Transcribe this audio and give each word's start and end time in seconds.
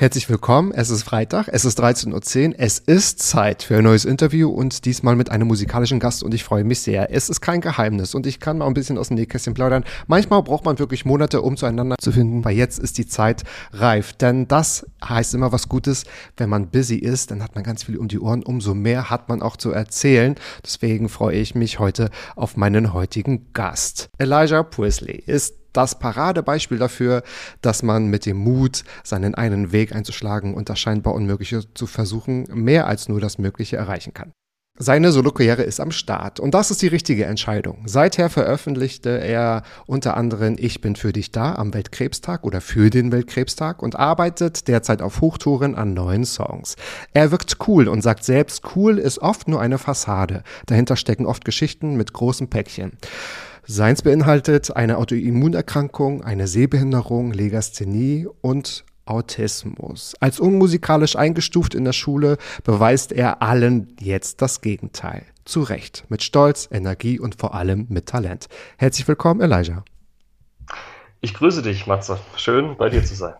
Herzlich 0.00 0.30
willkommen, 0.30 0.70
es 0.70 0.90
ist 0.90 1.02
Freitag, 1.02 1.48
es 1.48 1.64
ist 1.64 1.80
13.10 1.80 2.50
Uhr, 2.50 2.54
es 2.58 2.78
ist 2.78 3.18
Zeit 3.18 3.64
für 3.64 3.78
ein 3.78 3.82
neues 3.82 4.04
Interview 4.04 4.48
und 4.48 4.84
diesmal 4.84 5.16
mit 5.16 5.28
einem 5.28 5.48
musikalischen 5.48 5.98
Gast 5.98 6.22
und 6.22 6.32
ich 6.34 6.44
freue 6.44 6.62
mich 6.62 6.78
sehr. 6.82 7.12
Es 7.12 7.28
ist 7.28 7.40
kein 7.40 7.60
Geheimnis 7.60 8.14
und 8.14 8.24
ich 8.24 8.38
kann 8.38 8.58
mal 8.58 8.68
ein 8.68 8.74
bisschen 8.74 8.96
aus 8.96 9.08
dem 9.08 9.16
Nähkästchen 9.16 9.54
plaudern. 9.54 9.82
Manchmal 10.06 10.44
braucht 10.44 10.64
man 10.64 10.78
wirklich 10.78 11.04
Monate, 11.04 11.42
um 11.42 11.56
zueinander 11.56 11.96
zu 12.00 12.12
finden, 12.12 12.44
weil 12.44 12.54
jetzt 12.54 12.78
ist 12.78 12.96
die 12.98 13.08
Zeit 13.08 13.42
reif. 13.72 14.12
Denn 14.12 14.46
das 14.46 14.86
heißt 15.04 15.34
immer 15.34 15.50
was 15.50 15.68
Gutes, 15.68 16.04
wenn 16.36 16.48
man 16.48 16.68
busy 16.68 16.94
ist, 16.94 17.32
dann 17.32 17.42
hat 17.42 17.56
man 17.56 17.64
ganz 17.64 17.82
viel 17.82 17.96
um 17.96 18.06
die 18.06 18.20
Ohren, 18.20 18.44
umso 18.44 18.74
mehr 18.74 19.10
hat 19.10 19.28
man 19.28 19.42
auch 19.42 19.56
zu 19.56 19.72
erzählen. 19.72 20.36
Deswegen 20.64 21.08
freue 21.08 21.38
ich 21.38 21.56
mich 21.56 21.80
heute 21.80 22.10
auf 22.36 22.56
meinen 22.56 22.92
heutigen 22.92 23.52
Gast. 23.52 24.10
Elijah 24.18 24.62
Priestley 24.62 25.24
ist 25.26 25.54
das 25.78 25.96
Paradebeispiel 25.96 26.76
dafür, 26.76 27.22
dass 27.62 27.84
man 27.84 28.08
mit 28.08 28.26
dem 28.26 28.36
Mut, 28.36 28.82
seinen 29.04 29.36
einen 29.36 29.70
Weg 29.70 29.94
einzuschlagen 29.94 30.54
und 30.54 30.68
das 30.68 30.80
scheinbar 30.80 31.14
Unmögliche 31.14 31.72
zu 31.72 31.86
versuchen, 31.86 32.48
mehr 32.52 32.88
als 32.88 33.08
nur 33.08 33.20
das 33.20 33.38
Mögliche 33.38 33.76
erreichen 33.76 34.12
kann. 34.12 34.32
Seine 34.80 35.12
Solokarriere 35.12 35.62
ist 35.62 35.78
am 35.78 35.92
Start 35.92 36.40
und 36.40 36.52
das 36.52 36.72
ist 36.72 36.82
die 36.82 36.88
richtige 36.88 37.26
Entscheidung. 37.26 37.82
Seither 37.86 38.28
veröffentlichte 38.28 39.20
er 39.20 39.62
unter 39.86 40.16
anderem 40.16 40.56
Ich 40.58 40.80
bin 40.80 40.96
für 40.96 41.12
dich 41.12 41.30
da 41.30 41.54
am 41.54 41.72
Weltkrebstag 41.74 42.44
oder 42.44 42.60
für 42.60 42.90
den 42.90 43.12
Weltkrebstag 43.12 43.80
und 43.80 43.94
arbeitet 43.94 44.66
derzeit 44.66 45.00
auf 45.00 45.20
Hochtouren 45.20 45.76
an 45.76 45.94
neuen 45.94 46.24
Songs. 46.24 46.74
Er 47.12 47.30
wirkt 47.30 47.56
cool 47.68 47.86
und 47.86 48.02
sagt 48.02 48.24
selbst, 48.24 48.62
cool 48.74 48.98
ist 48.98 49.18
oft 49.18 49.46
nur 49.46 49.60
eine 49.60 49.78
Fassade. 49.78 50.42
Dahinter 50.66 50.96
stecken 50.96 51.26
oft 51.26 51.44
Geschichten 51.44 51.96
mit 51.96 52.12
großem 52.12 52.48
Päckchen. 52.48 52.98
Seins 53.70 54.00
beinhaltet 54.00 54.74
eine 54.74 54.96
Autoimmunerkrankung, 54.96 56.24
eine 56.24 56.46
Sehbehinderung, 56.48 57.34
Legasthenie 57.34 58.26
und 58.40 58.86
Autismus. 59.04 60.14
Als 60.20 60.40
unmusikalisch 60.40 61.16
eingestuft 61.16 61.74
in 61.74 61.84
der 61.84 61.92
Schule 61.92 62.38
beweist 62.64 63.12
er 63.12 63.42
allen 63.42 63.94
jetzt 64.00 64.40
das 64.40 64.62
Gegenteil. 64.62 65.22
Zu 65.44 65.60
Recht, 65.60 66.06
mit 66.08 66.22
Stolz, 66.22 66.66
Energie 66.72 67.20
und 67.20 67.34
vor 67.38 67.54
allem 67.54 67.84
mit 67.90 68.06
Talent. 68.06 68.46
Herzlich 68.78 69.06
willkommen, 69.06 69.42
Elijah. 69.42 69.84
Ich 71.20 71.34
grüße 71.34 71.60
dich, 71.60 71.86
Matze. 71.86 72.18
Schön, 72.36 72.74
bei 72.78 72.88
dir 72.88 73.04
zu 73.04 73.16
sein. 73.16 73.34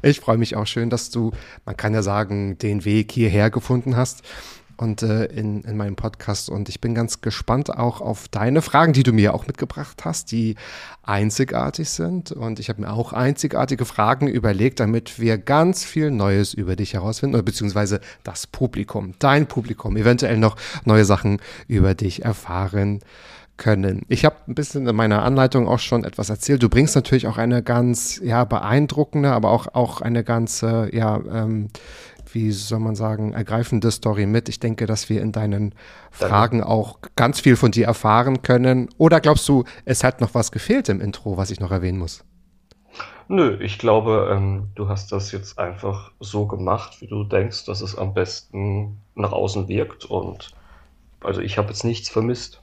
Ich 0.00 0.20
freue 0.20 0.38
mich 0.38 0.56
auch 0.56 0.66
schön, 0.66 0.88
dass 0.88 1.10
du, 1.10 1.32
man 1.66 1.76
kann 1.76 1.92
ja 1.92 2.00
sagen, 2.00 2.56
den 2.56 2.86
Weg 2.86 3.12
hierher 3.12 3.50
gefunden 3.50 3.94
hast 3.94 4.22
und 4.78 5.02
äh, 5.02 5.26
in, 5.26 5.62
in 5.62 5.76
meinem 5.76 5.96
Podcast. 5.96 6.48
Und 6.48 6.68
ich 6.68 6.80
bin 6.80 6.94
ganz 6.94 7.20
gespannt 7.20 7.70
auch 7.70 8.00
auf 8.00 8.28
deine 8.28 8.62
Fragen, 8.62 8.92
die 8.92 9.02
du 9.02 9.12
mir 9.12 9.34
auch 9.34 9.46
mitgebracht 9.46 10.04
hast, 10.04 10.32
die 10.32 10.54
einzigartig 11.02 11.90
sind. 11.90 12.32
Und 12.32 12.60
ich 12.60 12.68
habe 12.68 12.82
mir 12.82 12.92
auch 12.92 13.12
einzigartige 13.12 13.84
Fragen 13.84 14.28
überlegt, 14.28 14.80
damit 14.80 15.18
wir 15.18 15.36
ganz 15.36 15.84
viel 15.84 16.10
Neues 16.10 16.54
über 16.54 16.76
dich 16.76 16.94
herausfinden, 16.94 17.34
oder 17.34 17.42
beziehungsweise 17.42 18.00
das 18.22 18.46
Publikum, 18.46 19.14
dein 19.18 19.46
Publikum, 19.46 19.96
eventuell 19.96 20.38
noch 20.38 20.56
neue 20.84 21.04
Sachen 21.04 21.40
über 21.66 21.94
dich 21.94 22.24
erfahren 22.24 23.00
können. 23.58 24.02
Ich 24.08 24.24
habe 24.24 24.36
ein 24.46 24.54
bisschen 24.54 24.86
in 24.86 24.96
meiner 24.96 25.22
Anleitung 25.22 25.68
auch 25.68 25.80
schon 25.80 26.04
etwas 26.04 26.30
erzählt. 26.30 26.62
Du 26.62 26.68
bringst 26.68 26.94
natürlich 26.94 27.26
auch 27.26 27.36
eine 27.36 27.62
ganz 27.62 28.20
ja 28.22 28.44
beeindruckende, 28.44 29.32
aber 29.32 29.50
auch 29.50 29.74
auch 29.74 30.00
eine 30.00 30.22
ganze 30.22 30.88
ja 30.92 31.20
ähm, 31.30 31.68
wie 32.34 32.50
soll 32.52 32.80
man 32.80 32.96
sagen, 32.96 33.32
ergreifende 33.32 33.90
Story 33.90 34.26
mit. 34.26 34.48
Ich 34.48 34.60
denke, 34.60 34.86
dass 34.86 35.08
wir 35.08 35.22
in 35.22 35.32
deinen 35.32 35.74
Fragen 36.10 36.62
auch 36.62 36.98
ganz 37.16 37.40
viel 37.40 37.56
von 37.56 37.70
dir 37.70 37.86
erfahren 37.86 38.42
können. 38.42 38.88
Oder 38.98 39.20
glaubst 39.20 39.48
du, 39.48 39.64
es 39.84 40.04
hat 40.04 40.20
noch 40.20 40.34
was 40.34 40.52
gefehlt 40.52 40.88
im 40.88 41.00
Intro, 41.00 41.36
was 41.36 41.50
ich 41.50 41.60
noch 41.60 41.70
erwähnen 41.70 41.98
muss? 41.98 42.24
Nö, 43.28 43.58
ich 43.60 43.78
glaube, 43.78 44.30
ähm, 44.32 44.68
du 44.74 44.88
hast 44.88 45.12
das 45.12 45.32
jetzt 45.32 45.58
einfach 45.58 46.12
so 46.18 46.46
gemacht, 46.46 47.00
wie 47.00 47.06
du 47.06 47.24
denkst, 47.24 47.66
dass 47.66 47.82
es 47.82 47.96
am 47.96 48.14
besten 48.14 48.98
nach 49.14 49.32
außen 49.32 49.68
wirkt. 49.68 50.06
Und 50.06 50.52
also 51.20 51.42
ich 51.42 51.58
habe 51.58 51.68
jetzt 51.68 51.84
nichts 51.84 52.08
vermisst. 52.08 52.62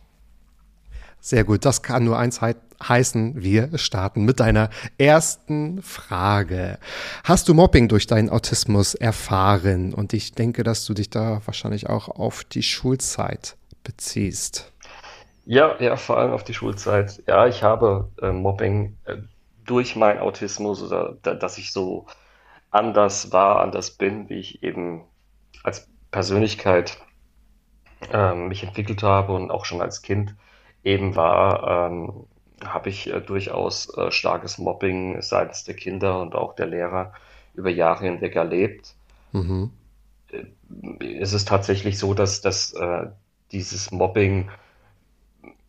Sehr 1.26 1.44
gut, 1.44 1.66
das 1.66 1.82
kann 1.82 2.04
nur 2.04 2.20
eins 2.20 2.40
he 2.40 2.54
heißen. 2.84 3.42
Wir 3.42 3.76
starten 3.80 4.26
mit 4.26 4.40
deiner 4.40 4.70
ersten 5.00 5.82
Frage. 5.82 6.78
Hast 7.24 7.50
du 7.50 7.56
Mobbing 7.56 7.88
durch 7.88 8.06
deinen 8.06 8.30
Autismus 8.30 8.94
erfahren? 8.94 9.96
Und 9.96 10.14
ich 10.14 10.34
denke, 10.34 10.62
dass 10.62 10.86
du 10.86 10.94
dich 10.94 11.10
da 11.10 11.42
wahrscheinlich 11.46 11.90
auch 11.90 12.10
auf 12.10 12.44
die 12.44 12.62
Schulzeit 12.62 13.58
beziehst. 13.84 14.72
Ja, 15.46 15.76
ja, 15.82 15.96
vor 15.96 16.20
allem 16.20 16.32
auf 16.32 16.44
die 16.44 16.54
Schulzeit. 16.54 17.24
Ja, 17.26 17.48
ich 17.48 17.64
habe 17.64 18.12
äh, 18.22 18.32
Mobbing 18.32 18.96
äh, 19.06 19.18
durch 19.66 19.96
meinen 19.96 20.20
Autismus 20.20 20.84
oder 20.84 21.18
da, 21.24 21.34
dass 21.34 21.58
ich 21.58 21.74
so 21.74 22.06
anders 22.70 23.32
war, 23.32 23.62
anders 23.62 23.90
bin, 23.90 24.30
wie 24.30 24.38
ich 24.38 24.62
eben 24.62 25.06
als 25.64 25.90
Persönlichkeit 26.12 27.00
äh, 28.14 28.36
mich 28.36 28.62
entwickelt 28.62 29.02
habe 29.02 29.34
und 29.34 29.50
auch 29.50 29.66
schon 29.66 29.82
als 29.82 30.04
Kind 30.04 30.36
eben 30.86 31.16
war, 31.16 31.90
ähm, 31.90 32.28
habe 32.64 32.90
ich 32.90 33.12
äh, 33.12 33.20
durchaus 33.20 33.96
äh, 33.98 34.12
starkes 34.12 34.58
Mobbing 34.58 35.22
seitens 35.22 35.66
der 35.66 35.76
Kinder 35.76 36.22
und 36.22 36.36
auch 36.36 36.56
der 36.56 36.68
Lehrer 36.68 37.12
über 37.54 37.70
Jahre 37.70 38.06
hinweg 38.06 38.36
erlebt. 38.36 38.96
Mhm. 39.34 39.72
Es 41.20 41.34
ist 41.34 41.48
tatsächlich 41.48 41.98
so, 41.98 42.14
dass, 42.14 42.42
dass 42.42 42.74
äh, 42.74 43.08
dieses 43.52 43.92
Mobbing 43.92 44.50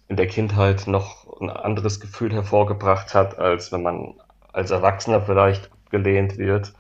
in 0.09 0.17
der 0.17 0.27
Kindheit 0.29 0.87
noch 0.87 1.41
ein 1.41 1.51
anderes 1.51 1.99
Gefühl 1.99 2.33
hervorgebracht 2.33 3.15
hat, 3.15 3.39
als 3.39 3.73
wenn 3.73 3.83
man 3.83 4.15
als 4.53 4.71
Erwachsener 4.71 5.23
vielleicht 5.23 5.73
abgelehnt 5.73 6.39
wird. 6.39 6.75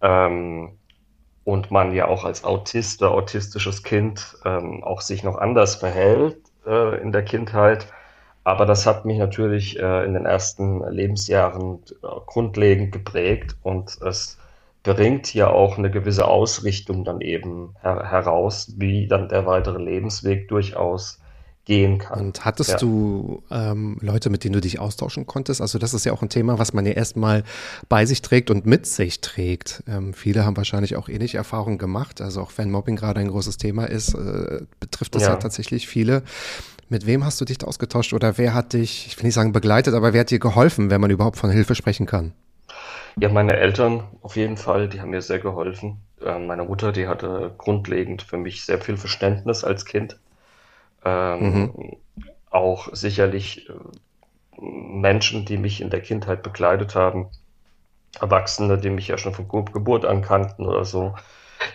Ähm, 0.00 0.78
und 1.44 1.70
man 1.70 1.92
ja 1.92 2.06
auch 2.06 2.24
als 2.24 2.42
Autist 2.42 3.02
oder 3.02 3.12
autistisches 3.12 3.82
Kind 3.82 4.38
ähm, 4.46 4.82
auch 4.82 5.02
sich 5.02 5.22
noch 5.22 5.36
anders 5.36 5.76
verhält 5.76 6.43
äh, 6.66 7.00
in 7.00 7.12
der 7.12 7.24
Kindheit. 7.24 7.86
Aber 8.44 8.66
das 8.66 8.86
hat 8.86 9.04
mich 9.06 9.18
natürlich 9.18 9.78
äh, 9.78 10.04
in 10.04 10.14
den 10.14 10.26
ersten 10.26 10.86
Lebensjahren 10.90 11.82
äh, 12.02 12.06
grundlegend 12.26 12.92
geprägt 12.92 13.56
und 13.62 14.00
es 14.02 14.38
bringt 14.82 15.32
ja 15.32 15.48
auch 15.48 15.78
eine 15.78 15.90
gewisse 15.90 16.28
Ausrichtung 16.28 17.04
dann 17.04 17.22
eben 17.22 17.74
her 17.80 18.10
heraus, 18.10 18.74
wie 18.76 19.08
dann 19.08 19.30
der 19.30 19.46
weitere 19.46 19.82
Lebensweg 19.82 20.46
durchaus 20.48 21.22
gehen 21.64 21.98
kann. 21.98 22.20
Und 22.20 22.44
hattest 22.44 22.70
ja. 22.70 22.76
du 22.78 23.42
ähm, 23.50 23.98
Leute, 24.00 24.30
mit 24.30 24.44
denen 24.44 24.54
du 24.54 24.60
dich 24.60 24.78
austauschen 24.78 25.26
konntest? 25.26 25.60
Also 25.60 25.78
das 25.78 25.94
ist 25.94 26.04
ja 26.04 26.12
auch 26.12 26.22
ein 26.22 26.28
Thema, 26.28 26.58
was 26.58 26.72
man 26.72 26.84
ja 26.86 26.92
erstmal 26.92 27.44
bei 27.88 28.06
sich 28.06 28.22
trägt 28.22 28.50
und 28.50 28.66
mit 28.66 28.86
sich 28.86 29.20
trägt. 29.20 29.82
Ähm, 29.88 30.14
viele 30.14 30.44
haben 30.44 30.56
wahrscheinlich 30.56 30.96
auch 30.96 31.08
ähnliche 31.08 31.38
Erfahrungen 31.38 31.78
gemacht. 31.78 32.20
Also 32.20 32.42
auch 32.42 32.52
wenn 32.56 32.70
Mobbing 32.70 32.96
gerade 32.96 33.20
ein 33.20 33.28
großes 33.28 33.56
Thema 33.56 33.86
ist, 33.86 34.14
äh, 34.14 34.62
betrifft 34.80 35.14
das 35.14 35.22
ja. 35.22 35.30
ja 35.30 35.36
tatsächlich 35.36 35.88
viele. 35.88 36.22
Mit 36.88 37.06
wem 37.06 37.24
hast 37.24 37.40
du 37.40 37.44
dich 37.44 37.64
ausgetauscht 37.64 38.12
oder 38.12 38.36
wer 38.36 38.52
hat 38.52 38.74
dich, 38.74 39.06
ich 39.06 39.16
will 39.16 39.24
nicht 39.24 39.34
sagen 39.34 39.52
begleitet, 39.52 39.94
aber 39.94 40.12
wer 40.12 40.20
hat 40.20 40.30
dir 40.30 40.38
geholfen, 40.38 40.90
wenn 40.90 41.00
man 41.00 41.10
überhaupt 41.10 41.38
von 41.38 41.50
Hilfe 41.50 41.74
sprechen 41.74 42.06
kann? 42.06 42.34
Ja, 43.18 43.28
meine 43.28 43.56
Eltern 43.56 44.04
auf 44.22 44.36
jeden 44.36 44.56
Fall, 44.56 44.88
die 44.88 45.00
haben 45.00 45.10
mir 45.10 45.22
sehr 45.22 45.38
geholfen. 45.38 45.98
Äh, 46.20 46.38
meine 46.38 46.64
Mutter, 46.64 46.92
die 46.92 47.06
hatte 47.06 47.54
grundlegend 47.56 48.22
für 48.22 48.36
mich 48.36 48.64
sehr 48.64 48.80
viel 48.80 48.96
Verständnis 48.96 49.64
als 49.64 49.84
Kind. 49.84 50.18
Ähm, 51.04 51.52
mhm. 51.52 51.96
Auch 52.50 52.88
sicherlich 52.92 53.68
äh, 53.68 53.72
Menschen, 54.60 55.44
die 55.44 55.58
mich 55.58 55.80
in 55.80 55.90
der 55.90 56.00
Kindheit 56.00 56.42
begleitet 56.42 56.94
haben. 56.94 57.28
Erwachsene, 58.20 58.78
die 58.78 58.90
mich 58.90 59.08
ja 59.08 59.18
schon 59.18 59.34
von 59.34 59.48
Geburt 59.48 60.04
an 60.04 60.22
kannten 60.22 60.66
oder 60.66 60.84
so. 60.84 61.14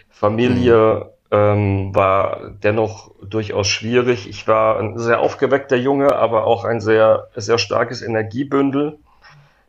Familie 0.10 1.12
mhm. 1.32 1.38
ähm, 1.38 1.96
war 1.96 2.52
dennoch 2.64 3.12
durchaus 3.22 3.68
schwierig. 3.68 4.28
Ich 4.30 4.48
war 4.48 4.80
ein 4.80 4.98
sehr 4.98 5.20
aufgeweckter 5.20 5.76
Junge, 5.76 6.16
aber 6.16 6.46
auch 6.46 6.64
ein 6.64 6.80
sehr, 6.82 7.28
sehr 7.36 7.58
starkes 7.58 8.02
Energiebündel. 8.02 9.00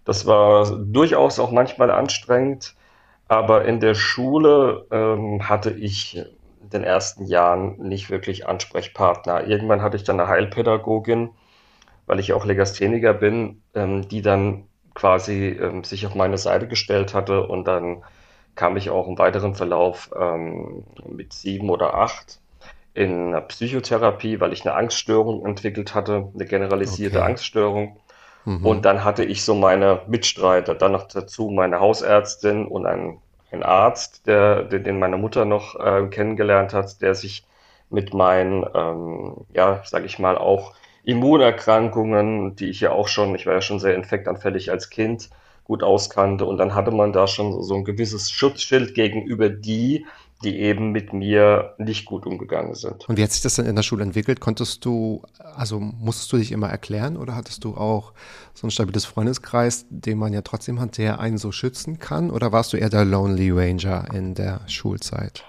Das 0.05 0.27
war 0.27 0.71
durchaus 0.77 1.39
auch 1.39 1.51
manchmal 1.51 1.91
anstrengend, 1.91 2.75
aber 3.29 3.65
in 3.65 3.81
der 3.81 3.95
Schule 3.95 4.87
ähm, 4.91 5.49
hatte 5.49 5.71
ich 5.71 6.25
den 6.71 6.85
ersten 6.85 7.25
Jahren 7.27 7.79
nicht 7.79 8.11
wirklich 8.11 8.47
Ansprechpartner. 8.49 9.47
Irgendwann 9.47 9.83
hatte 9.83 9.97
ich 9.97 10.05
dann 10.05 10.21
eine 10.21 10.29
Heilpädagogin, 10.29 11.31
weil 12.07 12.21
ich 12.21 12.33
auch 12.33 12.45
Legastheniker 12.45 13.15
bin, 13.15 13.63
ähm, 13.75 14.09
die 14.09 14.23
dann 14.23 14.67
quasi 14.95 15.49
ähm, 15.49 15.85
sich 15.85 16.07
auf 16.07 16.15
meine 16.15 16.39
Seite 16.39 16.69
gestellt 16.69 17.15
hatte 17.15 17.47
und 17.47 17.67
dann 17.67 18.03
kam 18.57 18.77
ich 18.77 18.91
auch 18.91 19.09
im 19.09 19.19
weiteren 19.19 19.55
Verlauf 19.55 20.11
ähm, 20.19 20.85
mit 21.09 21.33
sieben 21.33 21.71
oder 21.71 21.95
acht 21.95 22.41
in 22.95 23.29
einer 23.29 23.41
Psychotherapie, 23.43 24.41
weil 24.41 24.53
ich 24.53 24.67
eine 24.67 24.75
Angststörung 24.75 25.47
entwickelt 25.47 25.95
hatte, 25.95 26.31
eine 26.35 26.45
generalisierte 26.47 27.19
Okay. 27.19 27.27
Angststörung. 27.27 28.01
Mhm. 28.45 28.67
Und 28.67 28.85
dann 28.85 29.05
hatte 29.05 29.25
ich 29.25 29.45
so 29.45 29.55
meine 29.55 30.03
Mitstreiter, 30.09 30.75
dann 30.75 30.93
noch 30.93 31.09
dazu 31.09 31.51
meine 31.51 31.81
Hausärztin 31.81 32.67
und 32.67 32.87
ein, 32.87 33.19
ein 33.53 33.63
Arzt, 33.63 34.27
der, 34.27 34.65
der, 34.65 34.81
den 34.81 34.99
meine 34.99 35.17
Mutter 35.17 35.45
noch 35.45 35.79
äh, 35.79 36.07
kennengelernt 36.09 36.73
hat, 36.75 37.03
der 37.03 37.15
sich 37.15 37.45
mit 37.91 38.15
meinen, 38.15 38.65
ähm, 38.75 39.47
ja, 39.53 39.83
sage 39.85 40.07
ich 40.07 40.19
mal, 40.19 40.39
auch 40.39 40.75
Immunerkrankungen, 41.05 42.57
die 42.57 42.71
ich 42.71 42.81
ja 42.81 42.93
auch 42.93 43.09
schon, 43.09 43.35
ich 43.35 43.47
war 43.47 43.55
ja 43.55 43.63
schon 43.63 43.81
sehr 43.81 43.95
infektanfällig 43.95 44.71
als 44.71 44.91
Kind, 44.91 45.31
gut 45.65 45.83
auskannte. 45.83 46.45
Und 46.47 46.59
dann 46.59 46.75
hatte 46.75 46.91
man 46.91 47.13
da 47.13 47.27
schon 47.27 47.63
so 47.63 47.75
ein 47.75 47.85
gewisses 47.85 48.31
Schutzschild 48.31 48.95
gegenüber 48.95 49.49
die, 49.49 50.07
die 50.43 50.59
eben 50.59 50.91
mit 50.93 51.13
mir 51.13 51.75
nicht 51.79 52.07
gut 52.07 52.25
umgegangen 52.27 52.75
sind. 52.75 53.09
Und 53.09 53.19
wie 53.19 53.23
hat 53.23 53.31
sich 53.33 53.43
das 53.43 53.57
denn 53.57 53.67
in 53.67 53.77
der 53.77 53.83
Schule 53.83 54.03
entwickelt? 54.03 54.41
Konntest 54.41 54.85
du, 54.85 55.23
also 55.39 55.79
musstest 55.81 56.33
du 56.33 56.39
dich 56.39 56.51
immer 56.53 56.69
erklären 56.69 57.17
oder 57.17 57.35
hattest 57.37 57.65
du 57.65 57.77
auch 57.77 58.13
so 58.55 58.67
ein 58.67 58.71
stabiles 58.71 59.05
Freundeskreis, 59.05 59.87
den 59.91 60.19
man 60.19 60.33
ja 60.33 60.41
trotzdem 60.43 60.81
hat, 60.81 60.97
der 60.99 61.21
einen 61.21 61.39
so 61.39 61.53
schützen 61.53 61.99
kann? 61.99 62.31
Oder 62.31 62.53
warst 62.53 62.73
du 62.73 62.79
eher 62.79 62.89
der 62.89 63.05
Lonely 63.05 63.51
Ranger 63.51 64.07
in 64.15 64.35
der 64.35 64.61
Schulzeit? 64.67 65.45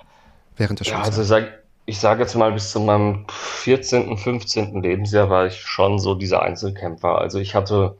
Während 0.57 0.79
der 0.79 0.85
Ja, 0.85 0.93
Schulzeit? 0.95 1.05
also 1.05 1.23
sag, 1.23 1.63
ich 1.85 1.99
sage 1.99 2.21
jetzt 2.21 2.35
mal, 2.35 2.51
bis 2.51 2.71
zu 2.71 2.79
meinem 2.79 3.25
14., 3.29 4.17
15. 4.17 4.81
Lebensjahr 4.81 5.29
war 5.29 5.45
ich 5.47 5.61
schon 5.61 5.99
so 5.99 6.15
dieser 6.15 6.41
Einzelkämpfer. 6.41 7.17
Also 7.17 7.39
ich 7.39 7.55
hatte, 7.55 7.97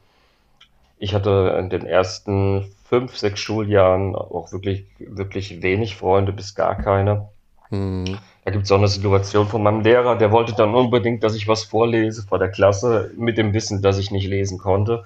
ich 0.98 1.14
hatte 1.14 1.56
in 1.58 1.70
den 1.70 1.86
ersten 1.86 2.74
fünf, 2.92 3.16
sechs 3.16 3.40
Schuljahren 3.40 4.14
auch 4.14 4.52
wirklich, 4.52 4.84
wirklich 4.98 5.62
wenig 5.62 5.96
Freunde, 5.96 6.30
bis 6.30 6.54
gar 6.54 6.76
keine. 6.76 7.30
Hm. 7.70 8.18
Da 8.44 8.50
gibt 8.50 8.64
es 8.64 8.70
auch 8.70 8.76
eine 8.76 8.88
Situation 8.88 9.46
von 9.46 9.62
meinem 9.62 9.80
Lehrer, 9.80 10.16
der 10.16 10.30
wollte 10.30 10.52
dann 10.52 10.74
unbedingt, 10.74 11.24
dass 11.24 11.34
ich 11.34 11.48
was 11.48 11.64
vorlese 11.64 12.22
vor 12.22 12.38
der 12.38 12.50
Klasse, 12.50 13.10
mit 13.16 13.38
dem 13.38 13.54
Wissen, 13.54 13.80
dass 13.80 13.96
ich 13.96 14.10
nicht 14.10 14.26
lesen 14.26 14.58
konnte. 14.58 15.04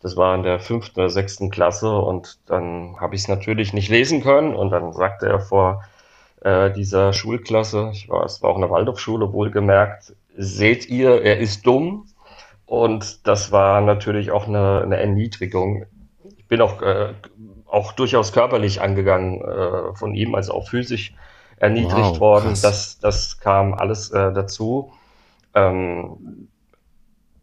Das 0.00 0.16
war 0.16 0.32
in 0.36 0.44
der 0.44 0.60
fünften 0.60 1.00
oder 1.00 1.10
sechsten 1.10 1.50
Klasse 1.50 1.98
und 1.98 2.38
dann 2.46 3.00
habe 3.00 3.16
ich 3.16 3.22
es 3.22 3.28
natürlich 3.28 3.72
nicht 3.72 3.88
lesen 3.88 4.22
können 4.22 4.54
und 4.54 4.70
dann 4.70 4.92
sagte 4.92 5.26
er 5.26 5.40
vor 5.40 5.82
äh, 6.42 6.70
dieser 6.70 7.12
Schulklasse, 7.12 7.90
ich 7.92 8.08
war, 8.08 8.24
es 8.24 8.42
war 8.42 8.50
auch 8.50 8.56
eine 8.58 8.70
Waldorfschule 8.70 9.32
wohlgemerkt, 9.32 10.14
seht 10.36 10.88
ihr, 10.88 11.20
er 11.20 11.38
ist 11.38 11.66
dumm 11.66 12.06
und 12.64 13.26
das 13.26 13.50
war 13.50 13.80
natürlich 13.80 14.30
auch 14.30 14.46
eine, 14.46 14.82
eine 14.82 14.98
Erniedrigung. 14.98 15.86
Ich 16.44 16.48
bin 16.48 16.60
auch, 16.60 16.82
äh, 16.82 17.14
auch 17.66 17.92
durchaus 17.92 18.32
körperlich 18.32 18.80
angegangen 18.80 19.40
äh, 19.42 19.94
von 19.96 20.14
ihm, 20.14 20.34
also 20.34 20.52
auch 20.54 20.68
physisch 20.68 21.14
erniedrigt 21.56 22.20
Wow, 22.20 22.20
worden. 22.20 22.48
krass. 22.48 22.60
Das, 22.60 22.98
das 23.00 23.40
kam 23.40 23.74
alles 23.74 24.10
äh, 24.10 24.32
dazu. 24.32 24.92
Ähm, 25.54 26.48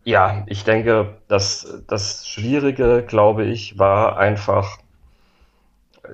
ja, 0.03 0.43
ich 0.47 0.63
denke, 0.63 1.17
dass 1.27 1.83
das 1.87 2.27
Schwierige, 2.27 3.03
glaube 3.07 3.45
ich, 3.45 3.79
war 3.79 4.17
einfach 4.17 4.77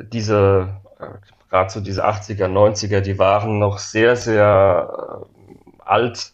diese, 0.01 0.81
äh, 0.99 1.07
gerade 1.49 1.69
so 1.71 1.81
diese 1.81 2.05
80er, 2.05 2.47
90er, 2.47 3.01
die 3.01 3.19
waren 3.19 3.59
noch 3.59 3.79
sehr, 3.79 4.15
sehr 4.15 5.23
äh, 5.23 5.81
alt 5.83 6.33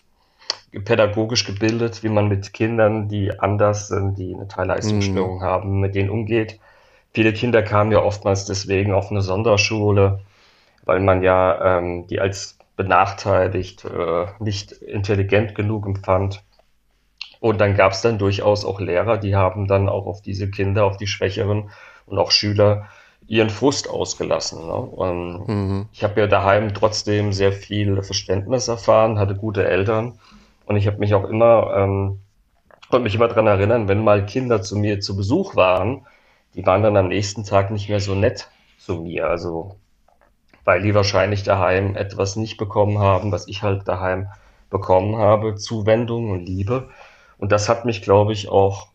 pädagogisch 0.79 1.45
gebildet, 1.45 2.03
wie 2.03 2.09
man 2.09 2.27
mit 2.27 2.53
Kindern, 2.53 3.07
die 3.07 3.39
anders 3.39 3.87
sind, 3.87 4.17
die 4.17 4.33
eine 4.33 4.47
Teilleistungsstörung 4.47 5.41
haben, 5.41 5.79
mit 5.79 5.95
denen 5.95 6.09
umgeht. 6.09 6.59
Viele 7.13 7.33
Kinder 7.33 7.61
kamen 7.61 7.91
ja 7.91 8.01
oftmals 8.01 8.45
deswegen 8.45 8.93
auf 8.93 9.11
eine 9.11 9.21
Sonderschule, 9.21 10.21
weil 10.85 10.99
man 10.99 11.21
ja 11.21 11.77
ähm, 11.77 12.07
die 12.07 12.19
als 12.19 12.57
benachteiligt, 12.75 13.85
äh, 13.85 14.25
nicht 14.39 14.71
intelligent 14.71 15.53
genug 15.53 15.85
empfand. 15.85 16.43
Und 17.39 17.61
dann 17.61 17.75
gab 17.75 17.91
es 17.91 18.01
dann 18.01 18.17
durchaus 18.17 18.65
auch 18.65 18.79
Lehrer, 18.79 19.17
die 19.17 19.35
haben 19.35 19.67
dann 19.67 19.89
auch 19.89 20.07
auf 20.07 20.21
diese 20.21 20.49
Kinder, 20.49 20.85
auf 20.85 20.97
die 20.97 21.07
Schwächeren 21.07 21.69
und 22.07 22.17
auch 22.17 22.31
Schüler 22.31 22.87
ihren 23.27 23.49
Frust 23.49 23.89
ausgelassen. 23.89 24.65
Ne? 24.65 24.73
Und 24.73 25.47
Mhm. 25.47 25.85
ich 25.93 26.03
habe 26.03 26.21
ja 26.21 26.27
daheim 26.27 26.73
trotzdem 26.73 27.31
sehr 27.31 27.53
viel 27.53 28.01
Verständnis 28.01 28.67
erfahren, 28.67 29.19
hatte 29.19 29.35
gute 29.35 29.65
Eltern 29.65 30.17
und 30.65 30.75
ich 30.75 30.87
habe 30.87 30.97
mich 30.97 31.13
auch 31.13 31.25
immer, 31.25 31.73
ähm, 31.75 32.19
konnte 32.89 33.03
mich 33.03 33.15
immer 33.15 33.27
daran 33.27 33.47
erinnern, 33.47 33.87
wenn 33.87 34.03
mal 34.03 34.25
Kinder 34.25 34.61
zu 34.61 34.77
mir 34.77 34.99
zu 34.99 35.15
Besuch 35.15 35.55
waren, 35.55 36.05
die 36.55 36.65
waren 36.65 36.83
dann 36.83 36.97
am 36.97 37.07
nächsten 37.07 37.43
Tag 37.43 37.71
nicht 37.71 37.89
mehr 37.89 37.99
so 37.99 38.15
nett 38.15 38.49
zu 38.77 38.97
mir. 38.97 39.27
Also 39.27 39.77
weil 40.65 40.81
die 40.81 40.95
wahrscheinlich 40.95 41.43
daheim 41.43 41.95
etwas 41.95 42.35
nicht 42.35 42.57
bekommen 42.57 42.99
haben, 42.99 43.31
was 43.31 43.47
ich 43.47 43.63
halt 43.63 43.87
daheim 43.87 44.27
bekommen 44.69 45.17
habe, 45.17 45.55
Zuwendung 45.55 46.31
und 46.31 46.45
Liebe. 46.45 46.89
Und 47.37 47.51
das 47.51 47.69
hat 47.69 47.85
mich, 47.85 48.01
glaube 48.01 48.33
ich, 48.33 48.49
auch 48.49 48.87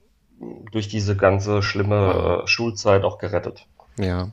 durch 0.72 0.88
diese 0.88 1.16
ganze 1.16 1.62
schlimme 1.62 2.42
äh, 2.44 2.46
Schulzeit 2.46 3.04
auch 3.04 3.18
gerettet. 3.18 3.66
Ja, 3.98 4.28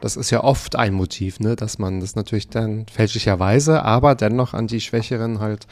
das 0.00 0.16
ist 0.16 0.30
ja 0.30 0.42
oft 0.42 0.76
ein 0.76 0.94
Motiv, 0.94 1.40
ne, 1.40 1.56
dass 1.56 1.78
man 1.78 2.00
das 2.00 2.16
natürlich 2.16 2.48
dann 2.48 2.86
fälschlicherweise, 2.86 3.82
aber 3.84 4.14
dennoch 4.14 4.54
an 4.54 4.66
die 4.66 4.80
Schwächeren 4.80 5.40
halt 5.40 5.66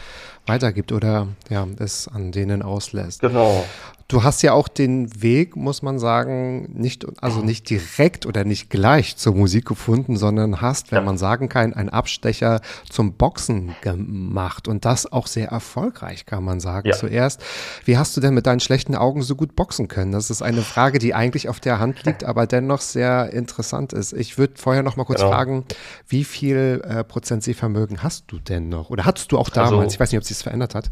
weitergibt 0.47 0.93
oder 0.93 1.29
ja, 1.49 1.67
es 1.79 2.09
an 2.09 2.33
denen 2.33 2.63
auslässt. 2.63 3.21
Genau. 3.21 3.65
Du 4.11 4.25
hast 4.25 4.43
ja 4.43 4.55
auch 4.55 4.67
den 4.67 5.23
Weg, 5.23 5.55
muss 5.55 5.83
man 5.83 6.01
sagen, 6.01 6.69
nicht, 6.75 7.07
also 7.23 7.43
nicht 7.43 7.71
direkt 7.71 8.27
oder 8.27 8.43
nicht 8.43 8.69
gleich 8.69 9.17
zur 9.17 9.37
Musik 9.37 9.67
gefunden, 9.67 10.17
sondern 10.17 10.61
hast, 10.61 10.91
wenn 10.91 10.99
Ja. 10.99 11.05
man 11.05 11.17
sagen 11.17 11.49
kann, 11.49 11.75
einen 11.75 11.91
Abstecher 11.91 12.61
zum 12.89 13.13
Boxen 13.13 13.77
gemacht 13.83 14.67
und 14.67 14.85
das 14.85 15.11
auch 15.13 15.29
sehr 15.29 15.51
erfolgreich, 15.51 16.27
kann 16.27 16.43
man 16.43 16.59
sagen. 16.59 16.89
Ja. 16.89 16.97
Zuerst, 16.97 17.41
wie 17.85 17.99
hast 17.99 18.17
du 18.17 18.21
denn 18.21 18.35
mit 18.35 18.49
deinen 18.49 18.59
schlechten 18.59 18.97
Augen 18.97 19.23
so 19.23 19.37
gut 19.37 19.55
boxen 19.55 19.87
können? 19.87 20.11
Das 20.11 20.29
ist 20.29 20.43
eine 20.43 20.63
Frage, 20.63 20.99
die 20.99 21.15
eigentlich 21.15 21.49
auf 21.49 21.61
der 21.61 21.79
Hand 21.79 22.03
liegt, 22.05 22.25
aber 22.25 22.49
dennoch 22.49 22.81
sehr 22.81 23.33
interessant 23.33 23.93
ist. 23.93 24.13
Ich 24.13 24.39
würde 24.39 24.55
vorher 24.57 24.83
noch 24.83 24.97
mal 24.97 25.05
kurz 25.05 25.21
Genau. 25.21 25.31
fragen, 25.31 25.65
wie 26.09 26.25
viel 26.25 26.83
äh, 26.85 27.05
Prozent 27.05 27.45
Sehvermögen 27.45 28.03
hast 28.03 28.25
du 28.27 28.41
denn 28.41 28.69
noch? 28.71 28.91
Oder 28.91 29.05
hattest 29.05 29.31
du 29.31 29.39
auch 29.39 29.51
Also- 29.55 29.71
damals? 29.77 29.95
ich 29.95 30.01
weiß 30.01 30.11
nicht, 30.11 30.19
ob 30.19 30.25
sich 30.25 30.37
das 30.37 30.43
verändert 30.43 30.75
hat. 30.75 30.91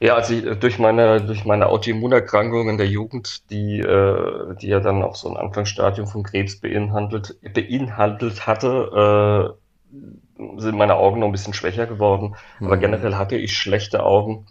Ja, 0.00 0.14
also 0.16 0.32
ich, 0.34 0.58
durch 0.60 0.78
meine, 0.78 1.20
durch 1.24 1.44
meine 1.44 1.66
Autoimmunerkrankung 1.68 2.68
in 2.70 2.78
der 2.78 2.86
Jugend, 2.88 3.50
die, 3.50 3.80
äh, 3.80 4.54
die 4.56 4.68
ja 4.68 4.80
dann 4.80 5.02
auch 5.02 5.14
so 5.14 5.28
ein 5.28 5.36
Anfangsstadium 5.36 6.06
von 6.06 6.22
Krebs 6.22 6.58
beinhaltet, 6.60 7.38
beinhaltet 7.54 8.46
hatte, 8.46 9.56
äh, 10.38 10.60
sind 10.60 10.76
meine 10.78 10.96
Augen 10.96 11.20
noch 11.20 11.26
ein 11.26 11.32
bisschen 11.32 11.54
schwächer 11.54 11.86
geworden. 11.86 12.34
Aber 12.62 12.76
Mhm. 12.76 12.78
generell 12.78 13.16
hatte 13.16 13.36
ich 13.36 13.56
schlechte 13.56 14.02
Augen 14.04 14.46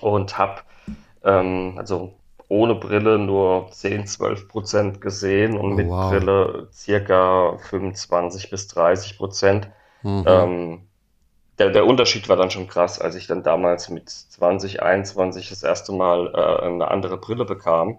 und 0.00 0.38
habe 0.38 0.62
ähm, 1.24 1.74
also 1.78 2.20
ohne 2.48 2.74
Brille 2.76 3.18
nur 3.18 3.70
10, 3.72 4.06
12 4.06 4.48
Prozent 4.48 5.00
gesehen 5.00 5.56
und 5.58 5.74
Oh, 5.74 5.76
mit 5.76 5.88
wow. 5.88 5.98
Brille 6.00 6.68
circa 6.72 7.58
25 7.58 8.50
bis 8.50 8.68
30 8.68 9.18
Prozent. 9.18 9.70
Mhm. 10.02 10.24
Ähm, 10.24 10.88
der, 11.58 11.70
der 11.70 11.86
Unterschied 11.86 12.28
war 12.28 12.36
dann 12.36 12.50
schon 12.50 12.68
krass, 12.68 13.00
als 13.00 13.14
ich 13.14 13.26
dann 13.26 13.42
damals 13.42 13.88
mit 13.88 14.10
20, 14.10 14.82
21 14.82 15.48
das 15.50 15.62
erste 15.62 15.92
Mal 15.92 16.32
äh, 16.34 16.66
eine 16.66 16.88
andere 16.90 17.18
Brille 17.18 17.44
bekam. 17.44 17.98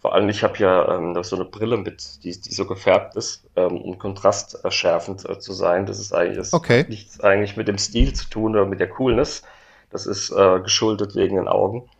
Vor 0.00 0.14
allem, 0.14 0.28
ich 0.28 0.44
habe 0.44 0.58
ja 0.58 0.96
ähm, 0.96 1.22
so 1.24 1.36
eine 1.36 1.44
Brille 1.44 1.76
mit, 1.76 2.22
die, 2.24 2.40
die 2.40 2.52
so 2.54 2.66
gefärbt 2.66 3.16
ist, 3.16 3.44
ähm, 3.56 3.80
um 3.80 3.98
kontrasterschärfend 3.98 5.28
äh, 5.28 5.38
zu 5.40 5.52
sein. 5.52 5.86
Das 5.86 5.98
ist 5.98 6.12
eigentlich 6.12 6.38
das 6.38 6.52
Okay. 6.52 6.80
hat 6.82 6.88
nichts 6.88 7.20
eigentlich 7.20 7.56
mit 7.56 7.68
dem 7.68 7.78
Stil 7.78 8.12
zu 8.14 8.28
tun 8.30 8.52
oder 8.52 8.66
mit 8.66 8.80
der 8.80 8.88
Coolness. 8.90 9.42
Das 9.90 10.06
ist 10.06 10.30
äh, 10.30 10.60
geschuldet 10.60 11.14
wegen 11.16 11.36
den 11.36 11.48
Augen. 11.48 11.90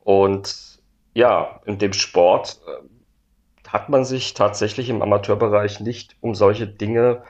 Und 0.00 0.80
ja, 1.14 1.60
in 1.66 1.78
dem 1.78 1.92
Sport 1.92 2.60
äh, 2.66 3.68
hat 3.68 3.88
man 3.88 4.04
sich 4.04 4.34
tatsächlich 4.34 4.88
im 4.90 5.02
Amateurbereich 5.02 5.80
nicht 5.80 6.16
um 6.20 6.34
solche 6.34 6.66
Dinge 6.66 7.22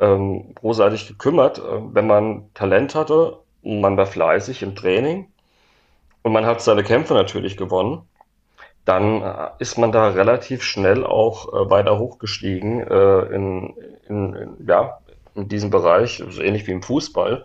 ähm, 0.00 0.54
großartig 0.54 1.08
gekümmert. 1.08 1.58
Äh, 1.58 1.62
wenn 1.94 2.06
man 2.06 2.50
Talent 2.54 2.94
hatte 2.94 3.38
man 3.62 3.96
war 3.96 4.06
fleißig 4.06 4.62
im 4.62 4.74
Training 4.74 5.26
und 6.22 6.32
man 6.32 6.46
hat 6.46 6.60
seine 6.62 6.84
Kämpfe 6.84 7.14
natürlich 7.14 7.56
gewonnen, 7.56 8.02
dann 8.84 9.22
äh, 9.22 9.50
ist 9.58 9.78
man 9.78 9.92
da 9.92 10.08
relativ 10.08 10.62
schnell 10.62 11.04
auch 11.04 11.48
äh, 11.48 11.70
weiter 11.70 11.98
hochgestiegen 11.98 12.80
äh, 12.80 13.20
in, 13.34 13.74
in, 14.08 14.34
in, 14.34 14.66
ja, 14.66 14.98
in 15.34 15.48
diesem 15.48 15.70
Bereich, 15.70 16.22
so 16.28 16.42
ähnlich 16.42 16.66
wie 16.66 16.72
im 16.72 16.82
Fußball, 16.82 17.44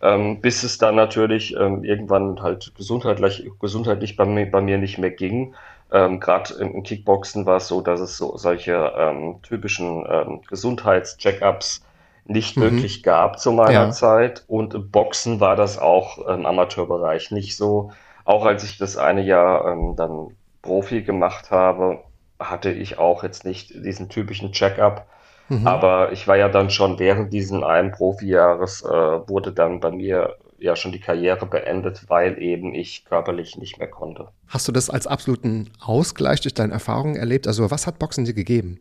ähm, 0.00 0.40
bis 0.40 0.64
es 0.64 0.78
dann 0.78 0.96
natürlich 0.96 1.54
ähm, 1.56 1.84
irgendwann 1.84 2.42
halt 2.42 2.72
gesundheitlich, 2.76 3.48
gesundheitlich 3.60 4.16
bei 4.16 4.24
mir, 4.24 4.50
bei 4.50 4.60
mir 4.60 4.78
nicht 4.78 4.98
mehr 4.98 5.10
ging. 5.10 5.54
Ähm, 5.92 6.20
Gerade 6.20 6.54
im, 6.54 6.82
Kickboxen 6.82 7.44
war 7.44 7.58
es 7.58 7.68
so, 7.68 7.82
dass 7.82 8.00
es 8.00 8.16
so 8.16 8.36
solche 8.36 8.92
ähm, 8.96 9.40
typischen 9.42 10.04
ähm, 10.08 10.40
Gesundheitscheckups 10.48 11.84
nicht 12.24 12.56
mhm. 12.56 12.62
wirklich 12.62 13.02
gab 13.02 13.38
zu 13.38 13.52
meiner 13.52 13.72
ja. 13.72 13.90
Zeit. 13.90 14.44
Und 14.46 14.74
im 14.74 14.90
Boxen 14.90 15.40
war 15.40 15.54
das 15.54 15.78
auch 15.78 16.18
im 16.26 16.46
Amateurbereich 16.46 17.30
nicht 17.30 17.56
so. 17.56 17.92
Auch 18.24 18.46
als 18.46 18.64
ich 18.64 18.78
das 18.78 18.96
eine 18.96 19.22
Jahr 19.22 19.70
ähm, 19.70 19.94
dann 19.96 20.28
Profi 20.62 21.02
gemacht 21.02 21.50
habe, 21.50 21.98
hatte 22.38 22.70
ich 22.70 22.98
auch 22.98 23.22
jetzt 23.22 23.44
nicht 23.44 23.70
diesen 23.84 24.08
typischen 24.08 24.52
Check-up. 24.52 25.06
Mhm. 25.48 25.66
Aber 25.66 26.12
ich 26.12 26.26
war 26.26 26.36
ja 26.36 26.48
dann 26.48 26.70
schon 26.70 26.98
während 26.98 27.32
diesen 27.32 27.64
einen 27.64 27.90
Profijahres, 27.90 28.82
äh, 28.82 28.88
wurde 28.88 29.52
dann 29.52 29.80
bei 29.80 29.90
mir 29.90 30.36
ja 30.62 30.76
schon 30.76 30.92
die 30.92 31.00
Karriere 31.00 31.46
beendet, 31.46 32.04
weil 32.08 32.40
eben 32.40 32.74
ich 32.74 33.04
körperlich 33.04 33.58
nicht 33.58 33.78
mehr 33.78 33.88
konnte. 33.88 34.28
Hast 34.48 34.68
du 34.68 34.72
das 34.72 34.90
als 34.90 35.06
absoluten 35.06 35.70
Ausgleich 35.80 36.40
durch 36.40 36.54
deine 36.54 36.72
Erfahrungen 36.72 37.16
erlebt? 37.16 37.46
Also 37.46 37.70
was 37.70 37.86
hat 37.86 37.98
Boxen 37.98 38.24
dir 38.24 38.34
gegeben? 38.34 38.80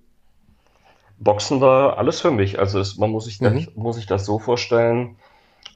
Boxen 1.20 1.62
war 1.62 1.98
alles 1.98 2.22
für 2.22 2.32
mich. 2.32 2.60
Also 2.60 2.80
es, 2.80 2.98
man 2.98 3.12
muss 3.12 3.26
sich, 3.26 3.42
mhm. 3.42 3.68
muss 3.76 3.96
sich 3.96 4.06
das 4.06 4.26
so 4.26 4.40
vorstellen. 4.40 5.16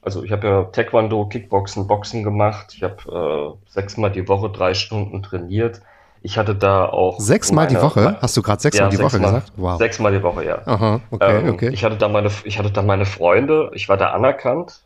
Also 0.02 0.22
ich 0.22 0.32
habe 0.32 0.46
ja 0.46 0.64
Taekwondo, 0.64 1.26
Kickboxen, 1.26 1.86
Boxen 1.86 2.22
gemacht. 2.22 2.72
Ich 2.76 2.82
habe 2.82 3.56
äh, 3.66 3.70
sechsmal 3.70 4.10
die 4.10 4.28
Woche 4.28 4.50
drei 4.50 4.74
Stunden 4.74 5.22
trainiert. 5.22 5.80
Ich 6.22 6.38
hatte 6.38 6.56
da 6.56 6.86
auch. 6.86 7.20
Sechsmal 7.20 7.68
die 7.68 7.80
Woche? 7.80 8.16
Hast 8.20 8.36
du 8.36 8.42
gerade 8.42 8.60
sechsmal 8.60 8.90
ja, 8.90 8.96
die 8.96 9.02
Woche 9.02 9.20
gesagt? 9.20 9.52
Wow. 9.56 9.78
Sechsmal 9.78 10.12
die 10.12 10.22
Woche, 10.22 10.44
ja. 10.44 10.58
Aha, 10.66 11.00
okay, 11.10 11.38
ähm, 11.38 11.50
okay. 11.50 11.70
Ich 11.72 11.84
hatte 11.84 11.96
da 11.96 12.08
meine, 12.08 12.30
ich 12.42 12.58
hatte 12.58 12.70
da 12.70 12.82
meine 12.82 13.06
Freunde. 13.06 13.70
Ich 13.74 13.88
war 13.88 13.96
da 13.96 14.10
anerkannt. 14.10 14.80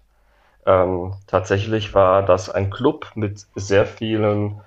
Ähm, 0.67 1.15
tatsächlich 1.27 1.95
war 1.95 2.23
das 2.23 2.51
ein 2.51 2.71
Club 2.71 3.13
mit 3.15 3.47
sehr 3.55 3.87
vielen 3.87 4.61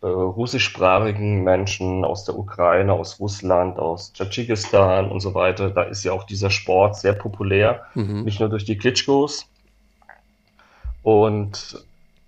äh, 0.00 0.06
russischsprachigen 0.06 1.42
Menschen 1.42 2.04
aus 2.04 2.24
der 2.24 2.38
Ukraine, 2.38 2.92
aus 2.92 3.18
Russland, 3.18 3.78
aus 3.78 4.12
Tadschikistan 4.12 5.10
und 5.10 5.20
so 5.20 5.34
weiter. 5.34 5.70
Da 5.70 5.82
ist 5.82 6.04
ja 6.04 6.12
auch 6.12 6.24
dieser 6.24 6.50
Sport 6.50 6.96
sehr 6.96 7.14
populär, 7.14 7.82
mhm. 7.94 8.24
nicht 8.24 8.40
nur 8.40 8.48
durch 8.48 8.64
die 8.64 8.76
Klitschkos. 8.76 9.46
Und 11.02 11.84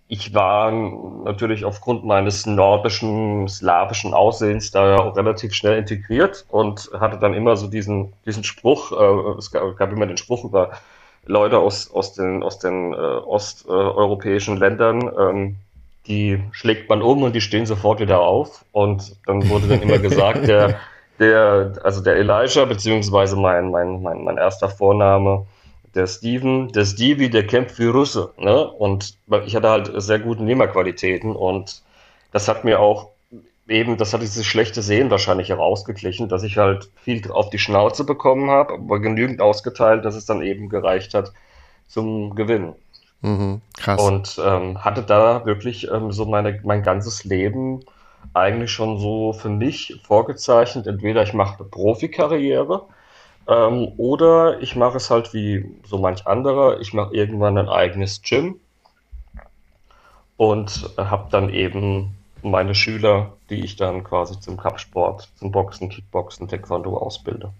ich 0.08 0.34
war 0.34 0.72
natürlich 0.72 1.64
aufgrund 1.64 2.04
meines 2.04 2.44
nordischen, 2.44 3.46
slawischen 3.46 4.12
Aussehens 4.12 4.72
da 4.72 4.90
ja 4.90 4.98
auch 4.98 5.16
relativ 5.16 5.54
schnell 5.54 5.78
integriert 5.78 6.46
und 6.48 6.90
hatte 6.98 7.18
dann 7.18 7.34
immer 7.34 7.54
so 7.54 7.68
diesen, 7.68 8.12
diesen 8.26 8.42
Spruch, 8.42 8.90
äh, 8.90 9.38
es 9.38 9.52
gab, 9.52 9.76
gab, 9.76 9.92
immer 9.92 10.06
den 10.06 10.16
Spruch 10.16 10.44
über 10.44 10.72
Leute 11.26 11.58
aus, 11.58 11.90
aus 11.92 12.14
den, 12.14 12.42
aus 12.42 12.58
den 12.58 12.92
äh, 12.92 12.96
osteuropäischen 12.96 14.56
Ländern, 14.56 15.10
ähm, 15.18 15.56
die 16.06 16.42
schlägt 16.52 16.88
man 16.88 17.02
um 17.02 17.22
und 17.22 17.34
die 17.34 17.40
stehen 17.40 17.66
sofort 17.66 18.00
wieder 18.00 18.20
auf. 18.20 18.64
Und 18.72 19.16
dann 19.26 19.48
wurde 19.48 19.68
dann 19.68 19.82
immer 19.82 19.98
gesagt, 19.98 20.48
der, 20.48 20.80
der, 21.18 21.74
also 21.84 22.02
der 22.02 22.16
Elijah, 22.16 22.64
beziehungsweise 22.64 23.36
mein, 23.36 23.70
mein, 23.70 24.02
mein, 24.02 24.24
mein 24.24 24.38
erster 24.38 24.68
Vorname, 24.68 25.46
der 25.94 26.06
Steven, 26.06 26.68
der 26.68 26.84
Stevie, 26.84 27.30
der 27.30 27.46
kämpft 27.46 27.78
wie 27.78 27.86
Russe. 27.86 28.32
Ne? 28.38 28.66
Und 28.66 29.16
ich 29.44 29.54
hatte 29.54 29.68
halt 29.68 29.90
sehr 29.96 30.18
gute 30.18 30.42
Nehmerqualitäten 30.42 31.34
und 31.34 31.82
das 32.32 32.48
hat 32.48 32.64
mir 32.64 32.80
auch 32.80 33.08
eben, 33.70 33.96
das 33.96 34.12
hat 34.12 34.20
dieses 34.20 34.44
schlechte 34.44 34.82
Sehen 34.82 35.10
wahrscheinlich 35.10 35.48
herausgeglichen, 35.48 36.28
dass 36.28 36.42
ich 36.42 36.58
halt 36.58 36.90
viel 36.96 37.30
auf 37.30 37.50
die 37.50 37.58
Schnauze 37.58 38.04
bekommen 38.04 38.50
habe, 38.50 38.74
aber 38.74 38.98
genügend 38.98 39.40
ausgeteilt, 39.40 40.04
dass 40.04 40.16
es 40.16 40.26
dann 40.26 40.42
eben 40.42 40.68
gereicht 40.68 41.14
hat 41.14 41.32
zum 41.86 42.34
Gewinnen. 42.34 42.74
Mhm, 43.22 43.60
krass. 43.78 44.00
Und 44.00 44.40
ähm, 44.44 44.84
hatte 44.84 45.02
da 45.02 45.46
wirklich 45.46 45.90
ähm, 45.90 46.10
so 46.10 46.24
meine, 46.26 46.60
mein 46.64 46.82
ganzes 46.82 47.24
Leben 47.24 47.80
eigentlich 48.34 48.72
schon 48.72 48.98
so 48.98 49.32
für 49.32 49.48
mich 49.48 50.00
vorgezeichnet. 50.04 50.86
Entweder 50.86 51.22
ich 51.22 51.32
mache 51.32 51.60
eine 51.60 51.68
Profikarriere 51.68 52.86
ähm, 53.46 53.92
oder 53.96 54.60
ich 54.60 54.74
mache 54.74 54.96
es 54.96 55.10
halt 55.10 55.32
wie 55.32 55.64
so 55.86 55.98
manch 55.98 56.26
anderer. 56.26 56.80
Ich 56.80 56.92
mache 56.92 57.14
irgendwann 57.14 57.56
ein 57.56 57.68
eigenes 57.68 58.22
Gym 58.22 58.58
und 60.36 60.90
habe 60.96 61.28
dann 61.30 61.50
eben 61.50 62.16
meine 62.42 62.74
Schüler, 62.74 63.32
die 63.48 63.64
ich 63.64 63.76
dann 63.76 64.04
quasi 64.04 64.38
zum 64.40 64.56
Kampfsport, 64.56 65.28
zum 65.36 65.50
Boxen, 65.50 65.88
Kickboxen, 65.88 66.48
Taekwondo 66.48 66.96
ausbilde. 66.96 67.52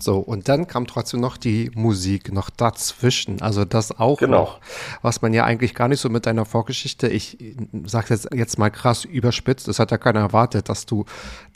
So, 0.00 0.18
und 0.18 0.48
dann 0.48 0.66
kam 0.66 0.86
trotzdem 0.86 1.20
noch 1.20 1.36
die 1.36 1.70
Musik 1.74 2.32
noch 2.32 2.50
dazwischen. 2.50 3.40
Also 3.40 3.64
das 3.64 3.98
auch 3.98 4.18
genau. 4.18 4.42
noch, 4.42 4.60
was 5.02 5.22
man 5.22 5.32
ja 5.32 5.44
eigentlich 5.44 5.74
gar 5.74 5.88
nicht 5.88 6.00
so 6.00 6.08
mit 6.08 6.26
deiner 6.26 6.44
Vorgeschichte, 6.44 7.08
ich 7.08 7.38
sage 7.84 8.08
jetzt, 8.10 8.28
jetzt 8.32 8.58
mal 8.58 8.70
krass 8.70 9.04
überspitzt, 9.04 9.66
das 9.66 9.78
hat 9.78 9.90
ja 9.90 9.98
keiner 9.98 10.20
erwartet, 10.20 10.68
dass 10.68 10.86
du 10.86 11.04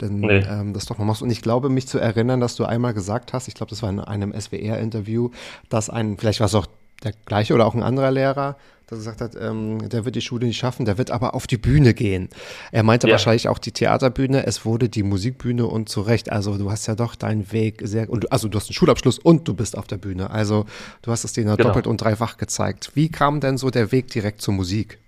denn, 0.01 0.21
nee. 0.21 0.39
ähm, 0.39 0.73
das 0.73 0.87
doch 0.87 0.99
mal 0.99 1.05
machst. 1.05 1.23
Und 1.23 1.31
ich 1.31 1.43
glaube, 1.43 1.69
mich 1.69 1.87
zu 1.87 1.99
erinnern, 1.99 2.41
dass 2.41 2.57
du 2.57 2.65
einmal 2.65 2.95
gesagt 2.95 3.33
hast, 3.33 3.49
ich 3.49 3.55
glaube, 3.55 3.71
das 3.71 3.83
war 3.83 3.91
in 3.91 4.01
einem 4.01 4.33
SWR-Interview, 4.33 5.31
dass 5.69 5.91
ein, 5.91 6.17
vielleicht 6.17 6.41
war 6.41 6.47
es 6.47 6.55
auch 6.55 6.67
der 7.05 7.13
gleiche 7.27 7.55
oder 7.55 7.67
auch 7.67 7.75
ein 7.75 7.83
anderer 7.83 8.11
Lehrer, 8.11 8.57
dass 8.87 9.07
er 9.07 9.13
gesagt 9.13 9.21
hat, 9.21 9.43
ähm, 9.43 9.89
der 9.89 10.05
wird 10.05 10.17
die 10.17 10.21
Schule 10.21 10.47
nicht 10.47 10.59
schaffen, 10.59 10.85
der 10.85 10.99
wird 10.99 11.11
aber 11.11 11.35
auf 11.35 11.47
die 11.47 11.57
Bühne 11.57 11.95
gehen. 11.95 12.29
Er 12.73 12.83
meinte 12.83 13.07
ja. 13.07 13.13
wahrscheinlich 13.13 13.49
auch 13.49 13.59
die 13.59 13.73
Theaterbühne, 13.73 14.47
es 14.47 14.65
wurde 14.65 14.89
die 14.89 15.03
Musikbühne 15.03 15.67
und 15.67 15.89
zu 15.89 16.03
Recht. 16.03 16.31
Also 16.31 16.59
du 16.59 16.71
hast 16.71 16.87
ja 16.87 16.95
doch 16.95 17.15
deinen 17.15 17.53
Weg 17.53 17.81
sehr, 17.85 18.11
und 18.11 18.31
also 18.31 18.49
du 18.49 18.59
hast 18.59 18.69
einen 18.69 18.75
Schulabschluss 18.75 19.19
und 19.19 19.49
du 19.49 19.55
bist 19.55 19.79
auf 19.79 19.87
der 19.87 19.97
Bühne. 19.97 20.31
Also 20.31 20.67
du 21.01 21.11
hast 21.11 21.25
es 21.25 21.33
denen 21.33 21.57
genau. 21.57 21.69
doppelt 21.69 21.87
und 21.87 22.01
dreifach 22.03 22.37
gezeigt. 22.37 22.91
Wie 22.95 23.11
kam 23.11 23.41
denn 23.41 23.57
so 23.57 23.71
der 23.71 23.93
Weg 23.93 24.09
direkt 24.09 24.43
zur 24.43 24.55
Musik? 24.55 24.99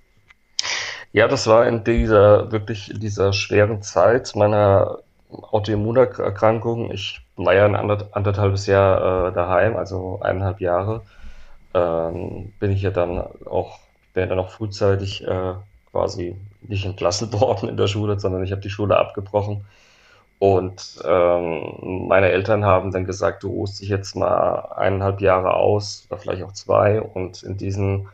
Ja, 1.12 1.28
das 1.28 1.46
war 1.46 1.66
in 1.66 1.84
dieser, 1.84 2.50
wirklich 2.50 2.90
in 2.90 3.00
dieser 3.00 3.32
schweren 3.32 3.82
Zeit 3.82 4.34
meiner 4.34 4.98
Autoimmunerkrankung. 5.30 6.90
Ich 6.90 7.20
war 7.36 7.54
ja 7.54 7.66
ein 7.66 7.74
anderthalbes 7.76 8.66
Jahr 8.66 9.28
äh, 9.28 9.32
daheim, 9.32 9.76
also 9.76 10.20
eineinhalb 10.22 10.60
Jahre 10.60 11.02
ähm, 11.74 12.52
bin 12.60 12.70
ich 12.70 12.82
ja 12.82 12.90
dann 12.90 13.18
auch, 13.46 13.78
ja 14.14 14.26
dann 14.26 14.38
auch 14.38 14.50
frühzeitig 14.50 15.26
äh, 15.26 15.54
quasi 15.90 16.36
nicht 16.62 16.84
entlassen 16.84 17.32
worden 17.40 17.68
in 17.68 17.76
der 17.76 17.88
Schule, 17.88 18.18
sondern 18.18 18.44
ich 18.44 18.52
habe 18.52 18.62
die 18.62 18.70
Schule 18.70 18.96
abgebrochen. 18.96 19.64
Und 20.38 21.00
ähm, 21.04 22.06
meine 22.08 22.30
Eltern 22.30 22.64
haben 22.64 22.92
dann 22.92 23.06
gesagt, 23.06 23.44
du 23.44 23.48
ruhst 23.48 23.80
dich 23.80 23.88
jetzt 23.88 24.16
mal 24.16 24.72
eineinhalb 24.76 25.20
Jahre 25.20 25.54
aus 25.54 26.06
oder 26.10 26.20
vielleicht 26.20 26.42
auch 26.42 26.52
zwei. 26.52 27.00
Und 27.00 27.42
in 27.42 27.56
diesen 27.56 28.08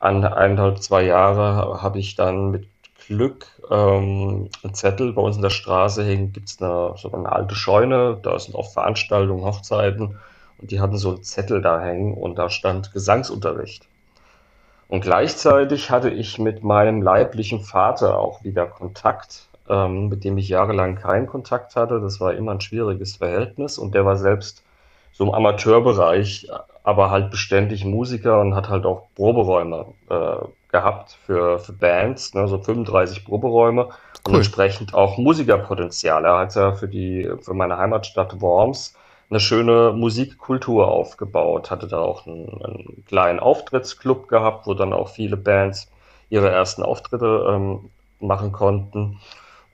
eineinhalb, 0.00 0.78
zwei 0.82 1.02
Jahre 1.02 1.82
habe 1.82 1.98
ich 1.98 2.14
dann 2.14 2.50
mit 2.50 2.68
Glück 3.06 3.46
ähm, 3.70 4.48
einen 4.62 4.74
Zettel 4.74 5.12
bei 5.12 5.22
uns 5.22 5.36
in 5.36 5.42
der 5.42 5.50
Straße 5.50 6.04
hängen, 6.04 6.32
gibt 6.32 6.48
es 6.48 6.62
eine, 6.62 6.94
so 6.96 7.10
eine 7.12 7.30
alte 7.30 7.54
Scheune, 7.54 8.18
da 8.22 8.38
sind 8.38 8.54
auch 8.54 8.72
Veranstaltungen, 8.72 9.44
Hochzeiten. 9.44 10.18
Und 10.58 10.70
die 10.70 10.80
hatten 10.80 10.96
so 10.96 11.10
einen 11.10 11.22
Zettel 11.22 11.62
da 11.62 11.80
hängen 11.80 12.14
und 12.14 12.36
da 12.36 12.50
stand 12.50 12.92
Gesangsunterricht. 12.92 13.86
Und 14.88 15.02
gleichzeitig 15.02 15.90
hatte 15.90 16.10
ich 16.10 16.38
mit 16.38 16.64
meinem 16.64 17.02
leiblichen 17.02 17.60
Vater 17.60 18.18
auch 18.18 18.42
wieder 18.42 18.66
Kontakt, 18.66 19.48
ähm, 19.68 20.08
mit 20.08 20.24
dem 20.24 20.38
ich 20.38 20.48
jahrelang 20.48 20.96
keinen 20.96 21.26
Kontakt 21.26 21.76
hatte. 21.76 22.00
Das 22.00 22.20
war 22.20 22.34
immer 22.34 22.52
ein 22.52 22.60
schwieriges 22.60 23.16
Verhältnis 23.16 23.78
und 23.78 23.94
der 23.94 24.06
war 24.06 24.16
selbst 24.16 24.64
so 25.12 25.24
im 25.24 25.30
Amateurbereich, 25.30 26.48
aber 26.84 27.10
halt 27.10 27.30
beständig 27.30 27.84
Musiker 27.84 28.40
und 28.40 28.54
hat 28.54 28.68
halt 28.68 28.86
auch 28.86 29.08
Proberäume 29.14 29.86
äh, 30.08 30.36
gehabt 30.70 31.18
für, 31.26 31.58
für 31.58 31.72
Bands, 31.72 32.34
ne, 32.34 32.46
so 32.48 32.58
35 32.58 33.24
Proberäume 33.24 33.84
cool. 33.84 33.92
und 34.26 34.34
entsprechend 34.36 34.94
auch 34.94 35.18
Musikerpotenzial. 35.18 36.24
Er 36.24 36.38
hat 36.38 36.54
ja 36.54 36.72
für 36.72 36.88
die, 36.88 37.30
für 37.42 37.54
meine 37.54 37.76
Heimatstadt 37.76 38.40
Worms 38.40 38.94
eine 39.30 39.40
schöne 39.40 39.92
Musikkultur 39.92 40.88
aufgebaut, 40.88 41.70
hatte 41.70 41.86
da 41.86 41.98
auch 41.98 42.26
einen, 42.26 42.48
einen 42.62 43.04
kleinen 43.06 43.40
Auftrittsclub 43.40 44.28
gehabt, 44.28 44.66
wo 44.66 44.74
dann 44.74 44.92
auch 44.92 45.08
viele 45.08 45.36
Bands 45.36 45.90
ihre 46.30 46.50
ersten 46.50 46.82
Auftritte 46.82 47.46
ähm, 47.48 47.90
machen 48.20 48.52
konnten. 48.52 49.20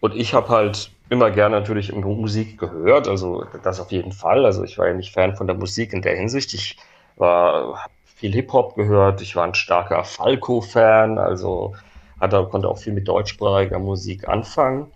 Und 0.00 0.14
ich 0.16 0.34
habe 0.34 0.49
halt 0.49 0.90
immer 1.08 1.30
gerne 1.30 1.56
natürlich 1.58 1.92
Musik 1.92 2.58
gehört, 2.58 3.08
also 3.08 3.44
das 3.62 3.80
auf 3.80 3.92
jeden 3.92 4.12
Fall. 4.12 4.44
Also 4.44 4.64
ich 4.64 4.78
war 4.78 4.88
ja 4.88 4.94
nicht 4.94 5.12
Fan 5.12 5.37
von 5.37 5.46
der 5.46 5.56
Musik 5.56 5.92
in 5.92 6.02
der 6.02 6.16
Hinsicht. 6.16 6.52
Ich 6.54 6.76
war 7.16 7.87
viel 8.04 8.32
Hip-Hop 8.32 8.75
gehört, 8.75 9.20
ich 9.20 9.37
war 9.37 9.44
ein 9.44 9.54
starker 9.54 10.04
Falco-Fan, 10.04 11.18
also 11.18 11.75
hatte, 12.20 12.44
konnte 12.50 12.68
auch 12.68 12.78
viel 12.78 12.92
mit 12.92 13.06
deutschsprachiger 13.06 13.78
Musik 13.78 14.28
anfangen 14.28 14.90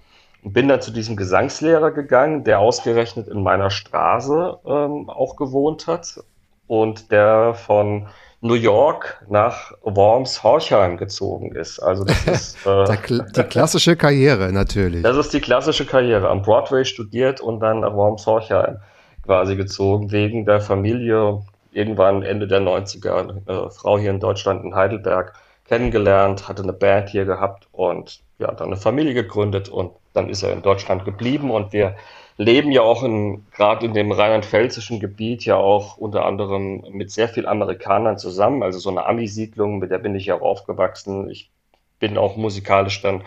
bin 0.52 0.69
dann 0.69 0.81
zu 0.81 0.90
diesem 0.90 1.17
Gesangslehrer 1.17 1.90
gegangen, 1.90 2.45
der 2.45 2.61
ausgerechnet 2.61 3.28
in 3.28 3.43
meiner 3.43 3.71
Straße 3.71 4.59
ähm, 4.67 5.11
auch 5.11 5.37
gewohnt 5.37 5.87
hat 5.87 6.21
und 6.67 7.11
der 7.11 7.55
von 7.55 8.09
New 8.40 8.55
York 8.55 9.25
nach 9.28 9.73
Worms-Horchheim 9.83 10.97
gezogen 10.97 11.55
ist. 11.57 11.81
Also 11.81 12.05
das 12.05 12.25
ist 12.26 12.67
äh, 12.67 13.21
die 13.37 13.43
klassische 13.45 13.97
Karriere 13.97 14.52
natürlich. 14.52 15.02
Das 15.02 15.17
ist 15.17 15.33
die 15.33 15.40
klassische 15.40 15.85
Karriere. 15.87 16.28
Am 16.28 16.43
Broadway 16.43 16.85
studiert 16.85 17.40
und 17.40 17.61
dann 17.61 17.81
nach 17.81 17.95
Worms-Horchheim 17.95 18.78
quasi 19.25 19.57
gezogen 19.57 20.12
wegen 20.12 20.47
der 20.47 20.61
Familie. 20.61 21.43
Irgendwann 21.73 22.23
Ende 22.23 22.47
der 22.47 22.61
90er, 22.61 23.47
äh, 23.47 23.71
Frau 23.71 23.99
hier 23.99 24.11
in 24.11 24.21
Deutschland 24.21 24.64
in 24.64 24.75
Heidelberg 24.75 25.35
kennengelernt, 25.69 26.49
hatte 26.49 26.63
eine 26.63 26.73
Band 26.73 27.11
hier 27.11 27.25
gehabt 27.25 27.69
und 27.73 28.21
ja, 28.39 28.53
dann 28.53 28.69
eine 28.69 28.77
Familie 28.77 29.15
gegründet 29.15 29.69
und 29.69 29.93
dann 30.15 30.29
ist 30.31 30.43
er 30.43 30.53
in 30.53 30.63
Deutschland 30.63 31.05
geblieben 31.05 31.51
und 31.51 31.73
wir 31.73 31.97
leben 32.39 32.71
ja 32.71 32.83
auch 32.83 33.03
in, 33.03 33.45
gerade 33.53 33.85
in 33.85 33.95
dem 33.95 34.13
rheinland-pfälzischen 34.13 35.01
Gebiet 35.01 35.45
ja 35.45 35.57
auch 35.57 35.99
unter 35.99 36.25
anderem 36.25 36.85
mit 36.93 37.11
sehr 37.11 37.29
vielen 37.29 37.47
Amerikanern 37.47 38.17
zusammen, 38.17 38.63
also 38.63 38.79
so 38.79 38.91
eine 38.91 39.07
Ami-Siedlung, 39.07 39.79
mit 39.79 39.91
der 39.91 39.99
bin 39.99 40.15
ich 40.15 40.27
ja 40.27 40.37
auch 40.37 40.43
aufgewachsen. 40.43 41.29
Ich 41.29 41.51
bin 41.99 42.17
auch 42.17 42.37
musikalisch 42.37 43.03
dann 43.03 43.23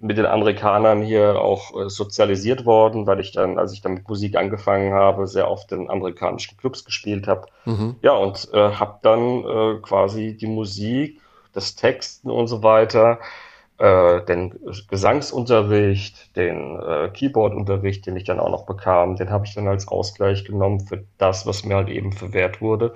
mit 0.00 0.18
den 0.18 0.26
Amerikanern 0.26 1.02
hier 1.02 1.40
auch 1.40 1.74
äh, 1.80 1.88
sozialisiert 1.88 2.64
worden, 2.66 3.06
weil 3.06 3.20
ich 3.20 3.32
dann, 3.32 3.58
als 3.58 3.72
ich 3.72 3.80
dann 3.80 3.94
mit 3.94 4.08
Musik 4.08 4.36
angefangen 4.36 4.92
habe, 4.92 5.26
sehr 5.26 5.50
oft 5.50 5.72
in 5.72 5.88
amerikanischen 5.88 6.56
Clubs 6.58 6.84
gespielt 6.84 7.26
habe. 7.26 7.46
Mhm. 7.64 7.96
Ja, 8.02 8.12
und 8.12 8.48
äh, 8.52 8.72
habe 8.72 8.98
dann 9.02 9.44
äh, 9.44 9.80
quasi 9.80 10.36
die 10.36 10.46
Musik, 10.46 11.20
das 11.54 11.76
Texten 11.76 12.30
und 12.30 12.46
so 12.46 12.62
weiter 12.62 13.18
äh, 13.78 14.24
den 14.24 14.54
Gesangsunterricht, 14.88 16.36
den 16.36 16.78
äh, 16.80 17.08
Keyboardunterricht, 17.12 18.06
den 18.06 18.16
ich 18.16 18.24
dann 18.24 18.40
auch 18.40 18.50
noch 18.50 18.66
bekam, 18.66 19.16
den 19.16 19.30
habe 19.30 19.46
ich 19.46 19.54
dann 19.54 19.68
als 19.68 19.88
Ausgleich 19.88 20.44
genommen 20.44 20.80
für 20.80 21.04
das, 21.18 21.46
was 21.46 21.64
mir 21.64 21.76
halt 21.76 21.88
eben 21.88 22.12
verwehrt 22.12 22.60
wurde, 22.60 22.94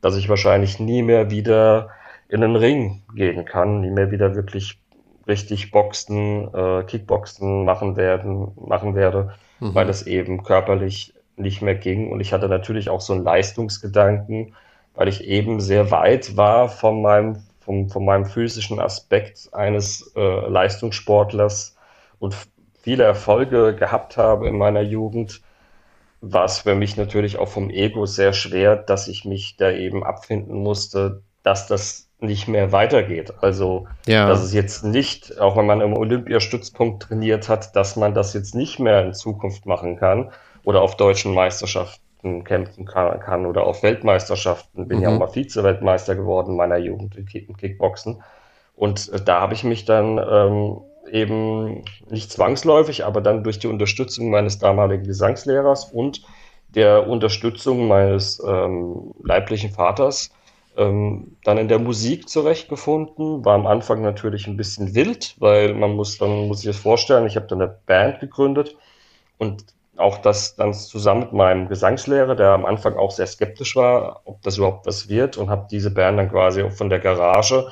dass 0.00 0.16
ich 0.16 0.28
wahrscheinlich 0.28 0.78
nie 0.78 1.02
mehr 1.02 1.30
wieder 1.30 1.90
in 2.28 2.42
den 2.42 2.54
Ring 2.54 3.02
gehen 3.14 3.44
kann, 3.44 3.80
nie 3.80 3.90
mehr 3.90 4.12
wieder 4.12 4.34
wirklich 4.34 4.78
richtig 5.26 5.70
Boxen, 5.72 6.52
äh, 6.54 6.84
Kickboxen 6.84 7.64
machen 7.64 7.96
werden, 7.96 8.52
machen 8.56 8.94
werde, 8.94 9.34
mhm. 9.58 9.74
weil 9.74 9.86
das 9.86 10.06
eben 10.06 10.44
körperlich 10.44 11.12
nicht 11.36 11.60
mehr 11.60 11.74
ging. 11.74 12.10
Und 12.10 12.20
ich 12.20 12.32
hatte 12.32 12.48
natürlich 12.48 12.88
auch 12.88 13.00
so 13.00 13.14
einen 13.14 13.24
Leistungsgedanken, 13.24 14.54
weil 14.94 15.08
ich 15.08 15.24
eben 15.24 15.60
sehr 15.60 15.90
weit 15.90 16.36
war 16.36 16.68
von 16.68 17.02
meinem 17.02 17.42
vom, 17.70 17.88
von 17.88 18.04
meinem 18.04 18.26
physischen 18.26 18.80
Aspekt 18.80 19.48
eines 19.52 20.12
äh, 20.16 20.48
Leistungssportlers 20.48 21.76
und 22.18 22.36
viele 22.82 23.04
Erfolge 23.04 23.76
gehabt 23.76 24.16
habe 24.16 24.48
in 24.48 24.58
meiner 24.58 24.80
Jugend, 24.80 25.40
war 26.20 26.44
es 26.44 26.58
für 26.58 26.74
mich 26.74 26.96
natürlich 26.96 27.38
auch 27.38 27.48
vom 27.48 27.70
Ego 27.70 28.06
sehr 28.06 28.32
schwer, 28.32 28.76
dass 28.76 29.06
ich 29.06 29.24
mich 29.24 29.56
da 29.56 29.70
eben 29.70 30.04
abfinden 30.04 30.62
musste, 30.62 31.22
dass 31.44 31.66
das 31.68 32.08
nicht 32.18 32.48
mehr 32.48 32.72
weitergeht. 32.72 33.32
Also, 33.40 33.86
ja. 34.06 34.26
dass 34.26 34.42
es 34.42 34.52
jetzt 34.52 34.84
nicht, 34.84 35.40
auch 35.40 35.56
wenn 35.56 35.66
man 35.66 35.80
im 35.80 35.96
Olympiastützpunkt 35.96 37.04
trainiert 37.04 37.48
hat, 37.48 37.76
dass 37.76 37.96
man 37.96 38.14
das 38.14 38.34
jetzt 38.34 38.54
nicht 38.54 38.80
mehr 38.80 39.04
in 39.04 39.14
Zukunft 39.14 39.64
machen 39.64 39.96
kann 39.96 40.30
oder 40.64 40.82
auf 40.82 40.96
deutschen 40.96 41.32
Meisterschaften 41.32 42.09
kämpfen 42.44 42.84
kann, 42.84 43.46
oder 43.46 43.64
auf 43.64 43.82
Weltmeisterschaften. 43.82 44.88
Bin 44.88 44.98
mhm. 44.98 45.02
ja 45.02 45.10
auch 45.10 45.18
mal 45.18 45.28
Vize-Weltmeister 45.28 46.14
geworden 46.14 46.50
in 46.50 46.56
meiner 46.56 46.78
Jugend 46.78 47.16
im 47.16 47.56
Kickboxen. 47.56 48.22
Und 48.74 49.10
äh, 49.12 49.20
da 49.22 49.40
habe 49.40 49.54
ich 49.54 49.64
mich 49.64 49.84
dann 49.84 50.18
ähm, 50.18 50.80
eben 51.10 51.84
nicht 52.08 52.30
zwangsläufig, 52.30 53.04
aber 53.04 53.20
dann 53.20 53.44
durch 53.44 53.58
die 53.58 53.66
Unterstützung 53.66 54.30
meines 54.30 54.58
damaligen 54.58 55.04
Gesangslehrers 55.04 55.84
und 55.92 56.22
der 56.68 57.08
Unterstützung 57.08 57.88
meines 57.88 58.42
ähm, 58.46 59.12
leiblichen 59.22 59.70
Vaters 59.70 60.30
ähm, 60.76 61.36
dann 61.44 61.58
in 61.58 61.68
der 61.68 61.78
Musik 61.78 62.28
zurechtgefunden. 62.28 63.44
War 63.44 63.54
am 63.54 63.66
Anfang 63.66 64.02
natürlich 64.02 64.46
ein 64.46 64.56
bisschen 64.56 64.94
wild, 64.94 65.34
weil 65.38 65.74
man 65.74 65.92
muss 65.96 66.18
dann 66.18 66.48
muss 66.48 66.60
ich 66.60 66.66
das 66.66 66.76
vorstellen, 66.76 67.26
ich 67.26 67.36
habe 67.36 67.46
dann 67.46 67.60
eine 67.60 67.76
Band 67.86 68.20
gegründet 68.20 68.76
und 69.38 69.64
auch 70.00 70.18
das 70.18 70.56
dann 70.56 70.74
zusammen 70.74 71.20
mit 71.20 71.32
meinem 71.32 71.68
Gesangslehrer, 71.68 72.34
der 72.34 72.50
am 72.50 72.64
Anfang 72.64 72.96
auch 72.96 73.10
sehr 73.10 73.26
skeptisch 73.26 73.76
war, 73.76 74.22
ob 74.24 74.42
das 74.42 74.58
überhaupt 74.58 74.86
was 74.86 75.08
wird 75.08 75.36
und 75.36 75.50
habe 75.50 75.66
diese 75.70 75.90
Band 75.90 76.18
dann 76.18 76.30
quasi 76.30 76.68
von 76.70 76.88
der 76.88 76.98
Garage 76.98 77.70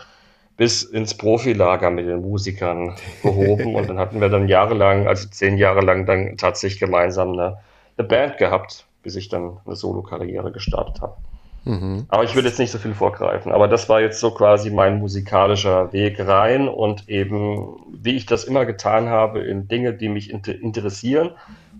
bis 0.56 0.82
ins 0.82 1.16
Profilager 1.16 1.90
mit 1.90 2.06
den 2.06 2.20
Musikern 2.20 2.96
gehoben 3.22 3.74
und 3.74 3.88
dann 3.88 3.98
hatten 3.98 4.20
wir 4.20 4.28
dann 4.28 4.48
jahrelang, 4.48 5.06
also 5.06 5.28
zehn 5.28 5.56
Jahre 5.56 5.80
lang 5.80 6.04
dann 6.04 6.36
tatsächlich 6.36 6.80
gemeinsam 6.80 7.32
eine, 7.32 7.58
eine 7.96 8.06
Band 8.06 8.38
gehabt, 8.38 8.86
bis 9.02 9.16
ich 9.16 9.28
dann 9.28 9.58
eine 9.64 9.76
Solo-Karriere 9.76 10.50
gestartet 10.52 11.00
habe. 11.00 11.16
Mhm. 11.64 12.06
Aber 12.08 12.24
ich 12.24 12.34
will 12.34 12.44
jetzt 12.44 12.58
nicht 12.58 12.70
so 12.70 12.78
viel 12.78 12.94
vorgreifen. 12.94 13.52
Aber 13.52 13.68
das 13.68 13.88
war 13.88 14.00
jetzt 14.00 14.20
so 14.20 14.30
quasi 14.30 14.70
mein 14.70 14.98
musikalischer 14.98 15.92
Weg 15.92 16.18
rein 16.18 16.68
und 16.68 17.08
eben, 17.08 17.76
wie 17.92 18.16
ich 18.16 18.26
das 18.26 18.44
immer 18.44 18.64
getan 18.64 19.08
habe, 19.08 19.40
in 19.40 19.68
Dinge, 19.68 19.92
die 19.92 20.08
mich 20.08 20.30
inter 20.30 20.54
interessieren 20.54 21.30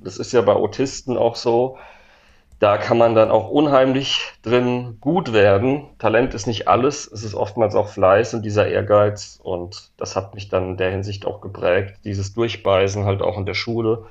das 0.08 0.16
ist 0.16 0.32
ja 0.32 0.40
bei 0.40 0.54
Autisten 0.54 1.18
auch 1.18 1.36
so. 1.36 1.76
Da 2.60 2.78
kann 2.78 2.96
man 2.96 3.14
dann 3.14 3.30
auch 3.30 3.50
unheimlich 3.50 4.32
drin 4.42 4.96
gut 5.00 5.34
werden. 5.34 5.86
Talent 5.98 6.32
ist 6.32 6.46
nicht 6.46 6.66
alles, 6.66 7.06
es 7.06 7.22
ist 7.22 7.34
oftmals 7.34 7.74
auch 7.74 7.88
Fleiß 7.88 8.32
und 8.34 8.42
dieser 8.42 8.66
Ehrgeiz. 8.66 9.38
Und 9.42 9.90
das 9.98 10.16
hat 10.16 10.34
mich 10.34 10.48
dann 10.48 10.70
in 10.70 10.76
der 10.78 10.90
Hinsicht 10.90 11.26
auch 11.26 11.42
geprägt. 11.42 12.00
Dieses 12.04 12.32
Durchbeißen 12.32 13.04
halt 13.04 13.20
auch 13.20 13.36
in 13.36 13.44
der 13.44 13.54
Schule 13.54 14.06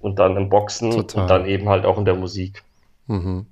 und 0.00 0.18
dann 0.18 0.36
im 0.36 0.48
Boxen 0.48 0.90
Total. 0.90 1.22
und 1.22 1.30
dann 1.30 1.46
eben 1.46 1.68
halt 1.68 1.86
auch 1.86 1.98
in 1.98 2.04
der 2.04 2.16
Musik. 2.16 2.64
Mhm. 3.06 3.46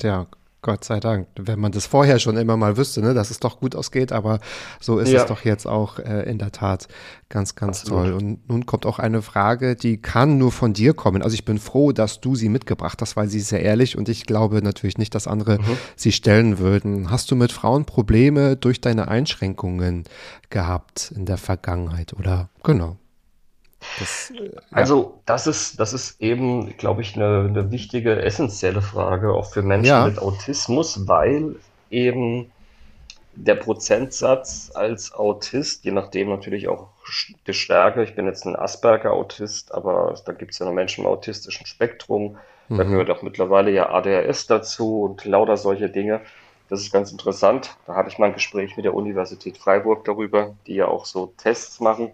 Ja, 0.00 0.26
Gott 0.60 0.84
sei 0.84 0.98
Dank. 0.98 1.28
Wenn 1.36 1.60
man 1.60 1.70
das 1.70 1.86
vorher 1.86 2.18
schon 2.18 2.36
immer 2.36 2.56
mal 2.56 2.76
wüsste, 2.76 3.00
ne, 3.00 3.14
dass 3.14 3.30
es 3.30 3.38
doch 3.38 3.60
gut 3.60 3.76
ausgeht, 3.76 4.10
aber 4.10 4.40
so 4.80 4.98
ist 4.98 5.10
ja. 5.10 5.20
es 5.20 5.26
doch 5.26 5.44
jetzt 5.44 5.66
auch 5.66 6.00
äh, 6.00 6.28
in 6.28 6.38
der 6.38 6.50
Tat 6.50 6.88
ganz, 7.28 7.54
ganz 7.54 7.82
Absolut. 7.82 8.04
toll. 8.04 8.12
Und 8.12 8.48
nun 8.48 8.66
kommt 8.66 8.84
auch 8.84 8.98
eine 8.98 9.22
Frage, 9.22 9.76
die 9.76 9.98
kann 10.02 10.36
nur 10.36 10.50
von 10.50 10.72
dir 10.72 10.94
kommen. 10.94 11.22
Also 11.22 11.34
ich 11.34 11.44
bin 11.44 11.58
froh, 11.58 11.92
dass 11.92 12.20
du 12.20 12.34
sie 12.34 12.48
mitgebracht 12.48 13.00
hast, 13.00 13.16
weil 13.16 13.28
sie 13.28 13.38
ist 13.38 13.48
sehr 13.48 13.62
ehrlich 13.62 13.96
und 13.96 14.08
ich 14.08 14.26
glaube 14.26 14.60
natürlich 14.60 14.98
nicht, 14.98 15.14
dass 15.14 15.28
andere 15.28 15.58
mhm. 15.58 15.76
sie 15.94 16.10
stellen 16.10 16.58
würden. 16.58 17.10
Hast 17.10 17.30
du 17.30 17.36
mit 17.36 17.52
Frauen 17.52 17.84
Probleme 17.84 18.56
durch 18.56 18.80
deine 18.80 19.06
Einschränkungen 19.06 20.04
gehabt 20.50 21.12
in 21.14 21.24
der 21.24 21.38
Vergangenheit 21.38 22.14
oder 22.14 22.48
genau? 22.64 22.96
Das, 23.98 24.30
äh, 24.30 24.50
also 24.70 25.20
das 25.24 25.46
ist, 25.46 25.80
das 25.80 25.92
ist 25.92 26.20
eben, 26.20 26.76
glaube 26.76 27.02
ich, 27.02 27.16
eine, 27.16 27.46
eine, 27.48 27.70
wichtige, 27.70 28.22
essentielle 28.22 28.82
Frage 28.82 29.32
auch 29.32 29.50
für 29.50 29.62
Menschen 29.62 29.88
ja. 29.88 30.06
mit 30.06 30.18
Autismus, 30.18 31.06
weil 31.06 31.56
eben 31.90 32.50
der 33.34 33.54
Prozentsatz 33.54 34.72
als 34.74 35.14
Autist, 35.14 35.84
je 35.84 35.92
nachdem 35.92 36.28
natürlich 36.28 36.68
auch 36.68 36.88
die 37.46 37.54
Stärke, 37.54 38.02
ich 38.02 38.16
bin 38.16 38.26
jetzt 38.26 38.44
ein 38.44 38.56
Asperger-Autist, 38.56 39.72
aber 39.72 40.14
da 40.26 40.32
gibt 40.32 40.52
es 40.52 40.58
ja 40.58 40.66
noch 40.66 40.72
Menschen 40.72 41.04
im 41.04 41.10
autistischen 41.10 41.64
Spektrum, 41.64 42.36
mhm. 42.68 42.78
da 42.78 42.82
gehört 42.82 43.10
auch 43.10 43.22
mittlerweile 43.22 43.70
ja 43.70 43.90
ADHS 43.90 44.48
dazu 44.48 45.02
und 45.02 45.24
lauter 45.24 45.56
solche 45.56 45.88
Dinge. 45.88 46.20
Das 46.68 46.80
ist 46.80 46.92
ganz 46.92 47.12
interessant. 47.12 47.76
Da 47.86 47.94
hatte 47.94 48.10
ich 48.10 48.18
mal 48.18 48.26
ein 48.26 48.34
Gespräch 48.34 48.76
mit 48.76 48.84
der 48.84 48.92
Universität 48.92 49.56
Freiburg 49.56 50.04
darüber, 50.04 50.54
die 50.66 50.74
ja 50.74 50.86
auch 50.86 51.06
so 51.06 51.32
Tests 51.38 51.80
machen 51.80 52.10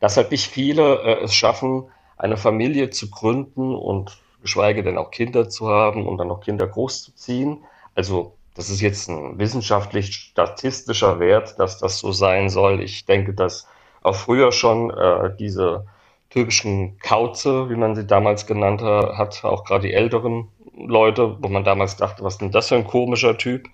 dass 0.00 0.16
halt 0.16 0.30
nicht 0.30 0.46
viele 0.46 1.02
äh, 1.02 1.24
es 1.24 1.34
schaffen, 1.34 1.84
eine 2.16 2.36
Familie 2.36 2.90
zu 2.90 3.10
gründen 3.10 3.74
und 3.74 4.18
geschweige 4.42 4.82
denn 4.82 4.98
auch 4.98 5.10
Kinder 5.10 5.48
zu 5.48 5.68
haben 5.68 6.06
und 6.06 6.18
dann 6.18 6.30
auch 6.30 6.40
Kinder 6.40 6.66
großzuziehen. 6.66 7.64
Also 7.94 8.36
das 8.54 8.70
ist 8.70 8.80
jetzt 8.80 9.08
ein 9.08 9.38
wissenschaftlich 9.38 10.14
statistischer 10.14 11.18
Wert, 11.18 11.58
dass 11.58 11.78
das 11.78 11.98
so 11.98 12.12
sein 12.12 12.48
soll. 12.48 12.82
Ich 12.82 13.04
denke, 13.04 13.34
dass 13.34 13.66
auch 14.02 14.14
früher 14.14 14.52
schon 14.52 14.90
äh, 14.90 15.34
diese 15.38 15.86
typischen 16.30 16.98
Kauze, 16.98 17.70
wie 17.70 17.76
man 17.76 17.94
sie 17.94 18.06
damals 18.06 18.46
genannt 18.46 18.82
hat, 18.82 19.44
auch 19.44 19.64
gerade 19.64 19.86
die 19.88 19.94
älteren 19.94 20.48
Leute, 20.76 21.36
wo 21.40 21.48
man 21.48 21.64
damals 21.64 21.96
dachte, 21.96 22.24
was 22.24 22.34
ist 22.34 22.40
denn 22.40 22.50
das 22.50 22.68
für 22.68 22.74
ein 22.76 22.86
komischer 22.86 23.38
Typ, 23.38 23.68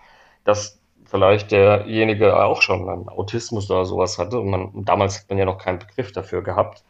dass 0.45 0.80
vielleicht 1.11 1.51
derjenige 1.51 2.42
auch 2.42 2.62
schon 2.62 2.88
einen 2.88 3.09
Autismus 3.09 3.70
oder 3.70 3.85
sowas 3.85 4.18
hatte. 4.18 4.38
Und 4.38 4.51
man, 4.51 4.85
damals 4.85 5.20
hat 5.20 5.29
man 5.29 5.38
ja 5.38 5.44
noch 5.44 5.59
keinen 5.59 5.81
Begriff 5.81 6.12
dafür 6.12 6.42
gehabt. 6.42 6.85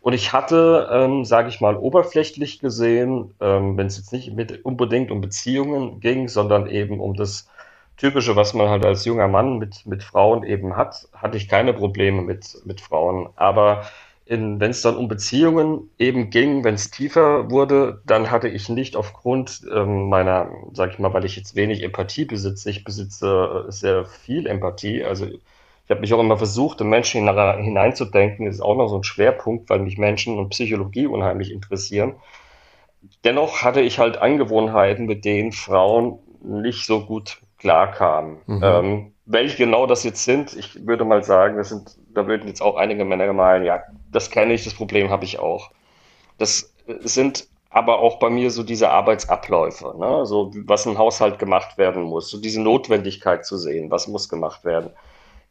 Und 0.00 0.12
ich 0.14 0.32
hatte, 0.32 0.88
ähm, 0.92 1.24
sage 1.24 1.48
ich 1.48 1.60
mal, 1.60 1.76
oberflächlich 1.76 2.58
gesehen, 2.58 3.34
ähm, 3.40 3.76
wenn 3.76 3.86
es 3.86 3.98
jetzt 3.98 4.12
nicht 4.12 4.34
mit, 4.34 4.64
unbedingt 4.64 5.10
um 5.10 5.20
Beziehungen 5.20 6.00
ging, 6.00 6.28
sondern 6.28 6.66
eben 6.66 7.00
um 7.00 7.14
das 7.14 7.48
Typische, 7.96 8.34
was 8.34 8.54
man 8.54 8.70
halt 8.70 8.84
als 8.84 9.04
junger 9.04 9.28
Mann 9.28 9.58
mit, 9.58 9.84
mit 9.86 10.02
Frauen 10.02 10.42
eben 10.42 10.76
hat, 10.76 11.06
hatte 11.12 11.36
ich 11.36 11.48
keine 11.48 11.74
Probleme 11.74 12.22
mit, 12.22 12.62
mit 12.64 12.80
Frauen. 12.80 13.28
Aber 13.36 13.82
wenn 14.30 14.70
es 14.70 14.82
dann 14.82 14.96
um 14.96 15.08
Beziehungen 15.08 15.90
eben 15.98 16.30
ging, 16.30 16.62
wenn 16.62 16.74
es 16.74 16.92
tiefer 16.92 17.50
wurde, 17.50 18.00
dann 18.06 18.30
hatte 18.30 18.46
ich 18.46 18.68
nicht 18.68 18.94
aufgrund 18.94 19.62
ähm, 19.74 20.08
meiner, 20.08 20.50
sag 20.72 20.92
ich 20.92 21.00
mal, 21.00 21.12
weil 21.12 21.24
ich 21.24 21.34
jetzt 21.34 21.56
wenig 21.56 21.82
Empathie 21.82 22.26
besitze, 22.26 22.70
ich 22.70 22.84
besitze 22.84 23.66
äh, 23.66 23.72
sehr 23.72 24.04
viel 24.04 24.46
Empathie, 24.46 25.02
also 25.02 25.26
ich 25.26 25.90
habe 25.90 26.00
mich 26.00 26.14
auch 26.14 26.20
immer 26.20 26.36
versucht, 26.36 26.80
in 26.80 26.88
Menschen 26.88 27.26
hineinzudenken, 27.26 28.46
das 28.46 28.56
ist 28.56 28.60
auch 28.60 28.76
noch 28.76 28.86
so 28.86 28.98
ein 28.98 29.02
Schwerpunkt, 29.02 29.68
weil 29.68 29.80
mich 29.80 29.98
Menschen 29.98 30.38
und 30.38 30.50
Psychologie 30.50 31.06
unheimlich 31.06 31.50
interessieren. 31.50 32.14
Dennoch 33.24 33.62
hatte 33.62 33.80
ich 33.80 33.98
halt 33.98 34.18
Angewohnheiten, 34.18 35.06
mit 35.06 35.24
denen 35.24 35.50
Frauen 35.50 36.20
nicht 36.40 36.86
so 36.86 37.04
gut 37.04 37.40
klarkamen. 37.58 38.36
Mhm. 38.46 38.60
Ähm, 38.62 39.12
welche 39.26 39.56
genau 39.56 39.86
das 39.86 40.04
jetzt 40.04 40.24
sind, 40.24 40.54
ich 40.54 40.86
würde 40.86 41.04
mal 41.04 41.24
sagen, 41.24 41.56
das 41.56 41.70
sind, 41.70 41.96
da 42.14 42.28
würden 42.28 42.46
jetzt 42.46 42.62
auch 42.62 42.76
einige 42.76 43.04
Männer 43.04 43.32
meinen, 43.32 43.64
ja, 43.64 43.82
das 44.12 44.30
kenne 44.30 44.54
ich, 44.54 44.64
das 44.64 44.74
Problem 44.74 45.10
habe 45.10 45.24
ich 45.24 45.38
auch. 45.38 45.70
Das 46.38 46.72
sind 46.86 47.48
aber 47.70 48.00
auch 48.00 48.18
bei 48.18 48.30
mir 48.30 48.50
so 48.50 48.62
diese 48.64 48.90
Arbeitsabläufe, 48.90 49.94
ne? 49.96 50.26
so 50.26 50.50
was 50.64 50.86
im 50.86 50.98
Haushalt 50.98 51.38
gemacht 51.38 51.78
werden 51.78 52.02
muss, 52.02 52.28
so 52.28 52.40
diese 52.40 52.60
Notwendigkeit 52.60 53.46
zu 53.46 53.56
sehen, 53.56 53.90
was 53.90 54.08
muss 54.08 54.28
gemacht 54.28 54.64
werden. 54.64 54.90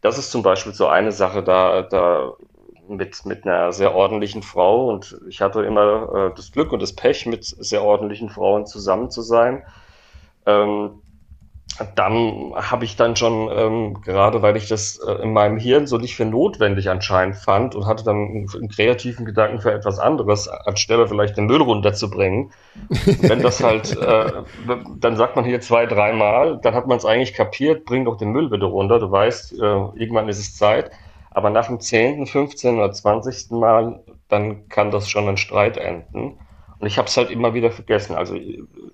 das 0.02 0.18
ist 0.18 0.32
zum 0.32 0.44
Beispiel 0.44 0.74
so 0.74 0.88
eine 0.88 1.12
Sache, 1.12 1.44
da, 1.44 1.84
da 1.84 2.34
mit, 2.90 3.26
mit 3.26 3.46
einer 3.46 3.72
sehr 3.72 3.96
ordentlichen 3.96 4.44
Frau 4.44 4.90
und 4.90 5.18
ich 5.30 5.42
hatte 5.42 5.64
immer 5.64 6.32
äh, 6.32 6.36
das 6.36 6.52
Glück 6.52 6.72
und 6.74 6.82
das 6.82 6.94
Pech, 6.94 7.26
mit 7.26 7.46
sehr 7.46 7.84
ordentlichen 7.84 8.30
Frauen 8.30 8.66
zusammen 8.66 9.10
zu 9.12 9.22
sein. 9.22 9.64
Ähm, 10.46 11.02
dann 11.96 12.54
habe 12.56 12.84
ich 12.84 12.96
dann 12.96 13.16
schon, 13.16 13.50
ähm, 13.52 14.02
gerade 14.02 14.42
weil 14.42 14.58
ich 14.58 14.68
das 14.68 14.98
äh, 14.98 15.24
in 15.24 15.34
meinem 15.34 15.58
Hirn 15.58 15.88
so 15.88 15.98
nicht 15.98 16.16
für 16.16 16.26
notwendig 16.26 16.90
anscheinend 16.90 17.38
fand 17.38 17.76
und 17.76 17.86
hatte 17.86 18.04
dann 18.04 18.16
einen, 18.16 18.48
einen 18.54 18.70
kreativen 18.70 19.26
Gedanken 19.26 19.62
für 19.62 19.72
etwas 19.72 20.00
anderes, 20.00 20.48
anstelle 20.48 21.08
vielleicht 21.08 21.38
den 21.38 21.46
Müll 21.46 21.62
runterzubringen. 21.62 22.52
Wenn 23.22 23.42
das 23.42 23.64
halt, 23.64 23.98
äh, 24.02 24.32
dann 25.00 25.16
sagt 25.16 25.36
man 25.36 25.46
hier 25.46 25.62
zwei, 25.62 25.86
dreimal, 25.86 26.60
dann 26.62 26.76
hat 26.76 26.88
man 26.88 26.98
es 26.98 27.06
eigentlich 27.06 27.34
kapiert, 27.34 27.86
bring 27.86 28.06
doch 28.06 28.18
den 28.18 28.32
Müll 28.32 28.50
bitte 28.50 28.66
runter, 28.66 29.00
du 29.00 29.10
weißt, 29.10 29.54
äh, 29.54 29.66
irgendwann 29.96 30.28
ist 30.28 30.40
es 30.40 30.56
Zeit. 30.56 30.92
Aber 31.32 31.50
nach 31.50 31.68
dem 31.68 31.80
10., 31.80 32.26
15. 32.26 32.78
oder 32.78 32.92
20. 32.92 33.52
Mal, 33.52 34.04
dann 34.28 34.68
kann 34.68 34.92
das 34.92 35.10
schon 35.10 35.30
ein 35.30 35.38
Streit 35.38 35.78
enden. 35.78 36.38
Und 36.80 36.88
ich 36.88 36.98
habe 36.98 37.08
es 37.08 37.16
halt 37.18 37.30
immer 37.30 37.54
wieder 37.54 37.72
vergessen. 37.72 38.16
Also 38.16 38.36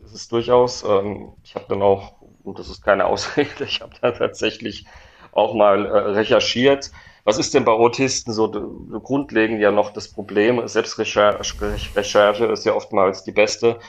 es 0.03 0.13
ist 0.13 0.31
durchaus, 0.31 0.83
ähm, 0.83 1.29
ich 1.43 1.55
habe 1.55 1.65
dann 1.69 1.81
auch 1.81 2.13
und 2.45 2.59
das 2.59 2.69
ist 2.69 2.83
keine 2.83 3.05
Ausrede, 3.05 3.49
ich 3.63 3.81
habe 3.81 3.93
da 4.01 4.11
tatsächlich 4.11 4.85
auch 5.31 5.53
mal 5.53 5.85
äh, 5.85 5.97
recherchiert. 6.11 6.91
Was 7.23 7.39
ist 7.39 7.53
denn 7.53 7.65
bei 7.65 7.71
Autisten 7.71 8.33
so, 8.33 8.51
so 8.51 8.99
grundlegend 8.99 9.59
ja 9.59 9.71
noch 9.71 9.91
das 9.91 10.07
Problem? 10.07 10.67
Selbstrecherche 10.67 12.45
ist 12.45 12.65
ja 12.65 12.73
oftmals 12.73 13.23
die 13.23 13.31
beste. 13.31 13.79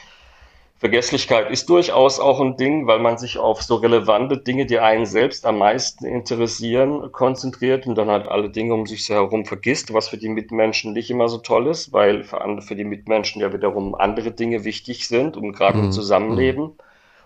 Vergesslichkeit 0.78 1.50
ist 1.50 1.70
durchaus 1.70 2.20
auch 2.20 2.38
ein 2.38 2.58
Ding, 2.58 2.86
weil 2.86 2.98
man 2.98 3.16
sich 3.16 3.38
auf 3.38 3.62
so 3.62 3.76
relevante 3.76 4.36
Dinge, 4.36 4.66
die 4.66 4.78
einen 4.78 5.06
selbst 5.06 5.46
am 5.46 5.58
meisten 5.58 6.04
interessieren, 6.04 7.10
konzentriert 7.12 7.86
und 7.86 7.96
dann 7.96 8.10
halt 8.10 8.28
alle 8.28 8.50
Dinge 8.50 8.74
um 8.74 8.86
sich 8.86 9.08
herum 9.08 9.46
vergisst, 9.46 9.94
was 9.94 10.08
für 10.08 10.18
die 10.18 10.28
Mitmenschen 10.28 10.92
nicht 10.92 11.10
immer 11.10 11.28
so 11.28 11.38
toll 11.38 11.68
ist, 11.68 11.94
weil 11.94 12.24
für, 12.24 12.60
für 12.60 12.76
die 12.76 12.84
Mitmenschen 12.84 13.40
ja 13.40 13.54
wiederum 13.54 13.94
andere 13.94 14.32
Dinge 14.32 14.64
wichtig 14.64 15.08
sind, 15.08 15.38
um 15.38 15.52
gerade 15.52 15.78
mhm. 15.78 15.84
im 15.84 15.92
Zusammenleben. 15.92 16.72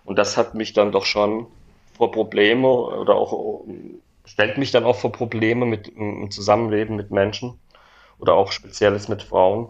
Und 0.05 0.19
das 0.19 0.37
hat 0.37 0.55
mich 0.55 0.73
dann 0.73 0.93
doch 0.93 1.05
schon 1.05 1.47
vor 1.97 2.11
Probleme 2.11 2.69
oder 2.69 3.15
auch 3.15 3.65
stellt 4.25 4.59
mich 4.59 4.71
dann 4.71 4.85
auch 4.85 4.97
vor 4.97 5.13
Probleme 5.13 5.67
mit 5.67 5.89
im 5.89 6.31
Zusammenleben 6.31 6.97
mit 6.97 7.11
Menschen 7.11 7.59
oder 8.19 8.35
auch 8.35 8.53
Spezielles 8.53 9.09
mit 9.09 9.23
Frauen. 9.23 9.69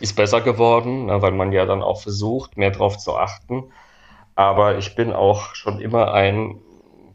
Ist 0.00 0.16
besser 0.16 0.40
geworden, 0.40 1.06
ne, 1.06 1.22
weil 1.22 1.32
man 1.32 1.52
ja 1.52 1.66
dann 1.66 1.82
auch 1.82 2.00
versucht, 2.00 2.56
mehr 2.56 2.70
darauf 2.70 2.98
zu 2.98 3.16
achten. 3.16 3.72
Aber 4.34 4.78
ich 4.78 4.94
bin 4.94 5.12
auch 5.12 5.54
schon 5.54 5.80
immer 5.80 6.12
ein 6.12 6.60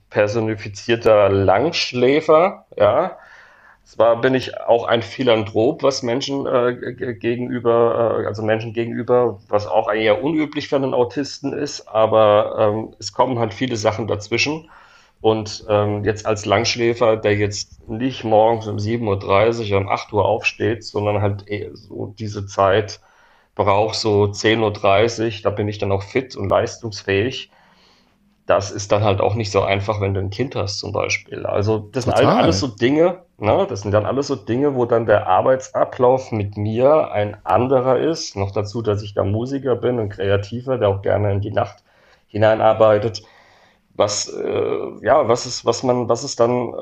personifizierter 0.10 1.30
Langschläfer, 1.30 2.66
ja. 2.76 3.18
Zwar 3.88 4.20
bin 4.20 4.36
ich 4.36 4.60
auch 4.60 4.84
ein 4.84 5.02
Philanthrop, 5.02 5.82
was 5.82 6.04
Menschen 6.04 6.46
äh, 6.46 6.94
gegenüber, 7.14 8.20
äh, 8.22 8.26
also 8.26 8.44
Menschen 8.44 8.74
gegenüber, 8.74 9.40
was 9.48 9.66
auch 9.66 9.90
eher 9.90 10.22
unüblich 10.22 10.68
für 10.68 10.76
einen 10.76 10.94
Autisten 10.94 11.54
ist, 11.54 11.88
aber 11.88 12.58
ähm, 12.60 12.94
es 13.00 13.14
kommen 13.14 13.40
halt 13.40 13.54
viele 13.54 13.78
Sachen 13.78 14.08
dazwischen. 14.08 14.70
Und 15.22 15.66
ähm, 15.70 16.04
jetzt 16.04 16.26
als 16.26 16.46
Langschläfer, 16.46 17.16
der 17.16 17.38
jetzt 17.38 17.88
nicht 17.88 18.26
morgens 18.26 18.68
um 18.68 18.76
7.30 18.76 19.72
Uhr, 19.72 19.78
um 19.78 19.88
8 19.88 20.12
Uhr 20.12 20.26
aufsteht, 20.26 20.84
sondern 20.84 21.22
halt 21.22 21.46
so 21.74 22.14
diese 22.20 22.46
Zeit 22.46 23.00
braucht, 23.56 23.96
so 23.96 24.26
10.30 24.26 25.26
Uhr, 25.26 25.42
da 25.44 25.50
bin 25.50 25.70
ich 25.70 25.78
dann 25.78 25.94
auch 25.94 26.04
fit 26.04 26.36
und 26.36 26.50
leistungsfähig 26.50 27.52
das 28.48 28.72
ist 28.72 28.94
dann 28.94 29.04
halt 29.04 29.20
auch 29.20 29.36
nicht 29.36 29.52
so 29.52 29.62
einfach, 29.62 30.00
wenn 30.00 30.14
du 30.14 30.22
ein 30.22 30.30
Kind 30.30 30.56
hast 30.56 30.80
zum 30.80 30.94
Beispiel. 30.94 31.46
Also 31.46 31.90
das 31.92 32.06
Total. 32.06 32.20
sind 32.20 32.30
alles 32.30 32.60
so 32.62 32.68
Dinge, 32.68 33.26
ne? 33.38 33.66
das 33.70 33.82
sind 33.82 33.92
dann 33.92 34.06
alles 34.06 34.28
so 34.28 34.36
Dinge, 34.36 34.76
wo 34.76 34.86
dann 34.86 35.06
der 35.06 35.28
Arbeitsablauf 35.28 36.32
mit 36.32 36.58
mir 36.58 37.12
ein 37.12 37.38
anderer 37.46 38.00
ist. 38.00 38.36
Noch 38.36 38.52
dazu, 38.52 38.82
dass 38.82 39.02
ich 39.04 39.14
da 39.14 39.24
Musiker 39.24 39.76
bin 39.76 40.00
und 40.00 40.10
Kreativer, 40.10 40.78
der 40.78 40.90
auch 40.90 41.02
gerne 41.02 41.32
in 41.32 41.42
die 41.42 41.52
Nacht 41.52 41.84
hineinarbeitet. 42.28 43.24
Was, 43.96 44.28
äh, 44.30 45.06
ja, 45.06 45.28
was 45.28 45.46
ist, 45.46 45.66
was 45.66 45.84
man, 45.84 46.08
was 46.10 46.24
ist 46.24 46.40
dann 46.40 46.70
äh, 46.70 46.76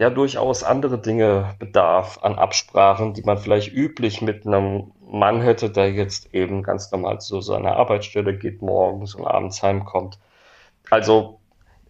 ja 0.00 0.10
durchaus 0.10 0.64
andere 0.64 0.98
Dinge 0.98 1.54
bedarf 1.58 2.18
an 2.22 2.36
Absprachen, 2.36 3.14
die 3.14 3.22
man 3.22 3.38
vielleicht 3.38 3.72
üblich 3.72 4.20
mit 4.22 4.46
einem 4.46 4.92
Mann 5.00 5.40
hätte, 5.40 5.70
der 5.70 5.92
jetzt 5.92 6.34
eben 6.34 6.62
ganz 6.62 6.90
normal 6.90 7.20
zu 7.20 7.40
seiner 7.40 7.76
Arbeitsstelle 7.76 8.36
geht 8.36 8.62
morgens 8.62 9.14
und 9.14 9.26
abends 9.26 9.62
heimkommt. 9.62 10.18
Also 10.90 11.38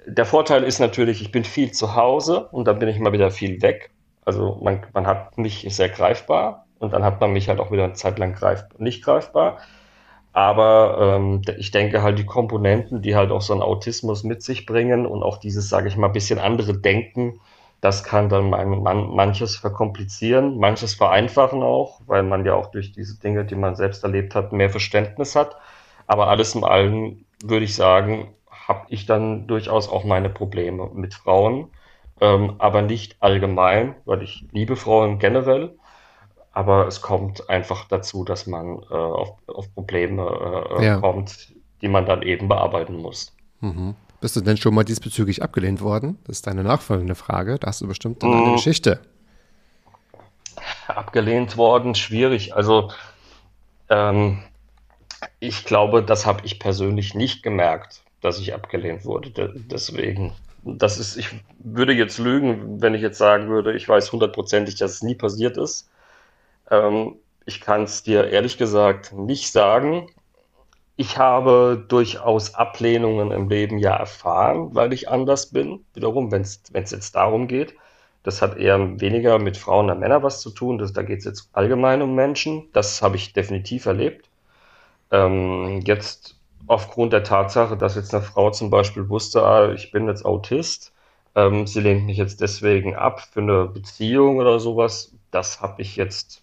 der 0.07 0.27
Vorteil 0.27 0.64
ist 0.64 0.79
natürlich, 0.79 1.21
ich 1.23 1.33
bin 1.33 1.45
viel 1.45 1.73
zu 1.73 1.95
Hause 1.95 2.49
und 2.51 2.67
dann 2.67 2.79
bin 2.79 2.88
ich 2.88 2.99
mal 2.99 3.12
wieder 3.12 3.31
viel 3.31 3.62
weg. 3.62 3.90
Also 4.25 4.59
man, 4.62 4.83
man 4.93 5.07
hat 5.07 5.37
mich 5.38 5.67
sehr 5.69 5.88
greifbar 5.88 6.67
und 6.79 6.93
dann 6.93 7.05
hat 7.05 7.21
man 7.21 7.33
mich 7.33 7.49
halt 7.49 7.61
auch 7.61 7.71
wieder 7.71 7.85
eine 7.85 7.95
Zeit 7.95 8.19
lang 8.19 8.35
greif, 8.35 8.64
nicht 8.79 9.05
greifbar. 9.05 9.59
Aber 10.33 11.17
ähm, 11.17 11.43
ich 11.59 11.71
denke 11.71 12.03
halt 12.03 12.19
die 12.19 12.27
Komponenten, 12.27 13.03
die 13.03 13.14
halt 13.14 13.31
auch 13.31 13.40
so 13.40 13.55
ein 13.55 13.62
Autismus 13.62 14.25
mit 14.25 14.43
sich 14.43 14.67
bringen 14.67 15.07
und 15.07 15.23
auch 15.23 15.38
dieses, 15.38 15.69
sage 15.69 15.88
ich 15.88 15.97
mal, 15.97 16.09
bisschen 16.09 16.40
andere 16.40 16.77
Denken, 16.77 17.40
das 17.81 18.03
kann 18.03 18.29
dann 18.31 18.51
man, 18.51 18.83
man, 18.83 19.14
manches 19.14 19.57
verkomplizieren, 19.57 20.59
manches 20.59 20.95
vereinfachen 20.95 21.62
auch, 21.62 22.01
weil 22.07 22.23
man 22.23 22.45
ja 22.47 22.55
auch 22.55 22.71
durch 22.71 22.93
diese 22.93 23.21
Dinge, 23.21 23.45
die 23.45 23.55
man 23.55 23.77
selbst 23.77 24.03
erlebt 24.03 24.35
hat, 24.35 24.53
mehr 24.53 24.71
Verständnis 24.71 25.37
hat. 25.37 25.57
Aber 26.07 26.29
alles 26.29 26.55
in 26.55 26.64
allem 26.64 27.27
würde 27.45 27.64
ich 27.67 27.75
sagen, 27.77 28.35
habe 28.66 28.87
ich 28.88 29.07
dann 29.07 29.46
durchaus 29.46 29.88
auch 29.88 30.05
meine 30.05 30.31
Probleme 30.31 30.90
mit 30.94 31.14
Frauen, 31.14 31.68
ähm, 32.20 32.55
aber 32.59 32.83
nicht 32.83 33.16
allgemein, 33.20 33.94
weil 34.05 34.22
ich 34.22 34.46
liebe 34.53 34.77
Frauen 34.77 35.18
generell. 35.18 35.77
Aber 36.53 36.87
es 36.87 37.00
kommt 37.00 37.50
einfach 37.50 37.88
dazu, 37.88 38.24
dass 38.24 38.46
man 38.46 38.79
äh, 38.90 38.94
auf, 38.94 39.33
auf, 39.48 39.74
Probleme 39.74 40.68
äh, 40.79 40.85
ja. 40.85 40.96
kommt, 40.98 41.53
die 41.83 41.88
man 41.88 42.07
dann 42.07 42.22
eben 42.22 42.48
bearbeiten 42.48 42.96
muss. 42.96 43.35
Mhm. 43.61 43.96
Bist 44.20 44.37
du 44.37 44.40
denn 44.40 44.57
schon 44.57 44.72
mal 44.72 44.85
diesbezüglich 44.85 45.42
abgelehnt 45.42 45.81
worden? 45.81 46.18
Das 46.24 46.37
ist 46.37 46.46
deine 46.46 46.62
nachfolgende 46.62 47.16
Frage. 47.16 47.59
Da 47.59 47.66
hast 47.66 47.81
du 47.81 47.88
bestimmt 47.88 48.22
dann 48.22 48.33
eine 48.33 48.46
mhm. 48.46 48.53
Geschichte. 48.53 49.00
Abgelehnt 50.87 51.57
worden, 51.57 51.96
schwierig. 51.96 52.55
Also 52.55 52.92
ähm, 53.90 54.44
ich 55.40 55.64
glaube, 55.64 56.05
das 56.05 56.24
habe 56.24 56.40
ich 56.44 56.61
persönlich 56.61 57.14
nicht 57.14 57.42
gemerkt 57.42 58.05
dass 58.25 58.41
ich 58.41 58.55
abgelehnt 58.55 59.05
wurde. 59.05 59.53
deswegen, 59.55 60.33
das 60.65 60.99
ist, 60.99 61.17
ich 61.17 61.29
würde 61.59 61.93
jetzt 61.93 62.19
lügen, 62.19 62.81
wenn 62.81 62.95
ich 62.95 63.03
jetzt 63.03 63.19
sagen 63.19 63.49
würde, 63.49 63.75
ich 63.75 63.87
weiß 63.87 64.13
hundertprozentig, 64.13 64.77
dass 64.77 64.93
es 64.93 65.03
nie 65.03 65.15
passiert 65.15 65.59
ist. 65.59 65.91
Ähm, 66.71 67.17
ich 67.45 67.61
kann 67.61 67.83
es 67.83 68.03
dir 68.03 68.29
ehrlich 68.31 68.57
gesagt 68.57 69.13
nicht 69.13 69.53
sagen. 69.53 70.09
Ich 70.97 71.19
habe 71.19 71.85
durchaus 71.89 72.55
Ablehnungen 72.55 73.31
im 73.31 73.51
Leben 73.51 73.79
ja 73.79 73.95
erfahren, 73.95 74.75
weil 74.75 74.95
ich 74.95 75.11
anders 75.11 75.51
bin. 75.51 75.85
Wiederum, 75.93 76.33
wenn 76.33 76.43
es 76.43 76.63
jetzt 76.73 77.15
darum 77.15 77.47
geht. 77.47 77.75
Das 78.23 78.41
hat 78.41 78.57
eher 78.57 79.01
weniger 79.01 79.39
mit 79.39 79.59
Frauen 79.59 79.91
und 79.91 80.01
Männern 80.01 80.23
was 80.23 80.41
zu 80.41 80.51
tun. 80.51 80.79
Das, 80.79 80.95
da 80.95 81.03
geht 81.03 81.19
es 81.19 81.27
jetzt 81.27 81.51
allgemein 81.53 82.01
um 82.01 82.15
Menschen. 82.15 82.71
Das 82.73 83.03
habe 83.03 83.17
ich 83.17 83.35
definitiv 83.35 83.85
erlebt. 83.85 84.31
Ähm, 85.11 85.83
jetzt 85.85 86.37
aufgrund 86.66 87.12
der 87.12 87.24
Tatsache, 87.24 87.77
dass 87.77 87.96
jetzt 87.96 88.14
eine 88.14 88.22
Frau 88.22 88.50
zum 88.50 88.70
Beispiel 88.70 89.09
wusste, 89.09 89.42
ah, 89.42 89.72
ich 89.72 89.90
bin 89.92 90.09
jetzt 90.09 90.24
Autist, 90.24 90.92
ähm, 91.35 91.66
sie 91.66 91.81
lehnt 91.81 92.07
mich 92.07 92.16
jetzt 92.16 92.40
deswegen 92.40 92.94
ab 92.94 93.20
für 93.20 93.40
eine 93.40 93.66
Beziehung 93.66 94.38
oder 94.38 94.61
sowas, 94.61 95.14
das 95.31 95.61
habe 95.61 95.83
ich 95.83 95.96
jetzt, 95.96 96.42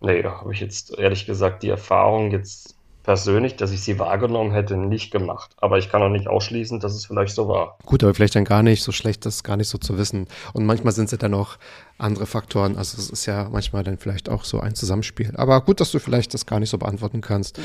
nee, 0.00 0.22
da 0.22 0.40
habe 0.40 0.52
ich 0.52 0.60
jetzt 0.60 0.98
ehrlich 0.98 1.26
gesagt 1.26 1.62
die 1.62 1.70
Erfahrung 1.70 2.30
jetzt 2.30 2.76
persönlich, 3.04 3.56
dass 3.56 3.70
ich 3.70 3.82
sie 3.82 3.98
wahrgenommen 3.98 4.50
hätte, 4.50 4.76
nicht 4.76 5.12
gemacht. 5.12 5.54
Aber 5.58 5.78
ich 5.78 5.90
kann 5.90 6.02
auch 6.02 6.08
nicht 6.08 6.26
ausschließen, 6.26 6.80
dass 6.80 6.94
es 6.94 7.06
vielleicht 7.06 7.34
so 7.34 7.46
war. 7.46 7.78
Gut, 7.84 8.02
aber 8.02 8.14
vielleicht 8.14 8.34
dann 8.34 8.44
gar 8.44 8.62
nicht 8.62 8.82
so 8.82 8.92
schlecht, 8.92 9.26
das 9.26 9.44
gar 9.44 9.56
nicht 9.56 9.68
so 9.68 9.78
zu 9.78 9.96
wissen. 9.98 10.26
Und 10.54 10.64
manchmal 10.64 10.92
sind 10.94 11.04
es 11.04 11.10
ja 11.12 11.18
dann 11.18 11.34
auch 11.34 11.58
andere 11.98 12.26
Faktoren. 12.26 12.76
Also 12.76 12.98
es 12.98 13.10
ist 13.10 13.26
ja 13.26 13.48
manchmal 13.52 13.84
dann 13.84 13.98
vielleicht 13.98 14.28
auch 14.28 14.44
so 14.44 14.58
ein 14.58 14.74
Zusammenspiel. 14.74 15.32
Aber 15.36 15.60
gut, 15.60 15.80
dass 15.80 15.92
du 15.92 15.98
vielleicht 15.98 16.32
das 16.34 16.46
gar 16.46 16.58
nicht 16.60 16.70
so 16.70 16.78
beantworten 16.78 17.20
kannst. 17.20 17.60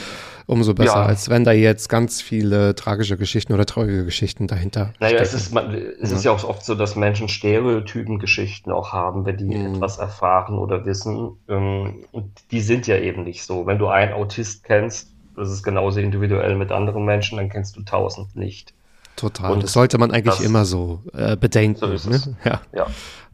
Umso 0.45 0.73
besser, 0.73 0.95
ja. 0.95 1.05
als 1.05 1.29
wenn 1.29 1.45
da 1.45 1.53
jetzt 1.53 1.87
ganz 1.87 2.21
viele 2.21 2.75
tragische 2.75 3.17
Geschichten 3.17 3.53
oder 3.53 3.65
traurige 3.65 4.03
Geschichten 4.03 4.47
dahinter 4.47 4.93
Naja, 4.99 5.23
stecken. 5.23 5.23
es 5.23 5.33
ist, 5.33 5.55
es 6.01 6.11
ja. 6.11 6.17
ist 6.17 6.25
ja 6.25 6.31
auch 6.31 6.43
oft 6.43 6.65
so, 6.65 6.75
dass 6.75 6.97
Menschen 6.97 7.29
Stereotypen 7.29 8.19
Geschichten 8.19 8.71
auch 8.71 8.91
haben, 8.91 9.25
wenn 9.25 9.37
die 9.37 9.45
mhm. 9.45 9.75
etwas 9.75 9.99
erfahren 9.99 10.59
oder 10.59 10.85
wissen. 10.85 11.37
Ähm, 11.47 12.03
und 12.11 12.31
die 12.51 12.61
sind 12.61 12.87
ja 12.87 12.97
eben 12.97 13.23
nicht 13.23 13.43
so. 13.43 13.65
Wenn 13.65 13.79
du 13.79 13.87
einen 13.87 14.11
Autist 14.13 14.65
kennst, 14.65 15.13
das 15.39 15.51
ist 15.51 15.63
genauso 15.63 15.99
individuell 15.99 16.55
mit 16.55 16.71
anderen 16.71 17.05
Menschen, 17.05 17.37
dann 17.37 17.49
kennst 17.49 17.75
du 17.75 17.81
tausend 17.81 18.35
nicht. 18.35 18.73
Total. 19.15 19.51
Und 19.51 19.63
das 19.63 19.73
sollte 19.73 19.97
man 19.97 20.11
eigentlich 20.11 20.37
das, 20.37 20.45
immer 20.45 20.65
so 20.65 21.01
äh, 21.13 21.35
bedenken. 21.35 21.97
So 21.97 22.09
ne? 22.09 22.37
ja. 22.43 22.61
ja. 22.73 22.87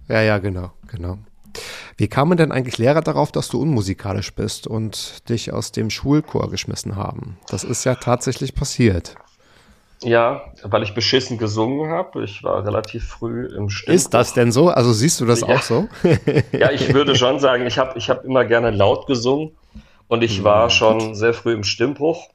Ja, 0.07 0.21
ja, 0.21 0.37
genau, 0.37 0.71
genau. 0.87 1.17
Wie 1.97 2.07
kamen 2.07 2.37
denn 2.37 2.51
eigentlich 2.51 2.77
Lehrer 2.77 3.01
darauf, 3.01 3.31
dass 3.31 3.47
du 3.47 3.61
unmusikalisch 3.61 4.33
bist 4.33 4.67
und 4.67 5.27
dich 5.29 5.53
aus 5.53 5.71
dem 5.71 5.89
Schulchor 5.89 6.49
geschmissen 6.49 6.95
haben? 6.95 7.37
Das 7.47 7.63
ist 7.63 7.85
ja 7.85 7.95
tatsächlich 7.95 8.53
passiert. 8.53 9.15
Ja, 10.03 10.41
weil 10.63 10.83
ich 10.83 10.93
beschissen 10.93 11.37
gesungen 11.37 11.89
habe. 11.89 12.23
Ich 12.23 12.43
war 12.43 12.65
relativ 12.65 13.07
früh 13.07 13.45
im 13.45 13.69
Stimmbruch. 13.69 13.95
Ist 13.95 14.13
das 14.13 14.33
denn 14.33 14.51
so? 14.51 14.69
Also 14.69 14.91
siehst 14.91 15.21
du 15.21 15.25
das 15.25 15.41
ja. 15.41 15.47
auch 15.47 15.61
so? 15.61 15.87
ja, 16.51 16.71
ich 16.71 16.93
würde 16.93 17.15
schon 17.15 17.39
sagen, 17.39 17.65
ich 17.65 17.77
habe 17.77 17.97
ich 17.97 18.09
hab 18.09 18.25
immer 18.25 18.45
gerne 18.45 18.71
laut 18.71 19.07
gesungen 19.07 19.51
und 20.07 20.23
ich 20.23 20.43
war 20.43 20.69
schon 20.69 21.15
sehr 21.15 21.33
früh 21.33 21.53
im 21.53 21.63
Stimmbruch. 21.63 22.29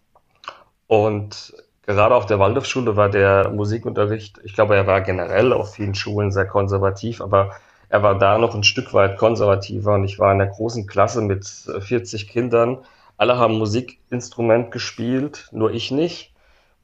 Und 0.86 1.54
gerade 1.86 2.14
auf 2.14 2.26
der 2.26 2.38
Waldorfschule 2.38 2.96
war 2.96 3.08
der 3.08 3.50
Musikunterricht, 3.50 4.40
ich 4.44 4.54
glaube, 4.54 4.76
er 4.76 4.86
war 4.86 5.00
generell 5.00 5.52
auf 5.52 5.74
vielen 5.74 5.94
Schulen 5.94 6.32
sehr 6.32 6.46
konservativ, 6.46 7.20
aber 7.20 7.52
er 7.88 8.02
war 8.02 8.18
da 8.18 8.38
noch 8.38 8.54
ein 8.54 8.64
Stück 8.64 8.94
weit 8.94 9.18
konservativer 9.18 9.94
und 9.94 10.04
ich 10.04 10.18
war 10.18 10.32
in 10.32 10.38
der 10.38 10.48
großen 10.48 10.86
Klasse 10.86 11.20
mit 11.22 11.44
40 11.44 12.28
Kindern. 12.28 12.78
Alle 13.16 13.36
haben 13.36 13.58
Musikinstrument 13.58 14.70
gespielt, 14.70 15.48
nur 15.52 15.72
ich 15.72 15.90
nicht. 15.90 16.32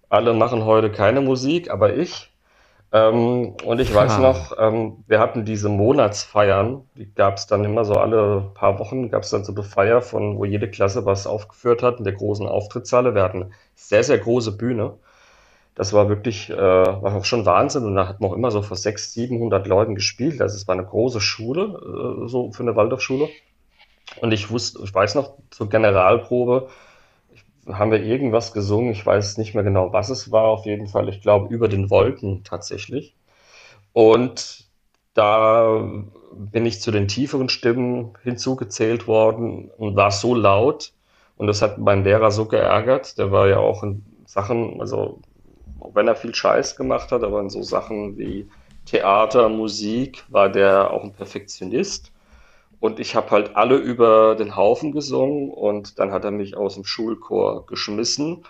Alle 0.08 0.34
machen 0.34 0.64
heute 0.64 0.90
keine 0.90 1.20
Musik, 1.20 1.70
aber 1.70 1.94
ich. 1.94 2.30
Ähm, 2.92 3.54
und 3.64 3.80
ich 3.80 3.92
weiß 3.92 4.12
ah. 4.12 4.18
noch, 4.18 4.52
ähm, 4.58 5.04
wir 5.06 5.18
hatten 5.18 5.44
diese 5.44 5.68
Monatsfeiern, 5.68 6.82
die 6.94 7.12
gab 7.12 7.36
es 7.36 7.46
dann 7.46 7.64
immer 7.64 7.84
so 7.84 7.94
alle 7.94 8.50
paar 8.54 8.78
Wochen, 8.78 9.10
gab 9.10 9.24
es 9.24 9.30
dann 9.30 9.44
so 9.44 9.52
eine 9.52 9.64
Feier, 9.64 10.02
von 10.02 10.38
wo 10.38 10.44
jede 10.44 10.70
Klasse 10.70 11.04
was 11.04 11.26
aufgeführt 11.26 11.82
hat 11.82 11.98
in 11.98 12.04
der 12.04 12.14
großen 12.14 12.46
Auftrittshalle. 12.46 13.14
Wir 13.14 13.22
hatten 13.22 13.44
eine 13.44 13.50
sehr, 13.74 14.04
sehr 14.04 14.18
große 14.18 14.56
Bühne. 14.56 14.94
Das 15.74 15.92
war 15.92 16.08
wirklich, 16.08 16.48
äh, 16.48 16.56
war 16.56 17.14
auch 17.14 17.24
schon 17.24 17.44
Wahnsinn. 17.44 17.84
Und 17.84 17.96
da 17.96 18.08
hat 18.08 18.20
man 18.20 18.30
auch 18.30 18.34
immer 18.34 18.50
so 18.50 18.62
vor 18.62 18.76
600, 18.76 19.30
700 19.30 19.66
Leuten 19.66 19.94
gespielt. 19.94 20.40
Also 20.40 20.56
es 20.56 20.66
war 20.68 20.74
eine 20.74 20.86
große 20.86 21.20
Schule, 21.20 22.24
äh, 22.24 22.28
so 22.28 22.50
für 22.52 22.62
eine 22.62 22.76
Waldorfschule. 22.76 23.28
Und 24.20 24.32
ich 24.32 24.50
wusste, 24.50 24.80
ich 24.84 24.94
weiß 24.94 25.16
noch, 25.16 25.34
zur 25.50 25.68
Generalprobe 25.68 26.68
haben 27.68 27.90
wir 27.90 28.02
irgendwas 28.02 28.52
gesungen. 28.52 28.92
Ich 28.92 29.04
weiß 29.04 29.38
nicht 29.38 29.54
mehr 29.54 29.64
genau, 29.64 29.92
was 29.92 30.10
es 30.10 30.30
war. 30.30 30.44
Auf 30.44 30.66
jeden 30.66 30.86
Fall, 30.86 31.08
ich 31.08 31.20
glaube, 31.20 31.52
über 31.52 31.68
den 31.68 31.90
Wolken 31.90 32.44
tatsächlich. 32.44 33.14
Und 33.92 34.66
da 35.14 35.80
bin 36.32 36.66
ich 36.66 36.80
zu 36.80 36.90
den 36.90 37.08
tieferen 37.08 37.48
Stimmen 37.48 38.12
hinzugezählt 38.22 39.06
worden 39.06 39.70
und 39.76 39.96
war 39.96 40.10
so 40.10 40.34
laut. 40.34 40.92
Und 41.36 41.46
das 41.46 41.62
hat 41.62 41.78
meinen 41.78 42.04
Lehrer 42.04 42.30
so 42.30 42.46
geärgert. 42.46 43.18
Der 43.18 43.32
war 43.32 43.48
ja 43.48 43.58
auch 43.58 43.82
in 43.82 44.04
Sachen, 44.26 44.80
also 44.80 45.20
wenn 45.94 46.08
er 46.08 46.16
viel 46.16 46.34
Scheiß 46.34 46.76
gemacht 46.76 47.12
hat, 47.12 47.22
aber 47.22 47.40
in 47.40 47.50
so 47.50 47.62
Sachen 47.62 48.18
wie 48.18 48.48
Theater, 48.84 49.48
Musik 49.48 50.24
war 50.28 50.48
der 50.48 50.90
auch 50.90 51.02
ein 51.02 51.12
Perfektionist. 51.12 52.12
Und 52.80 53.00
ich 53.00 53.16
habe 53.16 53.30
halt 53.30 53.56
alle 53.56 53.76
über 53.76 54.34
den 54.36 54.54
Haufen 54.56 54.92
gesungen 54.92 55.50
und 55.50 55.98
dann 55.98 56.12
hat 56.12 56.24
er 56.24 56.30
mich 56.30 56.56
aus 56.56 56.74
dem 56.74 56.84
Schulchor 56.84 57.66
geschmissen. 57.66 58.44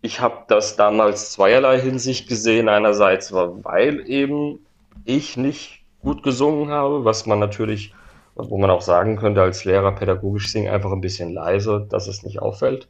Ich 0.00 0.20
habe 0.20 0.44
das 0.48 0.76
damals 0.76 1.32
zweierlei 1.32 1.78
Hinsicht 1.80 2.28
gesehen. 2.28 2.68
Einerseits 2.68 3.32
war, 3.32 3.62
weil 3.64 4.08
eben 4.08 4.58
ich 5.04 5.36
nicht 5.36 5.82
gut 6.00 6.22
gesungen 6.22 6.70
habe, 6.70 7.04
was 7.04 7.26
man 7.26 7.38
natürlich, 7.38 7.94
wo 8.34 8.58
man 8.58 8.70
auch 8.70 8.80
sagen 8.80 9.16
könnte, 9.16 9.42
als 9.42 9.64
Lehrer 9.64 9.92
pädagogisch 9.92 10.50
singen 10.50 10.72
einfach 10.72 10.92
ein 10.92 11.00
bisschen 11.00 11.32
leise, 11.32 11.86
dass 11.88 12.08
es 12.08 12.22
nicht 12.22 12.40
auffällt. 12.40 12.88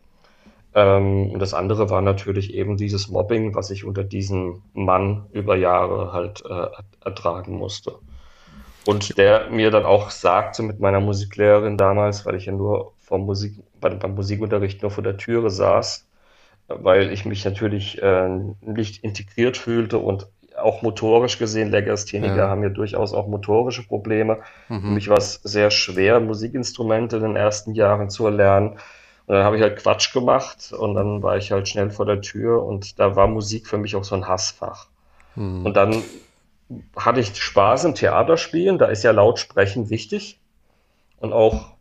Ähm, 0.74 1.30
und 1.32 1.38
das 1.38 1.54
andere 1.54 1.90
war 1.90 2.00
natürlich 2.00 2.54
eben 2.54 2.76
dieses 2.76 3.08
Mobbing, 3.08 3.54
was 3.54 3.70
ich 3.70 3.84
unter 3.84 4.04
diesem 4.04 4.62
Mann 4.72 5.26
über 5.32 5.56
Jahre 5.56 6.12
halt 6.12 6.42
äh, 6.48 6.66
ertragen 7.04 7.56
musste. 7.56 7.98
Und 8.84 9.16
der 9.16 9.48
mir 9.50 9.70
dann 9.70 9.84
auch 9.84 10.10
sagte 10.10 10.62
mit 10.62 10.80
meiner 10.80 11.00
Musiklehrerin 11.00 11.76
damals, 11.76 12.26
weil 12.26 12.34
ich 12.34 12.46
ja 12.46 12.52
nur 12.52 12.92
vom 13.00 13.26
Musik, 13.26 13.54
beim, 13.80 13.98
Musikunterricht 14.14 14.82
nur 14.82 14.90
vor 14.90 15.04
der 15.04 15.16
Türe 15.16 15.50
saß, 15.50 16.06
weil 16.68 17.12
ich 17.12 17.24
mich 17.24 17.44
natürlich 17.44 18.02
äh, 18.02 18.28
nicht 18.60 19.04
integriert 19.04 19.56
fühlte 19.56 19.98
und 19.98 20.26
auch 20.56 20.82
motorisch 20.82 21.38
gesehen, 21.38 21.70
Legastheniker 21.70 22.36
ja. 22.36 22.48
haben 22.48 22.62
ja 22.62 22.68
durchaus 22.68 23.14
auch 23.14 23.26
motorische 23.26 23.86
Probleme. 23.86 24.38
Mhm. 24.68 24.80
Für 24.80 24.86
mich 24.86 25.08
war 25.08 25.18
es 25.18 25.34
sehr 25.42 25.70
schwer, 25.70 26.20
Musikinstrumente 26.20 27.16
in 27.16 27.22
den 27.22 27.36
ersten 27.36 27.74
Jahren 27.74 28.10
zu 28.10 28.26
erlernen. 28.26 28.78
Und 29.26 29.36
dann 29.36 29.44
habe 29.44 29.56
ich 29.56 29.62
halt 29.62 29.78
Quatsch 29.78 30.12
gemacht 30.12 30.72
und 30.72 30.94
dann 30.94 31.22
war 31.22 31.36
ich 31.36 31.52
halt 31.52 31.68
schnell 31.68 31.90
vor 31.90 32.06
der 32.06 32.20
Tür 32.20 32.64
und 32.64 32.98
da 32.98 33.16
war 33.16 33.28
Musik 33.28 33.66
für 33.66 33.78
mich 33.78 33.94
auch 33.96 34.04
so 34.04 34.14
ein 34.14 34.26
Hassfach. 34.26 34.88
Mhm. 35.36 35.64
Und 35.64 35.74
dann 35.74 36.02
hatte 36.96 37.20
ich 37.20 37.34
Spaß 37.40 37.84
im 37.84 37.94
Theaterspielen, 37.94 38.78
da 38.78 38.86
ist 38.86 39.02
ja 39.02 39.10
Lautsprechen 39.10 39.90
wichtig 39.90 40.40
und 41.18 41.32
auch 41.32 41.72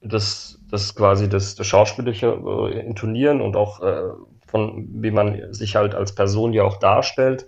das, 0.00 0.60
das 0.70 0.94
quasi 0.94 1.28
das, 1.28 1.54
das 1.54 1.66
schauspielerische 1.66 2.26
äh, 2.26 2.80
Intonieren 2.80 3.40
und 3.40 3.56
auch 3.56 3.80
äh, 3.80 4.10
von 4.46 4.86
wie 5.02 5.10
man 5.10 5.52
sich 5.52 5.76
halt 5.76 5.94
als 5.94 6.14
Person 6.14 6.52
ja 6.52 6.62
auch 6.62 6.76
darstellt. 6.76 7.46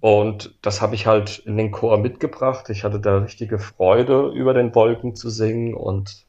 Und 0.00 0.54
das 0.62 0.80
habe 0.80 0.94
ich 0.94 1.06
halt 1.06 1.38
in 1.40 1.56
den 1.56 1.70
Chor 1.70 1.98
mitgebracht. 1.98 2.70
Ich 2.70 2.84
hatte 2.84 3.00
da 3.00 3.18
richtige 3.18 3.58
Freude, 3.58 4.28
über 4.34 4.54
den 4.54 4.74
Wolken 4.74 5.14
zu 5.14 5.30
singen 5.30 5.74
und 5.74 6.24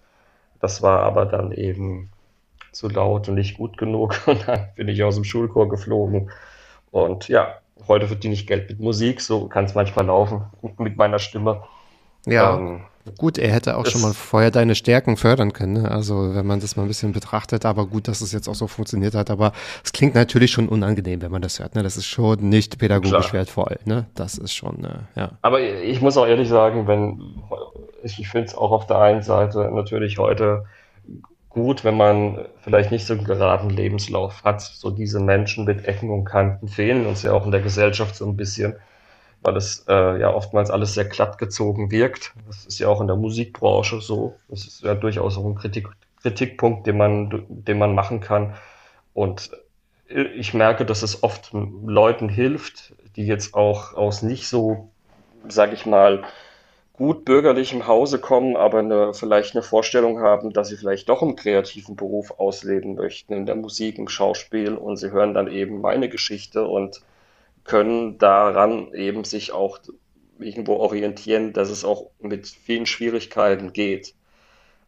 das 0.59 0.81
war 0.81 1.01
aber 1.01 1.25
dann 1.25 1.51
eben 1.51 2.09
zu 2.71 2.89
laut 2.89 3.29
und 3.29 3.35
nicht 3.35 3.57
gut 3.57 3.77
genug 3.77 4.21
und 4.27 4.47
dann 4.47 4.69
bin 4.75 4.87
ich 4.87 5.03
aus 5.03 5.15
dem 5.15 5.23
Schulchor 5.23 5.69
geflogen. 5.69 6.31
Und 6.91 7.27
ja, 7.27 7.55
heute 7.87 8.07
verdiene 8.07 8.33
ich 8.33 8.47
Geld 8.47 8.69
mit 8.69 8.79
Musik, 8.79 9.21
so 9.21 9.47
kann 9.47 9.65
es 9.65 9.75
manchmal 9.75 10.05
laufen, 10.05 10.41
mit 10.77 10.97
meiner 10.97 11.19
Stimme. 11.19 11.63
Ja. 12.25 12.57
Ähm, 12.57 12.81
gut, 13.17 13.37
er 13.37 13.51
hätte 13.51 13.77
auch 13.77 13.85
schon 13.85 14.01
mal 14.01 14.13
vorher 14.13 14.49
deine 14.49 14.73
Stärken 14.73 15.15
fördern 15.15 15.53
können, 15.53 15.73
ne? 15.83 15.91
also 15.91 16.33
wenn 16.33 16.45
man 16.45 16.59
das 16.59 16.75
mal 16.75 16.83
ein 16.83 16.87
bisschen 16.87 17.11
betrachtet, 17.11 17.65
aber 17.65 17.85
gut, 17.85 18.07
dass 18.07 18.21
es 18.21 18.31
jetzt 18.31 18.47
auch 18.47 18.55
so 18.55 18.67
funktioniert 18.67 19.13
hat, 19.13 19.29
aber 19.29 19.51
es 19.83 19.93
klingt 19.93 20.15
natürlich 20.15 20.51
schon 20.51 20.67
unangenehm, 20.67 21.21
wenn 21.21 21.31
man 21.31 21.43
das 21.43 21.59
hört, 21.59 21.75
ne? 21.75 21.83
das 21.83 21.97
ist 21.97 22.07
schon 22.07 22.49
nicht 22.49 22.79
pädagogisch 22.79 23.27
Klar. 23.27 23.33
wertvoll, 23.33 23.77
ne? 23.85 24.07
das 24.15 24.37
ist 24.39 24.53
schon, 24.53 24.83
äh, 24.85 25.19
ja. 25.19 25.31
Aber 25.43 25.61
ich 25.61 26.01
muss 26.01 26.17
auch 26.17 26.25
ehrlich 26.25 26.49
sagen, 26.49 26.87
wenn, 26.87 27.21
ich 28.01 28.27
finde 28.27 28.47
es 28.47 28.55
auch 28.55 28.71
auf 28.71 28.87
der 28.87 28.97
einen 28.97 29.21
Seite 29.21 29.69
natürlich 29.71 30.17
heute 30.17 30.65
gut, 31.55 31.85
wenn 31.85 31.95
man 31.95 32.45
vielleicht 32.61 32.91
nicht 32.91 33.07
so 33.07 33.13
einen 33.13 33.23
geraden 33.23 33.69
Lebenslauf 33.69 34.43
hat. 34.43 34.61
So 34.61 34.91
diese 34.91 35.21
Menschen 35.21 35.63
mit 35.63 35.85
Ecken 35.85 36.09
und 36.11 36.25
Kanten 36.25 36.67
fehlen 36.67 37.07
uns 37.07 37.23
ja 37.23 37.31
auch 37.31 37.45
in 37.45 37.51
der 37.51 37.61
Gesellschaft 37.61 38.15
so 38.15 38.25
ein 38.27 38.35
bisschen, 38.35 38.75
weil 39.41 39.55
es 39.55 39.85
äh, 39.87 40.19
ja 40.19 40.33
oftmals 40.33 40.69
alles 40.69 40.93
sehr 40.93 41.05
glatt 41.05 41.37
gezogen 41.37 41.91
wirkt. 41.91 42.33
Das 42.45 42.65
ist 42.65 42.77
ja 42.79 42.89
auch 42.89 42.99
in 42.99 43.07
der 43.07 43.15
Musikbranche 43.15 44.01
so. 44.01 44.35
Das 44.49 44.65
ist 44.67 44.83
ja 44.83 44.95
durchaus 44.95 45.37
auch 45.37 45.45
ein 45.45 45.55
Kritik, 45.55 45.87
Kritikpunkt, 46.21 46.87
den 46.87 46.97
man, 46.97 47.45
den 47.47 47.77
man 47.77 47.95
machen 47.95 48.19
kann. 48.19 48.55
Und 49.13 49.51
ich 50.09 50.53
merke, 50.53 50.85
dass 50.85 51.03
es 51.03 51.23
oft 51.23 51.51
Leuten 51.53 52.27
hilft, 52.27 52.93
die 53.15 53.25
jetzt 53.25 53.53
auch 53.53 53.93
aus 53.93 54.23
nicht 54.23 54.49
so, 54.49 54.89
sag 55.47 55.71
ich 55.71 55.85
mal, 55.85 56.23
gut 56.97 57.25
bürgerlichem 57.25 57.87
Hause 57.87 58.19
kommen, 58.19 58.55
aber 58.55 58.79
eine, 58.79 59.13
vielleicht 59.13 59.55
eine 59.55 59.63
Vorstellung 59.63 60.19
haben, 60.21 60.53
dass 60.53 60.69
sie 60.69 60.77
vielleicht 60.77 61.09
doch 61.09 61.21
im 61.21 61.35
kreativen 61.35 61.95
Beruf 61.95 62.31
ausleben 62.39 62.95
möchten, 62.95 63.33
in 63.33 63.45
der 63.45 63.55
Musik, 63.55 63.97
im 63.97 64.07
Schauspiel 64.07 64.75
und 64.75 64.97
sie 64.97 65.11
hören 65.11 65.33
dann 65.33 65.51
eben 65.51 65.81
meine 65.81 66.09
Geschichte 66.09 66.65
und 66.65 67.01
können 67.63 68.17
daran 68.17 68.93
eben 68.93 69.23
sich 69.23 69.51
auch 69.51 69.79
irgendwo 70.39 70.75
orientieren, 70.75 71.53
dass 71.53 71.69
es 71.69 71.83
auch 71.83 72.11
mit 72.19 72.47
vielen 72.47 72.85
Schwierigkeiten 72.85 73.73
geht. 73.73 74.13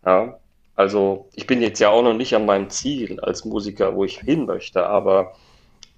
Ja, 0.06 0.40
also 0.76 1.28
ich 1.34 1.48
bin 1.48 1.62
jetzt 1.62 1.80
ja 1.80 1.90
auch 1.90 2.04
noch 2.04 2.14
nicht 2.14 2.36
an 2.36 2.46
meinem 2.46 2.70
Ziel 2.70 3.20
als 3.20 3.46
Musiker, 3.46 3.96
wo 3.96 4.06
ich 4.06 4.20
hin 4.20 4.46
möchte, 4.46 4.86
aber 4.86 5.34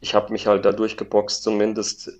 ich 0.01 0.15
habe 0.15 0.31
mich 0.31 0.47
halt 0.47 0.65
dadurch 0.65 0.97
geboxt, 0.97 1.43
zumindest 1.43 2.11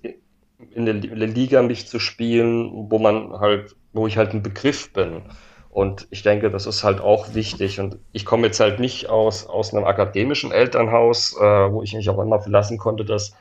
in 0.72 0.86
der 0.86 0.94
Liga 0.94 1.62
mich 1.62 1.86
zu 1.88 1.98
spielen, 1.98 2.90
wo 2.90 2.98
man 2.98 3.38
halt 3.40 3.74
wo 3.92 4.06
ich 4.06 4.16
halt 4.16 4.32
ein 4.34 4.42
Begriff 4.42 4.92
bin. 4.92 5.22
Und 5.70 6.08
ich 6.10 6.22
denke, 6.22 6.50
das 6.50 6.66
ist 6.66 6.82
halt 6.82 7.00
auch 7.00 7.34
wichtig. 7.34 7.78
Und 7.78 7.98
ich 8.12 8.24
komme 8.24 8.48
jetzt 8.48 8.60
halt 8.60 8.80
nicht 8.80 9.08
aus, 9.08 9.46
aus 9.46 9.72
einem 9.72 9.84
akademischen 9.84 10.50
Elternhaus, 10.50 11.36
äh, 11.36 11.72
wo 11.72 11.82
ich 11.82 11.94
mich 11.94 12.08
auch 12.10 12.18
immer 12.18 12.40
verlassen 12.40 12.78
konnte, 12.78 13.04
dass, 13.04 13.34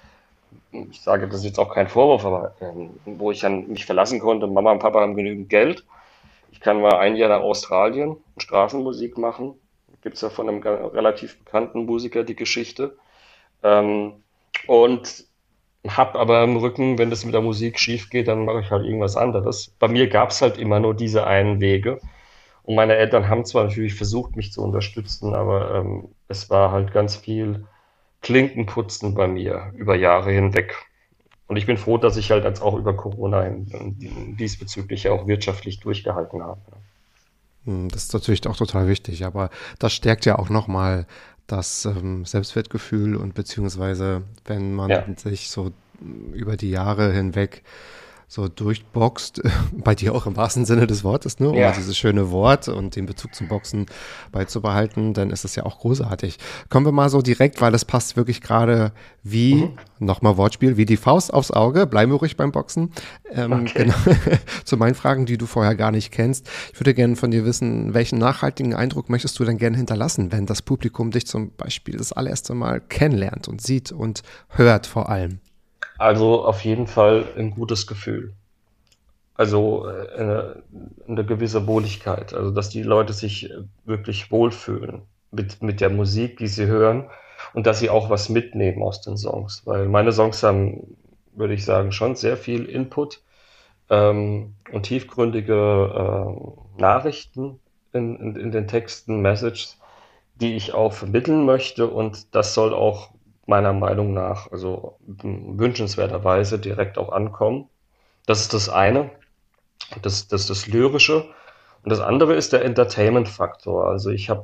ich 0.71 1.01
sage, 1.01 1.27
das 1.27 1.39
ist 1.39 1.45
jetzt 1.45 1.59
auch 1.59 1.73
kein 1.73 1.87
Vorwurf, 1.87 2.25
aber 2.25 2.53
äh, 2.59 2.89
wo 3.05 3.31
ich 3.31 3.39
dann 3.39 3.67
mich 3.67 3.85
verlassen 3.85 4.19
konnte, 4.19 4.45
Mama 4.45 4.71
und 4.71 4.79
Papa 4.79 5.01
haben 5.01 5.15
genügend 5.15 5.49
Geld. 5.49 5.85
Ich 6.51 6.59
kann 6.59 6.81
mal 6.81 6.97
ein 6.97 7.15
Jahr 7.15 7.29
nach 7.29 7.41
Australien 7.41 8.17
Straßenmusik 8.37 9.17
machen. 9.17 9.55
Gibt 10.01 10.15
es 10.15 10.21
ja 10.21 10.29
von 10.29 10.47
einem 10.47 10.61
relativ 10.61 11.39
bekannten 11.39 11.85
Musiker 11.85 12.23
die 12.23 12.35
Geschichte. 12.35 12.95
Ähm, 13.63 14.13
und 14.67 15.25
hab 15.87 16.15
aber 16.15 16.43
im 16.43 16.57
Rücken, 16.57 16.97
wenn 16.97 17.09
das 17.09 17.25
mit 17.25 17.33
der 17.33 17.41
Musik 17.41 17.79
schief 17.79 18.09
geht, 18.09 18.27
dann 18.27 18.45
mache 18.45 18.61
ich 18.61 18.71
halt 18.71 18.85
irgendwas 18.85 19.15
anderes. 19.15 19.73
Bei 19.79 19.87
mir 19.87 20.09
gab 20.09 20.31
es 20.31 20.41
halt 20.41 20.57
immer 20.57 20.79
nur 20.79 20.93
diese 20.93 21.25
einen 21.25 21.61
Wege. 21.61 21.99
Und 22.63 22.75
meine 22.75 22.95
Eltern 22.95 23.29
haben 23.29 23.45
zwar 23.45 23.63
natürlich 23.63 23.95
versucht, 23.95 24.35
mich 24.35 24.51
zu 24.51 24.61
unterstützen, 24.61 25.33
aber 25.33 25.75
ähm, 25.75 26.09
es 26.27 26.49
war 26.49 26.71
halt 26.71 26.93
ganz 26.93 27.15
viel 27.15 27.65
Klinkenputzen 28.21 29.15
bei 29.15 29.27
mir 29.27 29.71
über 29.75 29.95
Jahre 29.95 30.31
hinweg. 30.31 30.75
Und 31.47 31.55
ich 31.55 31.65
bin 31.65 31.77
froh, 31.77 31.97
dass 31.97 32.17
ich 32.17 32.29
halt 32.29 32.43
jetzt 32.43 32.61
auch 32.61 32.75
über 32.75 32.95
Corona 32.95 33.49
diesbezüglich 33.49 35.09
auch 35.09 35.25
wirtschaftlich 35.25 35.79
durchgehalten 35.79 36.43
habe. 36.43 36.61
Hm, 37.65 37.89
das 37.89 38.03
ist 38.03 38.13
natürlich 38.13 38.45
auch 38.45 38.55
total 38.55 38.87
wichtig, 38.87 39.25
aber 39.25 39.49
das 39.79 39.93
stärkt 39.93 40.25
ja 40.25 40.37
auch 40.37 40.49
nochmal 40.49 41.07
das 41.51 41.85
ähm, 41.85 42.25
Selbstwertgefühl 42.25 43.15
und 43.15 43.33
beziehungsweise 43.33 44.23
wenn 44.45 44.73
man 44.73 44.89
Ja. 44.89 45.05
sich 45.17 45.49
so 45.49 45.71
über 46.33 46.55
die 46.57 46.69
Jahre 46.69 47.11
hinweg 47.11 47.63
so 48.31 48.47
durchboxt, 48.47 49.41
bei 49.73 49.95
dir 49.95 50.13
auch 50.13 50.27
im 50.27 50.37
wahrsten 50.37 50.63
Sinne 50.63 50.85
des 50.85 51.03
Wortes, 51.03 51.39
ne? 51.39 51.49
um 51.49 51.55
Ja. 51.55 51.71
dieses 51.71 51.97
schöne 51.97 52.29
Wort 52.29 52.67
und 52.67 52.95
den 52.95 53.07
Bezug 53.07 53.33
zum 53.33 53.47
Boxen 53.47 53.87
beizubehalten, 54.31 55.15
dann 55.15 55.31
ist 55.31 55.45
es 55.45 55.55
ja 55.55 55.65
auch 55.65 55.79
großartig. 55.79 56.37
Kommen 56.69 56.85
wir 56.85 56.91
mal 56.91 57.09
so 57.09 57.23
direkt, 57.23 57.59
weil 57.59 57.73
es 57.73 57.85
passt 57.85 58.15
wirklich 58.17 58.41
gerade 58.41 58.91
wie, 59.23 59.55
Mhm. 59.65 59.77
nochmal 59.97 60.37
Wortspiel, 60.37 60.77
wie 60.77 60.85
die 60.85 60.95
Faust 60.97 61.33
aufs 61.33 61.49
Auge, 61.49 61.87
bleiben 61.87 62.11
wir 62.11 62.19
ruhig 62.19 62.37
beim 62.37 62.51
Boxen, 62.51 62.91
ähm, 63.31 63.51
Okay. 63.65 63.85
genau, 63.85 63.95
zu 64.63 64.77
meinen 64.77 64.93
Fragen, 64.95 65.25
die 65.25 65.39
du 65.39 65.47
vorher 65.47 65.73
gar 65.75 65.89
nicht 65.91 66.11
kennst. 66.11 66.47
Ich 66.71 66.79
würde 66.79 66.93
gerne 66.93 67.15
von 67.15 67.31
dir 67.31 67.45
wissen, 67.45 67.95
welchen 67.95 68.19
nachhaltigen 68.19 68.75
Eindruck 68.75 69.09
möchtest 69.09 69.39
du 69.39 69.43
denn 69.43 69.57
gerne 69.57 69.75
hinterlassen, 69.77 70.31
wenn 70.31 70.45
das 70.45 70.61
Publikum 70.61 71.09
dich 71.09 71.25
zum 71.25 71.51
Beispiel 71.57 71.97
das 71.97 72.13
allererste 72.13 72.53
Mal 72.53 72.79
kennenlernt 72.79 73.47
und 73.47 73.59
sieht 73.61 73.91
und 73.91 74.21
hört 74.49 74.85
vor 74.85 75.09
allem? 75.09 75.39
Also 75.99 76.45
auf 76.45 76.63
jeden 76.63 76.87
Fall 76.87 77.25
ein 77.37 77.51
gutes 77.51 77.85
Gefühl. 77.85 78.33
Also 79.35 79.85
äh, 79.85 80.09
eine, 80.17 80.63
eine 81.07 81.25
gewisse 81.25 81.67
Wohligkeit. 81.67 82.33
Also 82.33 82.51
dass 82.51 82.69
die 82.69 82.83
Leute 82.83 83.11
sich 83.11 83.51
äh, 83.51 83.63
wirklich 83.83 84.31
wohlfühlen 84.31 85.01
mit, 85.31 85.61
mit 85.61 85.81
der 85.81 85.89
Musik, 85.89 86.37
die 86.37 86.47
sie 86.47 86.67
hören 86.67 87.09
und 87.53 87.67
dass 87.67 87.79
sie 87.79 87.89
auch 87.89 88.09
was 88.09 88.29
mitnehmen 88.29 88.81
aus 88.81 89.01
den 89.01 89.17
Songs. 89.17 89.63
Weil 89.65 89.89
meine 89.89 90.13
Songs 90.13 90.41
haben, 90.41 90.97
würde 91.33 91.53
ich 91.53 91.65
sagen, 91.65 91.91
schon 91.91 92.15
sehr 92.15 92.37
viel 92.37 92.65
Input 92.65 93.21
ähm, 93.89 94.55
und 94.71 94.83
tiefgründige 94.83 95.53
äh, 96.77 96.81
Nachrichten 96.81 97.59
in, 97.91 98.15
in, 98.15 98.35
in 98.37 98.51
den 98.51 98.67
Texten, 98.69 99.21
Messages, 99.21 99.77
die 100.35 100.55
ich 100.55 100.73
auch 100.73 100.93
vermitteln 100.93 101.45
möchte. 101.45 101.87
Und 101.87 102.33
das 102.33 102.53
soll 102.53 102.73
auch 102.73 103.09
meiner 103.49 103.73
Meinung 103.73 104.13
nach, 104.13 104.51
also 104.51 104.97
wünschenswerterweise 105.07 106.59
direkt 106.59 106.97
auch 106.97 107.11
ankommen. 107.11 107.69
Das 108.25 108.41
ist 108.41 108.53
das 108.53 108.69
eine. 108.69 109.09
Das, 110.01 110.27
das 110.27 110.41
ist 110.41 110.49
das 110.49 110.67
Lyrische. 110.67 111.25
Und 111.83 111.91
das 111.91 111.99
andere 111.99 112.35
ist 112.35 112.53
der 112.53 112.63
Entertainment-Faktor. 112.63 113.89
Also 113.89 114.11
ich 114.11 114.29
habe, 114.29 114.43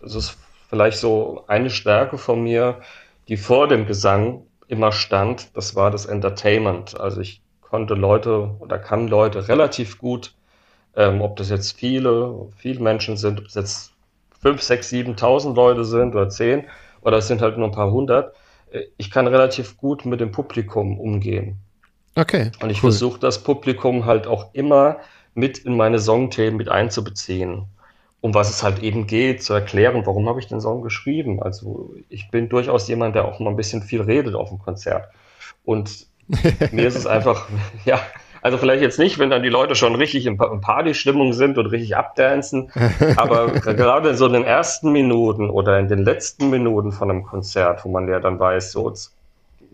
das 0.00 0.14
ist 0.14 0.38
vielleicht 0.68 0.98
so 0.98 1.44
eine 1.46 1.70
Stärke 1.70 2.18
von 2.18 2.42
mir, 2.42 2.80
die 3.28 3.36
vor 3.36 3.68
dem 3.68 3.86
Gesang 3.86 4.46
immer 4.66 4.92
stand, 4.92 5.56
das 5.56 5.74
war 5.74 5.90
das 5.90 6.06
Entertainment. 6.06 6.98
Also 6.98 7.20
ich 7.20 7.42
konnte 7.60 7.94
Leute 7.94 8.56
oder 8.60 8.78
kann 8.78 9.08
Leute 9.08 9.48
relativ 9.48 9.98
gut, 9.98 10.34
ähm, 10.96 11.20
ob 11.20 11.36
das 11.36 11.50
jetzt 11.50 11.72
viele, 11.72 12.48
viele 12.56 12.80
Menschen 12.80 13.16
sind, 13.16 13.40
ob 13.40 13.46
es 13.46 13.54
jetzt 13.54 13.92
fünf, 14.40 14.62
sechs, 14.62 14.88
siebentausend 14.88 15.56
Leute 15.56 15.84
sind 15.84 16.14
oder 16.14 16.28
zehn, 16.28 16.64
oder 17.02 17.18
es 17.18 17.28
sind 17.28 17.42
halt 17.42 17.56
nur 17.56 17.68
ein 17.68 17.72
paar 17.72 17.90
hundert. 17.90 18.34
Ich 18.96 19.10
kann 19.10 19.26
relativ 19.26 19.76
gut 19.76 20.04
mit 20.04 20.20
dem 20.20 20.32
Publikum 20.32 20.98
umgehen. 20.98 21.56
Okay. 22.14 22.50
Und 22.60 22.70
ich 22.70 22.78
cool. 22.78 22.90
versuche 22.90 23.20
das 23.20 23.42
Publikum 23.42 24.04
halt 24.04 24.26
auch 24.26 24.54
immer 24.54 24.98
mit 25.34 25.58
in 25.58 25.76
meine 25.76 25.98
Songthemen 25.98 26.56
mit 26.56 26.68
einzubeziehen. 26.68 27.64
Um 28.22 28.34
was 28.34 28.50
es 28.50 28.62
halt 28.62 28.82
eben 28.82 29.06
geht, 29.06 29.42
zu 29.42 29.54
erklären, 29.54 30.04
warum 30.04 30.28
habe 30.28 30.40
ich 30.40 30.46
den 30.46 30.60
Song 30.60 30.82
geschrieben. 30.82 31.42
Also 31.42 31.94
ich 32.10 32.30
bin 32.30 32.50
durchaus 32.50 32.86
jemand, 32.86 33.14
der 33.14 33.24
auch 33.24 33.40
mal 33.40 33.48
ein 33.48 33.56
bisschen 33.56 33.82
viel 33.82 34.02
redet 34.02 34.34
auf 34.34 34.50
dem 34.50 34.58
Konzert. 34.58 35.08
Und 35.64 36.06
mir 36.70 36.86
ist 36.86 36.96
es 36.96 37.06
einfach, 37.06 37.48
ja, 37.86 38.00
also 38.42 38.58
vielleicht 38.58 38.82
jetzt 38.82 38.98
nicht, 38.98 39.18
wenn 39.18 39.30
dann 39.30 39.42
die 39.42 39.48
Leute 39.48 39.74
schon 39.74 39.94
richtig 39.94 40.26
in 40.26 40.36
Pa- 40.36 40.52
in 40.52 40.60
Partystimmung 40.60 41.32
sind 41.32 41.58
und 41.58 41.66
richtig 41.66 41.96
abdancen, 41.96 42.70
aber 43.14 43.50
gerade 43.60 44.10
in 44.10 44.16
so 44.16 44.28
den 44.28 44.44
ersten 44.44 44.92
Minuten 44.92 45.50
oder 45.50 45.78
in 45.78 45.88
den 45.88 46.00
letzten 46.04 46.50
Minuten 46.50 46.92
von 46.92 47.10
einem 47.10 47.22
Konzert, 47.24 47.84
wo 47.84 47.90
man 47.90 48.08
ja 48.08 48.20
dann 48.20 48.38
weiß, 48.38 48.72
so, 48.72 48.88
es 48.90 49.16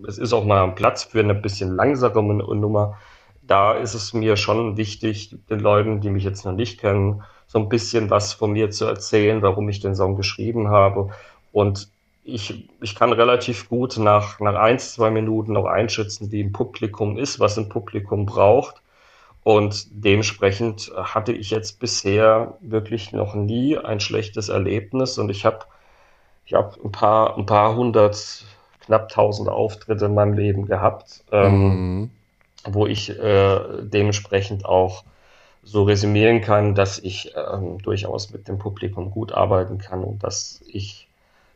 es 0.07 0.19
ist 0.19 0.33
auch 0.33 0.45
mal 0.45 0.63
ein 0.65 0.75
Platz 0.75 1.05
für 1.05 1.21
eine 1.21 1.35
bisschen 1.35 1.75
langsamere 1.75 2.57
Nummer. 2.57 2.99
Da 3.43 3.75
ist 3.75 3.95
es 3.95 4.13
mir 4.13 4.37
schon 4.37 4.77
wichtig, 4.77 5.37
den 5.49 5.61
Leuten, 5.61 6.01
die 6.01 6.11
mich 6.11 6.25
jetzt 6.25 6.45
noch 6.45 6.53
nicht 6.53 6.81
kennen, 6.81 7.23
so 7.47 7.59
ein 7.61 7.69
bisschen 7.69 8.11
was 8.11 8.33
von 8.35 8.53
mir 8.53 8.71
zu 8.71 8.85
erzählen, 8.87 9.43
warum 9.43 9.69
ich 9.69 9.81
den 9.81 9.95
Song 9.95 10.17
geschrieben 10.17 10.69
habe. 10.69 11.11
Und 11.53 11.89
ich, 12.27 12.69
ich 12.81 12.95
kann 12.95 13.13
relativ 13.13 13.69
gut 13.69 13.97
nach, 13.99 14.41
nach 14.41 14.55
ein, 14.57 14.79
zwei 14.79 15.11
Minuten 15.11 15.57
auch 15.57 15.67
einschätzen, 15.67 16.33
wie 16.33 16.43
ein 16.43 16.53
Publikum 16.53 17.19
ist, 17.19 17.41
was 17.41 17.57
ein 17.59 17.69
Publikum 17.69 18.27
braucht. 18.27 18.83
Und 19.45 19.87
dementsprechend 19.91 20.93
hatte 20.97 21.33
ich 21.33 21.51
jetzt 21.51 21.79
bisher 21.79 22.59
wirklich 22.61 23.13
noch 23.13 23.35
nie 23.35 23.79
ein 23.79 24.01
schlechtes 24.01 24.49
Erlebnis. 24.49 25.19
Und 25.19 25.31
ich 25.31 25.45
habe 25.45 25.61
ich 26.45 26.55
hab 26.55 26.77
ein 26.85 26.93
paar, 26.93 27.37
ein 27.37 27.47
paar 27.47 27.77
hundert, 27.77 28.45
knapp 28.81 29.09
tausend 29.09 29.49
Auftritte 29.49 30.07
in 30.07 30.15
meinem 30.15 30.35
Leben 30.35 30.67
gehabt, 30.67 31.25
ähm, 31.33 32.03
Mhm. 32.03 32.11
wo 32.65 32.87
ich 32.87 33.11
äh, 33.11 33.61
dementsprechend 33.83 34.65
auch 34.65 35.05
so 35.63 35.85
resümieren 35.85 36.41
kann, 36.41 36.75
dass 36.75 36.99
ich 36.99 37.33
ähm, 37.37 37.79
durchaus 37.79 38.31
mit 38.33 38.49
dem 38.49 38.59
Publikum 38.59 39.11
gut 39.11 39.33
arbeiten 39.33 39.79
kann 39.79 40.05
und 40.05 40.23
dass 40.23 40.61
ich 40.67 41.06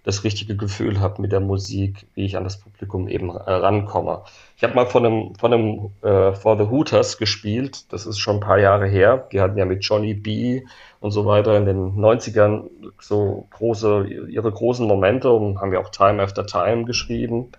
das 0.05 0.25
richtige 0.25 0.57
Gefühl 0.57 1.01
habe 1.01 1.21
mit 1.21 1.33
der 1.33 1.41
Musik, 1.41 2.07
wie 2.15 2.25
ich 2.25 2.37
an 2.37 2.45
das 2.45 2.59
Publikum 2.59 3.09
eben 3.09 3.31
äh, 3.31 3.35
rankomme. 3.35 4.23
Ich 4.57 4.65
habe 4.65 4.75
mal 4.75 4.87
von 4.87 5.05
einem, 5.05 5.35
von 5.35 5.53
einem 5.53 5.91
äh, 6.03 6.33
For 6.33 6.57
the 6.57 6.71
Hooters 6.71 7.19
gespielt, 7.19 7.93
das 7.93 8.07
ist 8.07 8.19
schon 8.19 8.37
ein 8.37 8.41
paar 8.41 8.59
Jahre 8.59 8.87
her. 8.87 9.29
Die 9.31 9.41
hatten 9.41 9.59
ja 9.59 9.67
mit 9.67 9.85
Johnny 9.85 10.15
B 10.15 10.63
und 11.01 11.11
so 11.11 11.27
weiter 11.27 11.57
in 11.57 11.67
den 11.67 11.97
90ern 11.97 12.65
so 12.99 13.47
große, 13.51 14.07
ihre 14.29 14.51
großen 14.51 14.87
Momente 14.87 15.31
und 15.31 15.61
haben 15.61 15.73
ja 15.73 15.81
auch 15.81 15.91
Time 15.91 16.23
After 16.23 16.47
Time 16.47 16.85
geschrieben. 16.85 17.51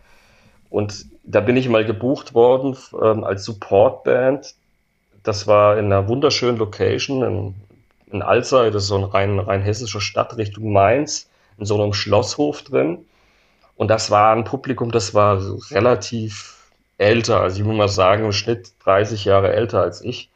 Und 0.72 1.06
da 1.24 1.42
bin 1.42 1.58
ich 1.58 1.70
mal 1.70 1.86
gebucht 1.86 2.34
worden 2.34 2.76
ähm, 3.02 3.24
als 3.24 3.44
Supportband. 3.44 4.56
Das 5.24 5.46
war 5.46 5.78
in 5.78 5.86
einer 5.86 6.08
wunderschönen 6.08 6.58
Location 6.58 7.24
in, 7.24 7.56
in 8.12 8.22
Alzey, 8.24 8.72
das 8.72 8.84
ist 8.84 8.90
so 8.90 8.96
eine 8.96 9.14
rein, 9.14 9.38
rein 9.38 9.62
hessische 9.62 10.02
Stadt 10.02 10.38
Richtung 10.38 10.72
Mainz, 10.72 11.30
in 11.62 11.66
so 11.66 11.82
einem 11.82 11.94
Schlosshof 11.94 12.64
drin. 12.64 13.06
Und 13.78 13.88
das 13.90 14.12
war 14.12 14.36
ein 14.36 14.44
Publikum, 14.44 14.92
das 14.92 15.14
war 15.14 15.42
relativ 15.72 16.58
älter, 16.98 17.42
also 17.42 17.60
ich 17.60 17.66
muss 17.66 17.78
mal 17.78 17.88
sagen, 17.88 18.26
im 18.26 18.32
Schnitt 18.32 18.74
30 18.84 19.26
Jahre 19.26 19.54
älter 19.54 19.82
als 19.82 20.02
ich. 20.02 20.30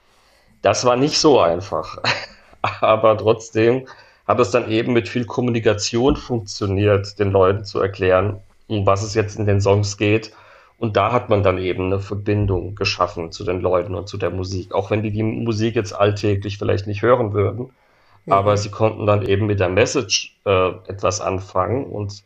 Das 0.61 0.85
war 0.85 0.95
nicht 0.95 1.17
so 1.17 1.39
einfach. 1.39 1.97
Aber 2.61 3.17
trotzdem 3.17 3.87
hat 4.27 4.39
es 4.39 4.51
dann 4.51 4.71
eben 4.71 4.93
mit 4.93 5.09
viel 5.09 5.25
Kommunikation 5.25 6.15
funktioniert, 6.15 7.19
den 7.19 7.31
Leuten 7.31 7.65
zu 7.65 7.79
erklären, 7.79 8.39
um 8.67 8.85
was 8.85 9.03
es 9.03 9.13
jetzt 9.13 9.37
in 9.37 9.45
den 9.45 9.61
Songs 9.61 9.97
geht. 9.97 10.31
Und 10.77 10.97
da 10.97 11.11
hat 11.11 11.29
man 11.29 11.43
dann 11.43 11.57
eben 11.57 11.85
eine 11.85 11.99
Verbindung 11.99 12.75
geschaffen 12.75 13.31
zu 13.31 13.43
den 13.43 13.61
Leuten 13.61 13.95
und 13.95 14.07
zu 14.07 14.17
der 14.17 14.31
Musik. 14.31 14.73
Auch 14.73 14.91
wenn 14.91 15.03
die 15.03 15.11
die 15.11 15.23
Musik 15.23 15.75
jetzt 15.75 15.93
alltäglich 15.93 16.57
vielleicht 16.57 16.87
nicht 16.87 17.01
hören 17.01 17.33
würden. 17.33 17.71
Aber 18.27 18.57
sie 18.57 18.71
konnten 18.71 19.05
dann 19.05 19.25
eben 19.27 19.45
mit 19.45 19.59
der 19.59 19.69
Message 19.69 20.35
äh, 20.45 20.69
etwas 20.87 21.21
anfangen. 21.21 21.85
Und 21.85 22.23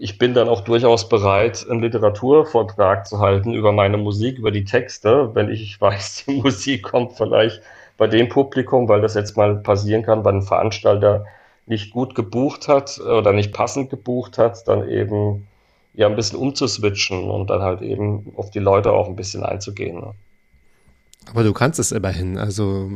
ich 0.00 0.18
bin 0.18 0.34
dann 0.34 0.48
auch 0.48 0.62
durchaus 0.62 1.08
bereit, 1.08 1.66
einen 1.68 1.80
Literaturvortrag 1.80 3.06
zu 3.06 3.18
halten 3.20 3.54
über 3.54 3.72
meine 3.72 3.96
Musik, 3.96 4.38
über 4.38 4.50
die 4.50 4.64
Texte, 4.64 5.30
wenn 5.34 5.50
ich 5.50 5.80
weiß, 5.80 6.24
die 6.26 6.40
Musik 6.40 6.82
kommt 6.82 7.12
vielleicht 7.12 7.62
bei 7.96 8.06
dem 8.06 8.28
Publikum, 8.28 8.88
weil 8.88 9.02
das 9.02 9.14
jetzt 9.14 9.36
mal 9.36 9.56
passieren 9.56 10.02
kann, 10.02 10.24
weil 10.24 10.34
ein 10.34 10.42
Veranstalter 10.42 11.26
nicht 11.66 11.92
gut 11.92 12.14
gebucht 12.14 12.66
hat 12.66 12.98
oder 12.98 13.32
nicht 13.32 13.52
passend 13.52 13.90
gebucht 13.90 14.38
hat, 14.38 14.66
dann 14.66 14.88
eben 14.88 15.46
ja 15.94 16.06
ein 16.06 16.16
bisschen 16.16 16.38
umzuswitchen 16.38 17.30
und 17.30 17.50
dann 17.50 17.62
halt 17.62 17.82
eben 17.82 18.32
auf 18.36 18.50
die 18.50 18.58
Leute 18.58 18.92
auch 18.92 19.06
ein 19.06 19.16
bisschen 19.16 19.44
einzugehen. 19.44 20.00
Ne? 20.00 20.14
Aber 21.26 21.44
du 21.44 21.52
kannst 21.52 21.78
es 21.78 21.92
immerhin. 21.92 22.38
Also 22.38 22.90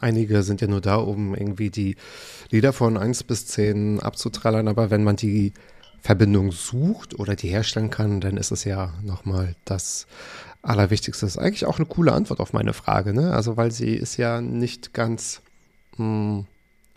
einige 0.00 0.42
sind 0.42 0.60
ja 0.60 0.66
nur 0.66 0.80
da, 0.80 0.96
um 0.96 1.34
irgendwie 1.34 1.70
die 1.70 1.96
Lieder 2.50 2.72
von 2.72 2.96
1 2.96 3.24
bis 3.24 3.46
10 3.46 4.00
abzutrallern. 4.00 4.68
Aber 4.68 4.90
wenn 4.90 5.04
man 5.04 5.16
die 5.16 5.52
Verbindung 6.00 6.52
sucht 6.52 7.18
oder 7.18 7.36
die 7.36 7.48
herstellen 7.48 7.90
kann, 7.90 8.20
dann 8.20 8.36
ist 8.36 8.50
es 8.50 8.64
ja 8.64 8.92
nochmal 9.02 9.54
das 9.64 10.06
Allerwichtigste. 10.62 11.24
Das 11.24 11.36
ist 11.36 11.40
eigentlich 11.40 11.64
auch 11.64 11.78
eine 11.78 11.86
coole 11.86 12.12
Antwort 12.12 12.40
auf 12.40 12.52
meine 12.52 12.74
Frage. 12.74 13.14
Ne? 13.14 13.32
Also 13.32 13.56
weil 13.56 13.70
sie 13.70 13.94
ist 13.94 14.16
ja 14.16 14.40
nicht 14.40 14.92
ganz 14.92 15.40
mh, 15.96 16.44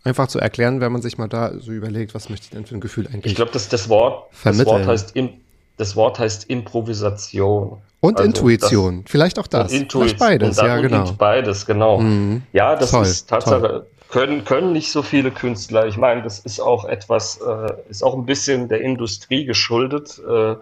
einfach 0.03 0.27
zu 0.27 0.39
erklären, 0.39 0.81
wenn 0.81 0.91
man 0.91 1.01
sich 1.01 1.17
mal 1.17 1.27
da 1.27 1.57
so 1.59 1.71
überlegt, 1.71 2.15
was 2.15 2.29
möchte 2.29 2.45
ich 2.45 2.49
denn 2.49 2.65
für 2.65 2.75
ein 2.75 2.81
Gefühl 2.81 3.07
eigentlich 3.07 3.31
Ich 3.31 3.35
glaube, 3.35 3.51
das, 3.51 3.69
das, 3.69 3.87
Wort, 3.89 4.29
das, 4.31 4.39
vermitteln. 4.39 4.67
Wort 4.67 4.87
heißt 4.87 5.15
Im, 5.15 5.29
das 5.77 5.95
Wort 5.95 6.19
heißt 6.19 6.49
Improvisation. 6.49 7.77
Und 7.99 8.17
Also 8.17 8.27
Intuition. 8.27 9.03
Vielleicht 9.07 9.39
auch 9.39 9.47
das. 9.47 9.71
Vielleicht 9.71 10.19
beides, 10.19 10.57
ja, 10.57 10.75
und 10.75 10.81
genau. 10.83 11.11
Beides, 11.13 11.65
genau. 11.65 11.99
Mhm. 11.99 12.43
Ja, 12.53 12.75
das 12.75 12.91
Toll, 12.91 13.03
ist 13.03 13.29
Tatsache. 13.29 13.87
Können, 14.09 14.45
können 14.45 14.71
nicht 14.71 14.91
so 14.91 15.01
viele 15.01 15.31
Künstler. 15.31 15.87
Ich 15.87 15.97
meine, 15.97 16.21
das 16.21 16.39
ist 16.39 16.61
auch 16.61 16.85
etwas, 16.85 17.41
äh, 17.41 17.73
ist 17.89 18.03
auch 18.03 18.13
ein 18.13 18.25
bisschen 18.25 18.69
der 18.69 18.81
Industrie 18.81 19.45
geschuldet, 19.45 20.21
äh, 20.25 20.55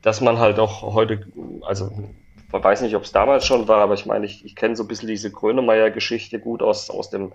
dass 0.00 0.20
man 0.20 0.38
halt 0.38 0.58
auch 0.58 0.82
heute, 0.82 1.26
also 1.62 1.90
man 2.52 2.64
weiß 2.64 2.80
nicht, 2.82 2.94
ob 2.94 3.02
es 3.02 3.12
damals 3.12 3.44
schon 3.44 3.68
war, 3.68 3.78
aber 3.82 3.94
ich 3.94 4.06
meine, 4.06 4.24
ich, 4.24 4.44
ich 4.44 4.54
kenne 4.54 4.76
so 4.76 4.84
ein 4.84 4.88
bisschen 4.88 5.08
diese 5.08 5.30
Grönemeyer-Geschichte 5.30 6.38
gut 6.38 6.62
aus, 6.62 6.88
aus 6.88 7.10
dem 7.10 7.32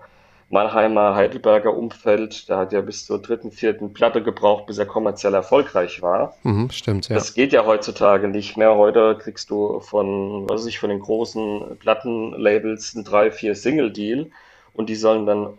Mannheimer, 0.52 1.14
Heidelberger 1.14 1.74
Umfeld. 1.74 2.48
Da 2.50 2.58
hat 2.58 2.74
er 2.74 2.82
bis 2.82 3.06
zur 3.06 3.20
dritten, 3.20 3.50
vierten 3.50 3.94
Platte 3.94 4.22
gebraucht, 4.22 4.66
bis 4.66 4.76
er 4.76 4.84
kommerziell 4.84 5.32
erfolgreich 5.32 6.02
war. 6.02 6.36
Mhm, 6.42 6.70
stimmt, 6.70 7.08
ja. 7.08 7.14
Das 7.14 7.32
geht 7.32 7.54
ja 7.54 7.64
heutzutage 7.64 8.28
nicht 8.28 8.58
mehr. 8.58 8.76
Heute 8.76 9.16
kriegst 9.18 9.48
du 9.48 9.80
von, 9.80 10.48
was 10.48 10.60
weiß 10.60 10.66
ich, 10.66 10.78
von 10.78 10.90
den 10.90 11.00
großen 11.00 11.78
Plattenlabels 11.78 12.94
einen 12.94 13.04
drei, 13.04 13.30
vier 13.30 13.54
Single-Deal 13.54 14.30
und 14.74 14.90
die 14.90 14.94
sollen 14.94 15.24
dann 15.24 15.54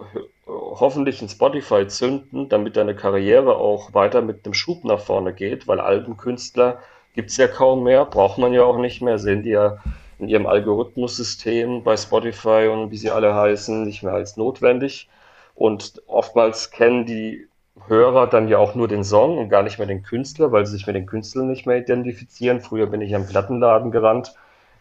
hoffentlich 0.46 1.24
in 1.24 1.30
Spotify 1.30 1.88
zünden, 1.88 2.48
damit 2.50 2.78
deine 2.78 2.96
Karriere 2.96 3.56
auch 3.56 3.96
weiter 3.96 4.22
mit 4.22 4.46
einem 4.46 4.54
Schub 4.54 4.84
nach 4.84 5.00
vorne 5.00 5.34
geht, 5.34 5.68
weil 5.68 5.80
Albenkünstler 5.80 6.80
gibt 7.16 7.32
es 7.32 7.38
ja 7.38 7.48
kaum 7.48 7.84
mehr, 7.84 8.06
braucht 8.06 8.38
man 8.38 8.54
ja 8.54 8.64
auch 8.64 8.78
nicht 8.78 9.02
mehr, 9.02 9.18
sehen 9.18 9.41
die 9.41 9.52
ja 9.52 9.78
in 10.20 10.28
ihrem 10.28 10.45
Algorithmussystem 10.45 11.84
bei 11.84 11.97
Spotify 11.97 12.70
und 12.72 12.91
wie 12.91 12.97
sie 12.97 13.11
alle 13.11 13.34
heißen, 13.36 13.84
nicht 13.84 14.03
mehr 14.03 14.14
als 14.14 14.38
notwendig. 14.38 15.09
Und 15.55 16.01
oftmals 16.07 16.72
kennen 16.72 17.05
die 17.05 17.47
Hörer 17.88 18.28
dann 18.28 18.47
ja 18.47 18.57
auch 18.59 18.76
nur 18.76 18.88
den 18.88 19.03
Song 19.03 19.38
und 19.38 19.49
gar 19.49 19.64
nicht 19.64 19.78
mehr 19.78 19.88
den 19.88 20.03
Künstler, 20.03 20.51
weil 20.51 20.66
sie 20.66 20.74
sich 20.74 20.88
mit 20.88 20.95
den 20.95 21.05
Künstlern 21.05 21.47
nicht 21.47 21.66
mehr 21.66 21.78
identifizieren. 21.78 22.61
Früher 22.61 22.88
bin 22.88 23.01
ich 23.01 23.16
am 23.16 23.28
Plattenladen 23.28 23.91
gerannt 23.91 24.34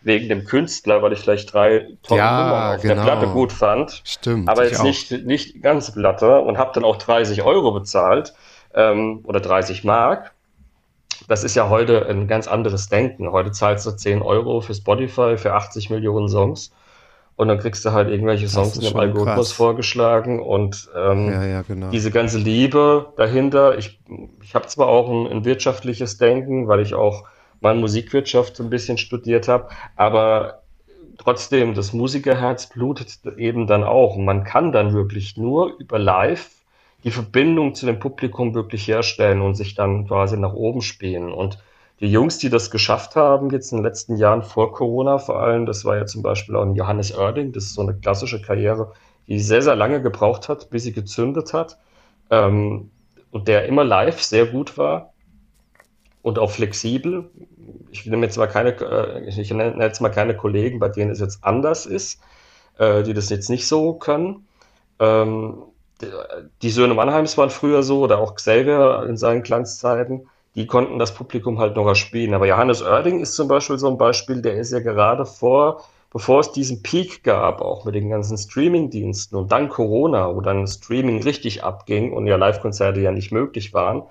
wegen 0.02 0.28
dem 0.28 0.44
Künstler, 0.44 1.02
weil 1.02 1.12
ich 1.12 1.20
vielleicht 1.20 1.52
drei 1.52 1.88
tolle 2.02 2.20
Ja, 2.20 2.44
Nummern 2.44 2.76
auf 2.76 2.82
genau. 2.82 2.94
der 2.94 3.02
Platte 3.02 3.26
gut 3.28 3.52
fand. 3.52 4.02
Stimmt. 4.04 4.48
Aber 4.48 4.64
jetzt 4.64 4.82
nicht, 4.82 5.10
nicht 5.24 5.54
die 5.54 5.60
ganze 5.60 5.92
Platte 5.92 6.40
und 6.40 6.58
habe 6.58 6.72
dann 6.74 6.84
auch 6.84 6.96
30 6.96 7.42
Euro 7.42 7.72
bezahlt 7.72 8.34
ähm, 8.74 9.20
oder 9.24 9.40
30 9.40 9.84
Mark. 9.84 10.32
Das 11.28 11.44
ist 11.44 11.54
ja 11.54 11.68
heute 11.68 12.06
ein 12.08 12.26
ganz 12.26 12.48
anderes 12.48 12.88
Denken. 12.88 13.30
Heute 13.30 13.52
zahlst 13.52 13.86
du 13.86 13.92
10 13.92 14.22
Euro 14.22 14.60
für 14.60 14.74
Spotify 14.74 15.36
für 15.36 15.54
80 15.54 15.90
Millionen 15.90 16.28
Songs 16.28 16.72
und 17.36 17.48
dann 17.48 17.58
kriegst 17.58 17.84
du 17.84 17.92
halt 17.92 18.08
irgendwelche 18.08 18.48
Songs 18.48 18.76
in 18.76 18.82
dem 18.82 18.96
Algorithmus 18.96 19.48
krass. 19.48 19.52
vorgeschlagen 19.52 20.40
und 20.40 20.90
ähm, 20.96 21.30
Ja, 21.30 21.44
ja, 21.44 21.62
genau. 21.62 21.90
diese 21.90 22.10
ganze 22.10 22.38
Liebe 22.38 23.12
dahinter. 23.16 23.78
Ich, 23.78 24.00
ich 24.42 24.54
habe 24.54 24.66
zwar 24.66 24.88
auch 24.88 25.08
ein, 25.08 25.26
ein 25.26 25.44
wirtschaftliches 25.44 26.18
Denken, 26.18 26.68
weil 26.68 26.80
ich 26.80 26.94
auch 26.94 27.24
mal 27.60 27.74
Musikwirtschaft 27.74 28.56
so 28.56 28.62
ein 28.64 28.70
bisschen 28.70 28.98
studiert 28.98 29.48
habe, 29.48 29.68
aber 29.96 30.62
trotzdem, 31.18 31.74
das 31.74 31.92
Musikerherz 31.92 32.66
blutet 32.68 33.18
eben 33.36 33.66
dann 33.66 33.84
auch. 33.84 34.16
Und 34.16 34.24
man 34.24 34.44
kann 34.44 34.72
dann 34.72 34.92
wirklich 34.92 35.36
nur 35.36 35.76
über 35.78 35.98
Live 35.98 36.50
die 37.04 37.10
Verbindung 37.10 37.74
zu 37.74 37.86
dem 37.86 37.98
Publikum 37.98 38.54
wirklich 38.54 38.86
herstellen 38.86 39.40
und 39.40 39.54
sich 39.54 39.74
dann 39.74 40.06
quasi 40.06 40.36
nach 40.36 40.52
oben 40.52 40.82
spielen. 40.82 41.32
Und 41.32 41.58
die 42.00 42.10
Jungs, 42.10 42.38
die 42.38 42.50
das 42.50 42.70
geschafft 42.70 43.16
haben, 43.16 43.50
jetzt 43.50 43.72
in 43.72 43.78
den 43.78 43.84
letzten 43.84 44.16
Jahren 44.16 44.42
vor 44.42 44.72
Corona 44.72 45.18
vor 45.18 45.40
allem, 45.40 45.66
das 45.66 45.84
war 45.84 45.96
ja 45.96 46.06
zum 46.06 46.22
Beispiel 46.22 46.56
auch 46.56 46.62
ein 46.62 46.74
Johannes 46.74 47.16
Oerding, 47.16 47.52
das 47.52 47.64
ist 47.64 47.74
so 47.74 47.82
eine 47.82 47.94
klassische 47.94 48.40
Karriere, 48.40 48.92
die 49.28 49.38
sehr, 49.38 49.62
sehr 49.62 49.76
lange 49.76 50.02
gebraucht 50.02 50.48
hat, 50.48 50.70
bis 50.70 50.84
sie 50.84 50.92
gezündet 50.92 51.52
hat. 51.52 51.78
Ähm, 52.30 52.90
und 53.30 53.48
der 53.48 53.66
immer 53.66 53.84
live 53.84 54.20
sehr 54.20 54.46
gut 54.46 54.76
war 54.76 55.12
und 56.22 56.38
auch 56.38 56.50
flexibel. 56.50 57.30
Ich 57.90 58.06
nehme 58.06 58.26
jetzt 58.26 58.36
mal 58.36 58.46
keine, 58.46 58.70
äh, 58.70 59.28
ich 59.28 59.50
nenne 59.50 59.82
jetzt 59.82 60.00
mal 60.00 60.10
keine 60.10 60.36
Kollegen, 60.36 60.78
bei 60.78 60.88
denen 60.88 61.10
es 61.10 61.20
jetzt 61.20 61.42
anders 61.42 61.86
ist, 61.86 62.20
äh, 62.78 63.02
die 63.02 63.14
das 63.14 63.30
jetzt 63.30 63.48
nicht 63.48 63.66
so 63.66 63.94
können. 63.94 64.46
Ähm, 64.98 65.62
die, 66.62 66.70
Söhne 66.70 66.94
Mannheims 66.94 67.36
waren 67.38 67.50
früher 67.50 67.82
so, 67.82 68.00
oder 68.00 68.18
auch 68.18 68.34
Xavier 68.34 69.06
in 69.08 69.16
seinen 69.16 69.42
Glanzzeiten, 69.42 70.28
die 70.54 70.66
konnten 70.66 70.98
das 70.98 71.14
Publikum 71.14 71.58
halt 71.58 71.76
noch 71.76 71.86
erspielen. 71.86 72.34
Aber 72.34 72.46
Johannes 72.46 72.82
Oerding 72.82 73.20
ist 73.20 73.34
zum 73.36 73.48
Beispiel 73.48 73.78
so 73.78 73.88
ein 73.88 73.98
Beispiel, 73.98 74.42
der 74.42 74.54
ist 74.54 74.72
ja 74.72 74.80
gerade 74.80 75.24
vor, 75.24 75.84
bevor 76.12 76.40
es 76.40 76.52
diesen 76.52 76.82
Peak 76.82 77.24
gab, 77.24 77.62
auch 77.62 77.84
mit 77.84 77.94
den 77.94 78.10
ganzen 78.10 78.36
Streaming-Diensten 78.36 79.36
und 79.36 79.50
dann 79.50 79.68
Corona, 79.68 80.34
wo 80.34 80.40
dann 80.42 80.66
Streaming 80.66 81.22
richtig 81.22 81.64
abging 81.64 82.12
und 82.12 82.26
ja 82.26 82.36
Live-Konzerte 82.36 83.00
ja 83.00 83.12
nicht 83.12 83.32
möglich 83.32 83.72
waren, 83.72 84.02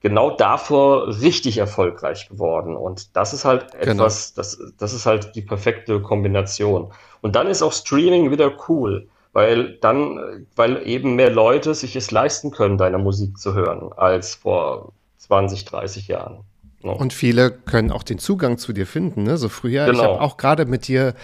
genau 0.00 0.30
davor 0.36 1.08
richtig 1.20 1.58
erfolgreich 1.58 2.28
geworden. 2.28 2.76
Und 2.76 3.16
das 3.16 3.32
ist 3.32 3.44
halt 3.44 3.72
Genau. 3.72 4.04
etwas, 4.04 4.34
das, 4.34 4.58
das 4.78 4.92
ist 4.92 5.06
halt 5.06 5.34
die 5.34 5.42
perfekte 5.42 6.00
Kombination. 6.00 6.92
Und 7.22 7.34
dann 7.36 7.46
ist 7.48 7.62
auch 7.62 7.72
Streaming 7.72 8.30
wieder 8.30 8.52
cool, 8.68 9.08
weil 9.32 9.78
dann, 9.80 10.46
weil 10.56 10.86
eben 10.86 11.16
mehr 11.16 11.30
Leute 11.30 11.74
sich 11.74 11.96
es 11.96 12.10
leisten 12.10 12.50
können, 12.50 12.78
deine 12.78 12.98
Musik 12.98 13.38
zu 13.38 13.54
hören, 13.54 13.92
als 13.96 14.34
vor 14.34 14.92
20, 15.18 15.64
30 15.64 16.08
Jahren. 16.08 16.40
Ja. 16.82 16.92
Und 16.92 17.12
viele 17.12 17.50
können 17.50 17.92
auch 17.92 18.02
den 18.02 18.18
Zugang 18.18 18.58
zu 18.58 18.72
dir 18.72 18.86
finden. 18.86 19.22
Ne? 19.22 19.36
So 19.36 19.48
früher, 19.48 19.86
ich 19.86 19.92
Genau. 19.92 20.02
habe 20.14 20.20
auch 20.20 20.36
gerade 20.36 20.66
mit 20.66 20.88
dir 20.88 21.14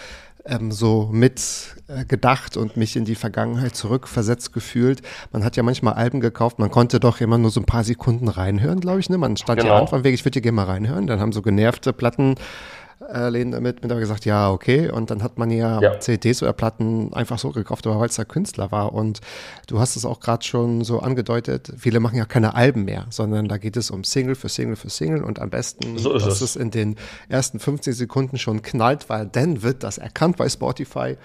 ähm, 0.46 0.72
so 0.72 1.09
mit 1.12 1.76
äh, 1.88 2.04
und 2.56 2.76
mich 2.76 2.96
in 2.96 3.04
die 3.04 3.16
Vergangenheit 3.16 3.76
zurückversetzt 3.76 4.52
gefühlt. 4.52 5.02
Man 5.32 5.44
hat 5.44 5.56
ja 5.56 5.62
manchmal 5.62 5.94
Alben 5.94 6.20
gekauft, 6.20 6.59
man 6.59 6.70
konnte 6.70 7.00
doch 7.00 7.20
immer 7.20 7.38
nur 7.38 7.50
so 7.50 7.61
ein 7.61 7.66
paar 7.66 7.84
Sekunden 7.84 8.28
reinhören, 8.28 8.80
glaube 8.80 9.00
ich. 9.00 9.11
Ne? 9.11 9.18
Man 9.18 9.36
stand 9.36 9.59
ja 9.62 9.68
Genau. 9.68 9.80
an 9.80 9.88
von 9.88 10.04
wegen, 10.04 10.14
ich 10.14 10.24
würde 10.24 10.32
dir 10.32 10.42
gerne 10.42 10.56
mal 10.56 10.64
reinhören. 10.64 11.06
Dann 11.06 11.20
haben 11.20 11.32
so 11.32 11.42
genervte 11.42 11.92
Platten 11.92 12.36
äh, 13.12 13.28
Läden 13.28 13.53
damit 13.53 13.82
mit 13.82 13.90
aber 13.92 14.01
gesagt, 14.01 14.24
ja, 14.24 14.51
okay. 14.51 14.90
Und 14.90 15.11
dann 15.11 15.22
hat 15.22 15.38
man 15.38 15.51
ja, 15.51 15.80
Ja. 15.80 16.01
CDs 16.01 16.42
oder 16.42 16.53
Platten 16.53 17.12
einfach 17.14 17.38
so 17.38 17.51
gekauft, 17.51 17.86
aber 17.86 18.01
weil 18.01 18.09
es 18.09 18.16
der 18.16 18.24
Künstler 18.24 18.72
war. 18.72 18.92
Und 18.92 19.20
du 19.68 19.78
hast 19.78 19.96
es 19.96 20.05
auch 20.05 20.20
gerade 20.20 20.44
schon 20.44 20.82
so 20.84 20.99
angedeutet, 21.01 21.72
viele 21.78 22.01
machen 22.01 22.16
ja 22.16 22.24
keine 22.24 22.55
Alben 22.55 22.84
mehr, 22.84 23.07
sondern 23.11 23.46
da 23.49 23.57
geht 23.59 23.76
es 23.76 23.90
um 23.90 24.03
Single 24.05 24.34
für 24.34 24.49
Single 24.49 24.76
für 24.76 24.90
Single 24.90 25.22
und 25.22 25.38
am 25.40 25.51
besten, 25.51 25.96
So 25.99 26.12
ist 26.14 26.26
dass 26.26 26.40
es. 26.40 26.51
es 26.51 26.57
in 26.57 26.70
den 26.70 26.96
ersten 27.28 27.59
15 27.61 27.92
Sekunden 27.92 28.36
schon 28.38 28.62
knallt, 28.62 29.09
weil 29.09 29.26
dann 29.26 29.62
wird 29.62 29.84
das 29.84 29.99
erkannt 29.99 30.36
bei 30.36 30.49
Spotify 30.49 31.16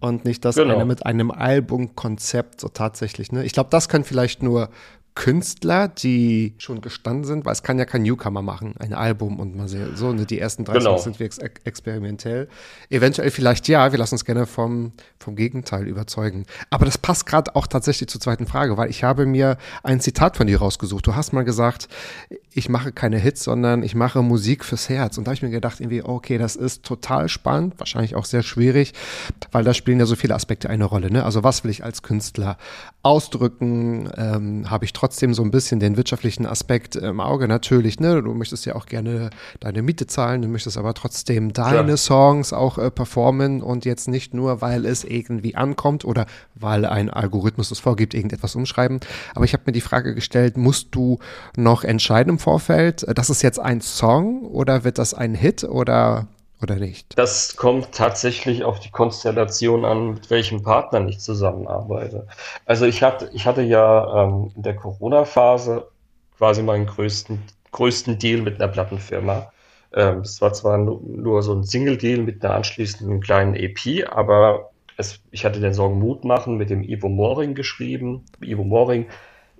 und 0.00 0.24
nicht, 0.24 0.44
dass 0.44 0.56
Genau. 0.56 0.74
einer 0.74 0.84
mit 0.84 1.06
einem 1.06 1.30
Albumkonzept 1.30 2.60
so 2.60 2.68
tatsächlich, 2.68 3.32
ne? 3.32 3.44
Ich 3.44 3.52
glaube, 3.52 3.70
das 3.70 3.88
können 3.88 4.04
vielleicht 4.04 4.42
nur 4.42 4.68
Künstler, 5.14 5.88
die 5.88 6.54
schon 6.58 6.80
gestanden 6.80 7.24
sind, 7.24 7.44
weil 7.44 7.52
es 7.52 7.62
kann 7.62 7.78
ja 7.78 7.84
kein 7.84 8.02
Newcomer 8.02 8.42
machen, 8.42 8.74
ein 8.78 8.94
Album 8.94 9.38
und 9.38 9.54
mal 9.56 9.68
sehen, 9.68 9.96
so, 9.96 10.12
ne, 10.12 10.24
die 10.24 10.38
ersten 10.38 10.64
drei 10.64 10.74
Genau. 10.74 10.92
Songs 10.92 11.04
sind 11.04 11.18
wir 11.18 11.26
ex 11.26 11.38
experimentell. 11.64 12.48
Eventuell 12.88 13.30
vielleicht 13.30 13.68
ja, 13.68 13.92
wir 13.92 13.98
lassen 13.98 14.14
uns 14.14 14.24
gerne 14.24 14.46
vom, 14.46 14.92
vom 15.18 15.36
Gegenteil 15.36 15.86
überzeugen. 15.86 16.46
Aber 16.70 16.86
das 16.86 16.96
passt 16.96 17.26
gerade 17.26 17.54
auch 17.54 17.66
tatsächlich 17.66 18.08
zur 18.08 18.20
zweiten 18.20 18.46
Frage, 18.46 18.76
weil 18.76 18.88
ich 18.88 19.04
habe 19.04 19.26
mir 19.26 19.58
ein 19.82 20.00
Zitat 20.00 20.36
von 20.36 20.46
dir 20.46 20.58
rausgesucht. 20.58 21.06
Du 21.06 21.14
hast 21.14 21.32
mal 21.32 21.44
gesagt, 21.44 21.88
ich 22.52 22.68
mache 22.68 22.90
keine 22.92 23.18
Hits, 23.18 23.44
sondern 23.44 23.82
ich 23.82 23.94
mache 23.94 24.22
Musik 24.22 24.64
fürs 24.64 24.88
Herz. 24.88 25.18
Und 25.18 25.26
da 25.26 25.30
habe 25.30 25.34
ich 25.34 25.42
mir 25.42 25.50
gedacht, 25.50 25.80
irgendwie, 25.80 26.02
okay, 26.02 26.38
das 26.38 26.56
ist 26.56 26.82
total 26.84 27.28
spannend, 27.28 27.74
wahrscheinlich 27.78 28.14
auch 28.14 28.24
sehr 28.24 28.42
schwierig, 28.42 28.94
weil 29.52 29.64
da 29.64 29.74
spielen 29.74 29.98
ja 30.00 30.06
so 30.06 30.16
viele 30.16 30.34
Aspekte 30.34 30.70
eine 30.70 30.84
Rolle. 30.84 31.10
Ne? 31.10 31.24
Also 31.24 31.44
was 31.44 31.62
will 31.62 31.70
ich 31.70 31.84
als 31.84 32.02
Künstler 32.02 32.56
ausdrücken? 33.02 34.10
Ähm, 34.16 34.70
habe 34.70 34.84
ich 34.84 34.92
trotzdem 34.92 35.09
so 35.12 35.42
ein 35.42 35.50
bisschen 35.50 35.80
den 35.80 35.96
wirtschaftlichen 35.96 36.46
Aspekt 36.46 36.96
im 36.96 37.20
Auge? 37.20 37.48
Natürlich, 37.48 38.00
ne? 38.00 38.22
Du 38.22 38.34
möchtest 38.34 38.66
ja 38.66 38.74
auch 38.74 38.86
gerne 38.86 39.30
deine 39.60 39.82
Miete 39.82 40.06
zahlen, 40.06 40.42
du 40.42 40.48
möchtest 40.48 40.76
aber 40.76 40.94
trotzdem 40.94 41.52
deine 41.52 41.84
Klar. 41.84 41.96
Songs 41.96 42.52
auch 42.52 42.78
äh, 42.78 42.90
performen 42.90 43.62
und 43.62 43.84
jetzt 43.84 44.08
nicht 44.08 44.34
nur, 44.34 44.60
weil 44.60 44.86
es 44.86 45.04
irgendwie 45.04 45.54
ankommt 45.54 46.04
oder 46.04 46.26
weil 46.54 46.84
ein 46.84 47.10
Algorithmus 47.10 47.70
es 47.70 47.78
vorgibt, 47.78 48.14
irgendetwas 48.14 48.54
umschreiben. 48.54 49.00
Aber 49.34 49.44
ich 49.44 49.52
habe 49.52 49.64
mir 49.66 49.72
die 49.72 49.80
Frage 49.80 50.14
gestellt, 50.14 50.56
musst 50.56 50.88
du 50.92 51.18
noch 51.56 51.84
entscheiden 51.84 52.30
im 52.30 52.38
Vorfeld, 52.38 53.02
äh, 53.04 53.14
das 53.14 53.30
ist 53.30 53.42
jetzt 53.42 53.58
ein 53.58 53.80
Song 53.80 54.42
oder 54.42 54.84
wird 54.84 54.98
das 54.98 55.14
ein 55.14 55.34
Hit 55.34 55.64
oder, 55.64 56.26
oder 56.62 56.76
nicht? 56.76 57.18
Das 57.18 57.56
kommt 57.56 57.92
tatsächlich 57.92 58.64
auf 58.64 58.80
die 58.80 58.90
Konstellation 58.90 59.84
an, 59.84 60.14
mit 60.14 60.30
welchem 60.30 60.62
Partner 60.62 61.06
ich 61.08 61.20
zusammenarbeite. 61.20 62.26
Also 62.66 62.86
ich 62.86 63.02
hatte, 63.02 63.30
ich 63.32 63.46
hatte 63.46 63.62
ja 63.62 64.24
ähm, 64.24 64.52
in 64.54 64.62
der 64.62 64.76
Corona-Phase 64.76 65.88
quasi 66.36 66.62
meinen 66.62 66.86
größten, 66.86 67.42
größten 67.72 68.18
Deal 68.18 68.42
mit 68.42 68.60
einer 68.60 68.70
Plattenfirma. 68.70 69.52
Ähm, 69.92 70.20
es 70.20 70.40
war 70.40 70.52
zwar 70.52 70.78
nur, 70.78 71.00
nur 71.02 71.42
so 71.42 71.54
ein 71.54 71.64
Single-Deal 71.64 72.20
mit 72.20 72.44
einer 72.44 72.54
anschließenden 72.54 73.20
kleinen 73.20 73.54
EP, 73.54 74.08
aber 74.10 74.70
es, 74.96 75.20
ich 75.30 75.44
hatte 75.44 75.60
den 75.60 75.74
Song 75.74 75.98
Mut 75.98 76.24
machen 76.24 76.56
mit 76.56 76.70
dem 76.70 76.82
Ivo 76.82 77.08
Moring 77.08 77.54
geschrieben. 77.54 78.24
Ivo 78.40 78.64
Moring 78.64 79.06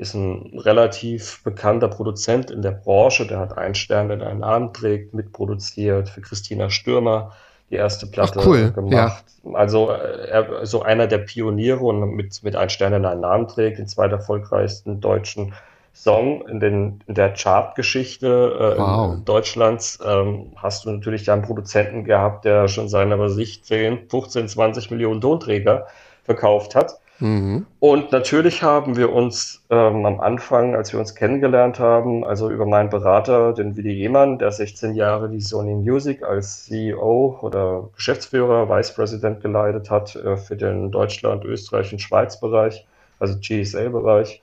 ist 0.00 0.14
ein 0.14 0.58
relativ 0.58 1.44
bekannter 1.44 1.88
Produzent 1.88 2.50
in 2.50 2.62
der 2.62 2.70
Branche. 2.70 3.26
Der 3.26 3.38
hat 3.38 3.58
einen 3.58 3.74
Stern, 3.74 4.08
der 4.08 4.26
einen 4.26 4.40
Namen 4.40 4.72
trägt, 4.72 5.12
mitproduziert 5.12 6.08
für 6.08 6.22
Christina 6.22 6.70
Stürmer 6.70 7.32
die 7.70 7.76
erste 7.76 8.06
Platte 8.06 8.40
Ach, 8.40 8.46
cool, 8.46 8.72
gemacht. 8.72 9.24
Also 9.52 9.90
äh, 9.90 10.28
er, 10.28 10.66
so 10.66 10.82
einer 10.82 11.06
der 11.06 11.18
Pioniere 11.18 11.80
und 11.80 12.14
mit, 12.14 12.42
mit 12.42 12.56
einem 12.56 12.70
Stern, 12.70 13.02
der 13.02 13.10
einen 13.10 13.20
Namen 13.20 13.46
trägt, 13.46 13.78
den 13.78 13.86
zweiterfolgreichsten 13.86 15.00
deutschen 15.00 15.52
Song 15.92 16.48
in, 16.48 16.60
den, 16.60 17.02
in 17.06 17.14
der 17.14 17.34
Chartgeschichte 17.34 18.26
äh, 18.26 18.80
Wow. 18.80 19.18
Deutschlands 19.24 19.98
ähm, 20.04 20.52
hast 20.56 20.86
du 20.86 20.90
natürlich 20.90 21.24
da 21.24 21.34
einen 21.34 21.42
Produzenten 21.42 22.04
gehabt, 22.04 22.46
der 22.46 22.68
schon 22.68 22.88
seine, 22.88 23.18
was 23.18 23.36
ich, 23.36 23.64
10, 23.64 24.08
15, 24.08 24.48
20 24.48 24.90
Millionen 24.90 25.20
Tonträger 25.20 25.88
verkauft 26.24 26.74
hat. 26.74 26.99
Mhm. 27.20 27.66
Und 27.80 28.12
natürlich 28.12 28.62
haben 28.62 28.96
wir 28.96 29.12
uns 29.12 29.64
ähm, 29.70 30.06
am 30.06 30.20
Anfang, 30.20 30.74
als 30.74 30.92
wir 30.92 31.00
uns 31.00 31.14
kennengelernt 31.14 31.78
haben, 31.78 32.24
also 32.24 32.50
über 32.50 32.66
meinen 32.66 32.88
Berater, 32.88 33.52
den 33.52 33.76
Willi 33.76 33.92
Jehmann, 33.92 34.38
der 34.38 34.50
16 34.50 34.94
Jahre 34.94 35.28
die 35.28 35.40
Sony 35.40 35.74
Music 35.74 36.22
als 36.22 36.64
CEO 36.64 37.38
oder 37.42 37.90
Geschäftsführer, 37.94 38.68
Vice 38.68 38.94
President 38.94 39.42
geleitet 39.42 39.90
hat 39.90 40.16
äh, 40.16 40.36
für 40.36 40.56
den 40.56 40.90
Deutschland, 40.90 41.44
Österreich 41.44 41.92
und 41.92 42.00
Schweiz 42.00 42.40
Bereich, 42.40 42.86
also 43.18 43.38
GSA-Bereich. 43.38 44.42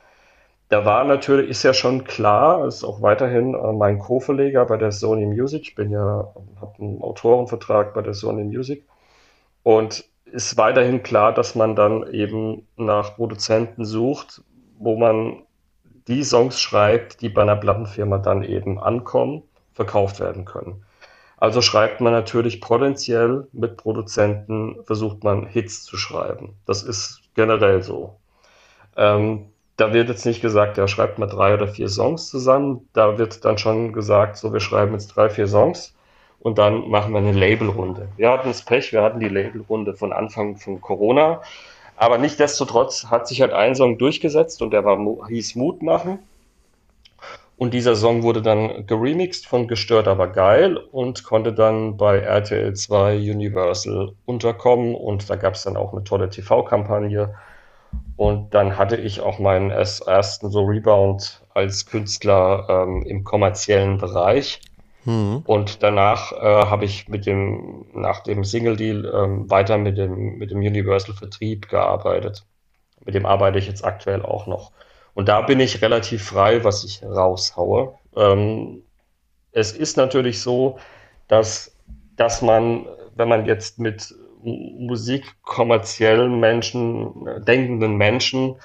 Da 0.69 0.85
war 0.85 1.03
natürlich, 1.05 1.49
ist 1.49 1.63
ja 1.63 1.73
schon 1.73 2.03
klar, 2.03 2.67
ist 2.67 2.83
auch 2.83 3.01
weiterhin 3.01 3.53
äh, 3.55 3.71
mein 3.73 3.99
Co-Verleger 3.99 4.65
bei 4.65 4.77
der 4.77 4.91
Sony 4.91 5.25
Music. 5.25 5.61
Ich 5.63 5.75
bin 5.75 5.91
ja, 5.91 6.31
habe 6.61 6.73
einen 6.79 7.01
Autorenvertrag 7.01 7.93
bei 7.93 8.01
der 8.01 8.13
Sony 8.13 8.43
Music. 8.43 8.83
Und 9.63 10.05
ist 10.31 10.57
weiterhin 10.57 11.03
klar, 11.03 11.33
dass 11.33 11.55
man 11.55 11.75
dann 11.75 12.11
eben 12.11 12.67
nach 12.75 13.15
Produzenten 13.15 13.85
sucht, 13.85 14.41
wo 14.77 14.97
man 14.97 15.43
die 16.07 16.23
Songs 16.23 16.61
schreibt, 16.61 17.21
die 17.21 17.29
bei 17.29 17.41
einer 17.41 17.55
Plattenfirma 17.55 18.17
dann 18.19 18.43
eben 18.43 18.79
ankommen, 18.79 19.43
verkauft 19.73 20.19
werden 20.19 20.45
können. 20.45 20.83
Also 21.37 21.61
schreibt 21.61 22.01
man 22.01 22.13
natürlich 22.13 22.61
potenziell 22.61 23.47
mit 23.51 23.77
Produzenten, 23.77 24.83
versucht 24.85 25.23
man 25.23 25.45
Hits 25.45 25.83
zu 25.83 25.97
schreiben. 25.97 26.55
Das 26.65 26.81
ist 26.81 27.21
generell 27.35 27.83
so. 27.83 28.19
Ähm, 28.95 29.49
da 29.75 29.93
wird 29.93 30.09
jetzt 30.09 30.25
nicht 30.25 30.41
gesagt, 30.41 30.77
ja, 30.77 30.87
schreibt 30.87 31.19
mal 31.19 31.27
drei 31.27 31.53
oder 31.53 31.67
vier 31.67 31.89
Songs 31.89 32.29
zusammen. 32.29 32.89
Da 32.93 33.19
wird 33.19 33.45
dann 33.45 33.59
schon 33.59 33.93
gesagt, 33.93 34.37
so, 34.37 34.51
wir 34.51 34.59
schreiben 34.59 34.93
jetzt 34.93 35.15
drei, 35.15 35.29
vier 35.29 35.47
Songs 35.47 35.96
und 36.39 36.57
dann 36.57 36.89
machen 36.89 37.13
wir 37.13 37.19
eine 37.19 37.31
Labelrunde. 37.31 38.09
Wir 38.17 38.31
hatten 38.31 38.47
das 38.47 38.63
Pech, 38.63 38.93
wir 38.93 39.01
hatten 39.01 39.19
die 39.19 39.29
Labelrunde 39.29 39.93
von 39.93 40.13
Anfang 40.13 40.57
von 40.57 40.81
Corona, 40.81 41.41
aber 41.95 42.17
nichtdestotrotz 42.17 43.07
hat 43.09 43.27
sich 43.27 43.41
halt 43.41 43.53
ein 43.53 43.75
Song 43.75 43.97
durchgesetzt 43.97 44.61
und 44.61 44.71
der 44.71 44.85
war, 44.85 44.97
hieß 45.27 45.55
Mut 45.55 45.81
machen. 45.81 46.19
Und 47.57 47.73
dieser 47.73 47.95
Song 47.95 48.21
wurde 48.21 48.43
dann 48.43 48.85
geremixed 48.85 49.47
von 49.47 49.67
Gestört 49.67 50.07
aber 50.07 50.27
geil 50.27 50.77
und 50.77 51.23
konnte 51.23 51.53
dann 51.53 51.97
bei 51.97 52.19
RTL 52.19 52.75
2 52.75 53.17
Universal 53.17 54.13
unterkommen 54.25 54.93
und 54.93 55.27
da 55.27 55.35
gab 55.37 55.55
es 55.55 55.63
dann 55.63 55.75
auch 55.75 55.91
eine 55.91 56.03
tolle 56.03 56.29
TV-Kampagne. 56.29 57.33
Und 58.15 58.53
dann 58.53 58.77
hatte 58.77 58.97
ich 58.97 59.21
auch 59.21 59.39
meinen 59.39 59.71
ersten 59.71 60.51
so 60.51 60.65
Rebound 60.65 61.41
als 61.55 61.87
Künstler 61.87 62.67
ähm, 62.69 63.03
im 63.07 63.23
kommerziellen 63.23 63.97
Bereich. 63.97 64.61
Mhm. 65.07 65.43
Und 65.45 65.83
danach 65.83 66.33
äh, 66.33 66.65
habe 66.65 66.83
ich 66.83 67.07
mit 67.07 67.25
dem, 67.25 67.85
nach 67.93 68.23
dem 68.23 68.43
Single-Deal 68.43 69.05
ähm, 69.05 69.49
weiter 69.49 69.77
mit 69.77 69.97
dem, 69.97 70.37
mit 70.37 70.51
dem 70.51 70.57
Universal-Vertrieb 70.57 71.69
gearbeitet. 71.69 72.45
Mit 73.05 73.15
dem 73.15 73.25
arbeite 73.25 73.57
ich 73.57 73.67
jetzt 73.67 73.85
aktuell 73.85 74.21
auch 74.21 74.47
noch. 74.47 74.73
Und 75.13 75.29
da 75.29 75.41
bin 75.41 75.61
ich 75.61 75.81
relativ 75.81 76.25
frei, 76.25 76.65
was 76.65 76.83
ich 76.83 77.01
raushaue. 77.03 77.93
Ähm, 78.17 78.83
es 79.53 79.71
ist 79.71 79.95
natürlich 79.95 80.41
so, 80.41 80.77
dass, 81.29 81.77
dass 82.17 82.41
man, 82.41 82.85
wenn 83.15 83.29
man 83.29 83.45
jetzt 83.45 83.79
mit 83.79 84.13
musikkommerziellen 84.43 86.37
Menschen, 86.37 87.43
denkenden 87.45 87.95
Menschen 87.95 88.57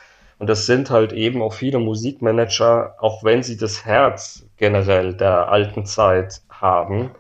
und 0.43 0.49
das 0.49 0.66
sind 0.66 0.90
halt 0.90 1.12
eben 1.12 1.40
auch 1.40 1.53
viele 1.53 1.78
Musikmanager, 1.78 2.97
auch 2.99 3.22
wenn 3.22 3.45
sie 3.45 3.57
das 3.57 3.84
Herz 3.84 4.45
generell 4.57 5.14
der 5.14 5.49
alten 5.49 5.86
Zeit 5.86 6.43
haben, 6.51 7.12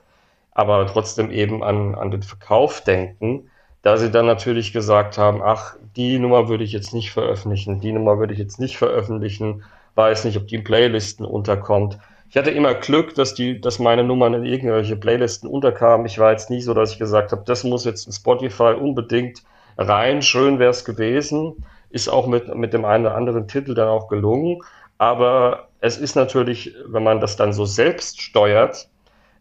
aber 0.50 0.88
trotzdem 0.88 1.30
eben 1.30 1.62
an, 1.62 1.94
an 1.94 2.10
den 2.10 2.24
Verkauf 2.24 2.80
denken, 2.80 3.48
da 3.82 3.96
sie 3.96 4.10
dann 4.10 4.26
natürlich 4.26 4.72
gesagt 4.72 5.18
haben, 5.18 5.40
ach, 5.40 5.76
die 5.94 6.18
Nummer 6.18 6.48
würde 6.48 6.64
ich 6.64 6.72
jetzt 6.72 6.92
nicht 6.92 7.12
veröffentlichen, 7.12 7.78
die 7.78 7.92
Nummer 7.92 8.18
würde 8.18 8.32
ich 8.32 8.40
jetzt 8.40 8.58
nicht 8.58 8.76
veröffentlichen, 8.76 9.62
weiß 9.94 10.24
nicht, 10.24 10.36
ob 10.36 10.48
die 10.48 10.56
in 10.56 10.64
Playlisten 10.64 11.24
unterkommt. 11.24 12.00
Ich 12.28 12.36
hatte 12.36 12.50
immer 12.50 12.74
Glück, 12.74 13.14
dass 13.14 13.34
die, 13.34 13.60
dass 13.60 13.78
meine 13.78 14.02
Nummern 14.02 14.34
in 14.34 14.44
irgendwelche 14.44 14.96
Playlisten 14.96 15.48
unterkamen. 15.48 16.06
Ich 16.06 16.18
war 16.18 16.32
jetzt 16.32 16.50
nie 16.50 16.60
so, 16.60 16.74
dass 16.74 16.90
ich 16.90 16.98
gesagt 16.98 17.30
habe, 17.30 17.44
das 17.46 17.62
muss 17.62 17.84
jetzt 17.84 18.04
in 18.04 18.12
Spotify 18.12 18.74
unbedingt 18.76 19.44
rein. 19.78 20.22
Schön 20.22 20.58
wäre 20.58 20.70
es 20.70 20.84
gewesen. 20.84 21.64
Ist 21.92 22.08
auch 22.08 22.26
mit, 22.26 22.54
mit 22.54 22.72
dem 22.72 22.84
einen 22.84 23.06
oder 23.06 23.14
anderen 23.14 23.46
Titel 23.46 23.74
dann 23.74 23.88
auch 23.88 24.08
gelungen. 24.08 24.62
Aber 24.98 25.68
es 25.80 25.98
ist 25.98 26.16
natürlich, 26.16 26.74
wenn 26.86 27.02
man 27.02 27.20
das 27.20 27.36
dann 27.36 27.52
so 27.52 27.64
selbst 27.64 28.20
steuert, 28.20 28.88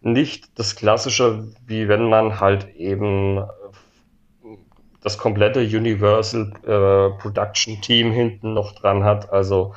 nicht 0.01 0.59
das 0.59 0.75
Klassische, 0.75 1.53
wie 1.65 1.87
wenn 1.87 2.09
man 2.09 2.39
halt 2.39 2.75
eben 2.75 3.43
das 5.01 5.17
komplette 5.17 5.61
Universal 5.61 6.51
äh, 6.63 7.21
Production 7.21 7.81
Team 7.81 8.11
hinten 8.11 8.53
noch 8.53 8.73
dran 8.73 9.03
hat. 9.03 9.31
Also 9.31 9.73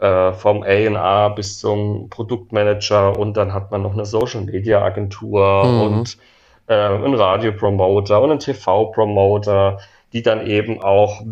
äh, 0.00 0.32
vom 0.32 0.62
A&R 0.62 1.30
bis 1.30 1.58
zum 1.58 2.08
Produktmanager 2.10 3.18
und 3.18 3.36
dann 3.36 3.52
hat 3.52 3.70
man 3.70 3.82
noch 3.82 3.92
eine 3.92 4.04
Social 4.04 4.42
Media 4.42 4.82
Agentur 4.82 5.64
mhm. 5.64 5.80
und 5.80 6.18
äh, 6.66 6.74
einen 6.74 7.14
Radiopromoter 7.14 8.20
und 8.20 8.30
einen 8.30 8.40
TV-Promoter 8.40 9.78
die 10.12 10.22
dann 10.22 10.46
eben 10.46 10.80
auch 10.82 11.22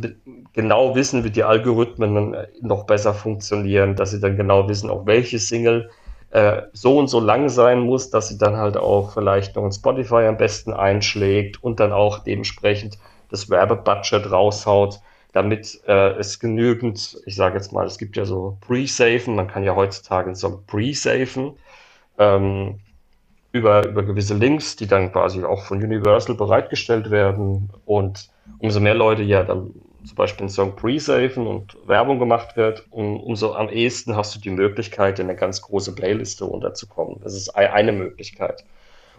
genau 0.53 0.95
wissen, 0.95 1.25
wie 1.25 1.31
die 1.31 1.45
Algorithmen 1.45 2.37
noch 2.61 2.85
besser 2.85 3.15
funktionieren, 3.15 3.95
dass 3.95 4.11
sie 4.11 4.21
dann 4.21 4.37
genau 4.37 4.69
wissen, 4.69 4.91
auch 4.91 5.07
welche 5.07 5.39
Single 5.39 5.91
äh, 6.31 6.63
so 6.73 6.99
und 6.99 7.09
so 7.09 7.21
lang 7.21 7.49
sein 7.49 7.81
muss, 7.81 8.11
dass 8.11 8.29
sie 8.29 8.39
dann 8.39 8.57
halt 8.57 8.77
auch 8.77 9.13
vielleicht 9.13 9.57
noch 9.57 9.65
in 9.65 9.73
Spotify 9.73 10.27
am 10.27 10.37
besten 10.37 10.73
einschlägt 10.73 11.63
und 11.63 11.81
dann 11.81 11.93
auch 11.93 12.21
dementsprechend 12.21 12.99
das 13.31 13.51
Werbebudget 13.51 14.31
raushaut, 14.31 15.01
damit 15.33 15.81
äh, 15.87 16.11
es 16.19 16.41
genügend, 16.41 17.19
ich 17.27 17.37
sage 17.37 17.57
jetzt 17.57 17.73
mal, 17.73 17.87
es 17.87 17.99
gibt 17.99 18.17
ja 18.17 18.25
so 18.25 18.59
Pre-Safen, 18.61 19.35
man 19.35 19.49
kann 19.49 19.63
ja 19.63 19.77
heutzutage 19.77 20.35
Song 20.35 20.65
Pre-Safen 20.67 21.53
ähm, 22.19 22.81
über, 23.53 23.87
über 23.87 24.03
gewisse 24.05 24.35
Links, 24.35 24.77
die 24.77 24.87
dann 24.87 25.13
quasi 25.13 25.45
auch 25.45 25.65
von 25.65 25.83
Universal 25.83 26.37
bereitgestellt 26.37 27.11
werden 27.11 27.71
und 27.85 28.31
umso 28.59 28.81
mehr 28.81 28.95
Leute 28.95 29.23
ja 29.23 29.43
dann 29.43 29.75
zum 30.05 30.17
Beispiel 30.17 30.43
einen 30.43 30.49
Song 30.49 30.77
pre-safen 30.77 31.47
und 31.47 31.77
Werbung 31.87 32.19
gemacht 32.19 32.57
wird, 32.57 32.87
um, 32.91 33.21
umso 33.21 33.55
am 33.55 33.69
ehesten 33.69 34.17
hast 34.17 34.35
du 34.35 34.41
die 34.41 34.51
Möglichkeit, 34.51 35.19
in 35.19 35.29
eine 35.29 35.37
ganz 35.37 35.61
große 35.61 35.95
Playliste 35.95 36.45
runterzukommen. 36.45 37.21
Das 37.23 37.35
ist 37.35 37.51
eine 37.51 37.93
Möglichkeit. 37.93 38.65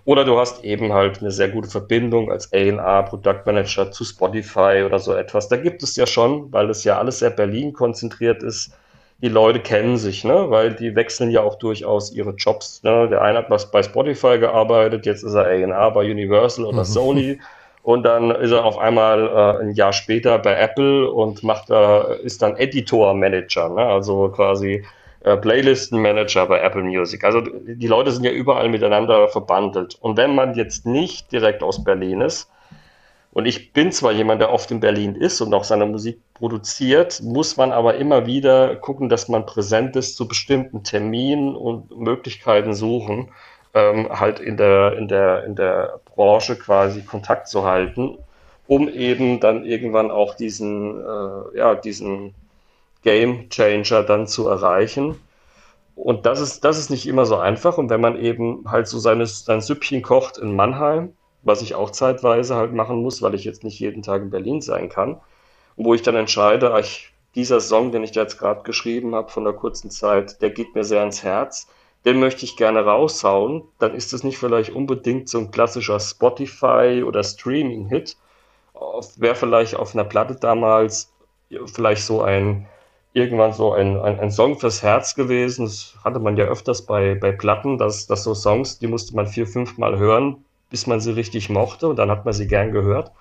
Oder 0.03 0.25
du 0.25 0.39
hast 0.39 0.63
eben 0.63 0.93
halt 0.93 1.21
eine 1.21 1.29
sehr 1.29 1.49
gute 1.49 1.69
Verbindung 1.69 2.31
als 2.31 2.51
A&R 2.53 3.03
Product 3.03 3.41
Manager 3.45 3.91
zu 3.91 4.03
Spotify 4.03 4.83
oder 4.83 4.97
so 4.97 5.13
etwas. 5.13 5.47
Da 5.47 5.57
gibt 5.57 5.83
es 5.83 5.95
ja 5.95 6.07
schon, 6.07 6.51
weil 6.51 6.69
es 6.71 6.83
ja 6.83 6.97
alles 6.97 7.19
sehr 7.19 7.29
Berlin 7.29 7.73
konzentriert 7.73 8.41
ist. 8.41 8.75
Die 9.21 9.27
Leute 9.27 9.59
kennen 9.59 9.97
sich, 9.97 10.23
ne? 10.23 10.49
weil 10.49 10.73
die 10.73 10.95
wechseln 10.95 11.29
ja 11.29 11.41
auch 11.41 11.59
durchaus 11.59 12.11
ihre 12.11 12.31
Jobs. 12.31 12.81
Ne? 12.81 13.07
Der 13.09 13.21
eine 13.21 13.37
hat 13.37 13.51
was 13.51 13.69
bei 13.69 13.83
Spotify 13.83 14.39
gearbeitet, 14.39 15.05
jetzt 15.05 15.23
ist 15.23 15.35
er 15.35 15.45
A&R 15.45 15.91
bei 15.91 16.09
Universal 16.09 16.65
oder 16.65 16.83
Sony. 16.83 17.39
Und 17.83 18.03
dann 18.03 18.29
ist 18.31 18.51
er 18.51 18.63
auf 18.63 18.77
einmal 18.77 19.27
äh, 19.27 19.63
ein 19.63 19.71
Jahr 19.71 19.93
später 19.93 20.37
bei 20.37 20.55
Apple 20.55 21.09
und 21.09 21.43
macht 21.43 21.69
da, 21.69 22.01
ist 22.23 22.41
dann 22.41 22.55
Editor-Manager, 22.55 23.69
ne? 23.69 23.81
also 23.81 24.29
quasi 24.29 24.85
äh, 25.23 25.37
Playlisten-Manager 25.37 26.45
bei 26.45 26.61
Apple 26.61 26.83
Music. 26.83 27.23
Also 27.23 27.41
die 27.41 27.87
Leute 27.87 28.11
sind 28.11 28.23
ja 28.23 28.31
überall 28.31 28.69
miteinander 28.69 29.27
verbandelt. 29.29 29.97
Und 29.99 30.17
wenn 30.17 30.35
man 30.35 30.53
jetzt 30.53 30.85
nicht 30.85 31.31
direkt 31.31 31.63
aus 31.63 31.83
Berlin 31.83 32.21
ist, 32.21 32.49
und 33.33 33.45
ich 33.45 33.71
bin 33.71 33.93
zwar 33.93 34.11
jemand, 34.11 34.41
der 34.41 34.51
oft 34.51 34.69
in 34.71 34.81
Berlin 34.81 35.15
ist 35.15 35.39
und 35.39 35.53
auch 35.53 35.63
seine 35.63 35.85
Musik 35.85 36.19
produziert, 36.33 37.21
muss 37.23 37.55
man 37.55 37.71
aber 37.71 37.95
immer 37.95 38.25
wieder 38.25 38.75
gucken, 38.75 39.07
dass 39.07 39.29
man 39.29 39.45
präsent 39.45 39.95
ist 39.95 40.17
zu 40.17 40.27
bestimmten 40.27 40.83
Terminen 40.83 41.55
und 41.55 41.97
Möglichkeiten 41.97 42.73
suchen 42.73 43.29
ähm, 43.73 44.07
halt 44.09 44.39
in 44.39 44.57
der, 44.57 44.97
in, 44.97 45.07
der, 45.07 45.45
in 45.45 45.55
der 45.55 45.99
Branche 46.21 46.55
quasi 46.55 47.01
Kontakt 47.01 47.47
zu 47.47 47.65
halten, 47.65 48.15
um 48.67 48.87
eben 48.87 49.39
dann 49.39 49.65
irgendwann 49.65 50.11
auch 50.11 50.35
diesen, 50.35 51.01
äh, 51.01 51.57
ja, 51.57 51.73
diesen 51.73 52.35
Game 53.01 53.49
Changer 53.49 54.03
dann 54.03 54.27
zu 54.27 54.47
erreichen. 54.47 55.19
Und 55.95 56.27
das 56.27 56.39
ist, 56.39 56.63
das 56.63 56.77
ist 56.77 56.91
nicht 56.91 57.07
immer 57.07 57.25
so 57.25 57.37
einfach. 57.37 57.79
Und 57.79 57.89
wenn 57.89 58.01
man 58.01 58.21
eben 58.21 58.65
halt 58.69 58.87
so 58.87 58.99
seine, 58.99 59.25
sein 59.25 59.61
Süppchen 59.61 60.03
kocht 60.03 60.37
in 60.37 60.55
Mannheim, 60.55 61.13
was 61.41 61.63
ich 61.63 61.73
auch 61.73 61.89
zeitweise 61.89 62.55
halt 62.55 62.71
machen 62.71 63.01
muss, 63.01 63.23
weil 63.23 63.33
ich 63.33 63.43
jetzt 63.43 63.63
nicht 63.63 63.79
jeden 63.79 64.03
Tag 64.03 64.21
in 64.21 64.29
Berlin 64.29 64.61
sein 64.61 64.89
kann, 64.89 65.19
wo 65.75 65.95
ich 65.95 66.03
dann 66.03 66.15
entscheide, 66.15 66.77
ich, 66.79 67.11
dieser 67.33 67.59
Song, 67.59 67.91
den 67.91 68.03
ich 68.03 68.13
jetzt 68.13 68.37
gerade 68.37 68.61
geschrieben 68.61 69.15
habe 69.15 69.31
von 69.31 69.43
der 69.43 69.53
kurzen 69.53 69.89
Zeit, 69.89 70.39
der 70.43 70.51
geht 70.51 70.75
mir 70.75 70.83
sehr 70.83 70.99
ans 70.99 71.23
Herz 71.23 71.67
den 72.05 72.19
möchte 72.19 72.45
ich 72.45 72.57
gerne 72.57 72.83
raushauen, 72.83 73.63
dann 73.79 73.93
ist 73.93 74.13
das 74.13 74.23
nicht 74.23 74.37
vielleicht 74.37 74.71
unbedingt 74.71 75.29
so 75.29 75.37
ein 75.37 75.51
klassischer 75.51 75.99
Spotify 75.99 77.03
oder 77.05 77.23
Streaming-Hit. 77.23 78.17
Wäre 79.17 79.35
vielleicht 79.35 79.75
auf 79.75 79.93
einer 79.93 80.03
Platte 80.03 80.35
damals 80.35 81.13
vielleicht 81.67 82.03
so 82.03 82.21
ein, 82.21 82.67
irgendwann 83.13 83.53
so 83.53 83.73
ein, 83.73 83.99
ein, 83.99 84.19
ein, 84.19 84.31
Song 84.31 84.57
fürs 84.57 84.81
Herz 84.81 85.15
gewesen. 85.15 85.65
Das 85.65 85.95
hatte 86.03 86.19
man 86.19 86.37
ja 86.37 86.45
öfters 86.45 86.85
bei, 86.85 87.15
bei 87.15 87.31
Platten, 87.31 87.77
dass, 87.77 88.07
dass 88.07 88.23
so 88.23 88.33
Songs, 88.33 88.79
die 88.79 88.87
musste 88.87 89.15
man 89.15 89.27
vier, 89.27 89.45
fünf 89.45 89.77
Mal 89.77 89.99
hören, 89.99 90.43
bis 90.69 90.87
man 90.87 91.01
sie 91.01 91.11
richtig 91.11 91.49
mochte 91.49 91.87
und 91.87 91.97
dann 91.97 92.09
hat 92.09 92.25
man 92.25 92.33
sie 92.33 92.47
gern 92.47 92.71
gehört. 92.71 93.11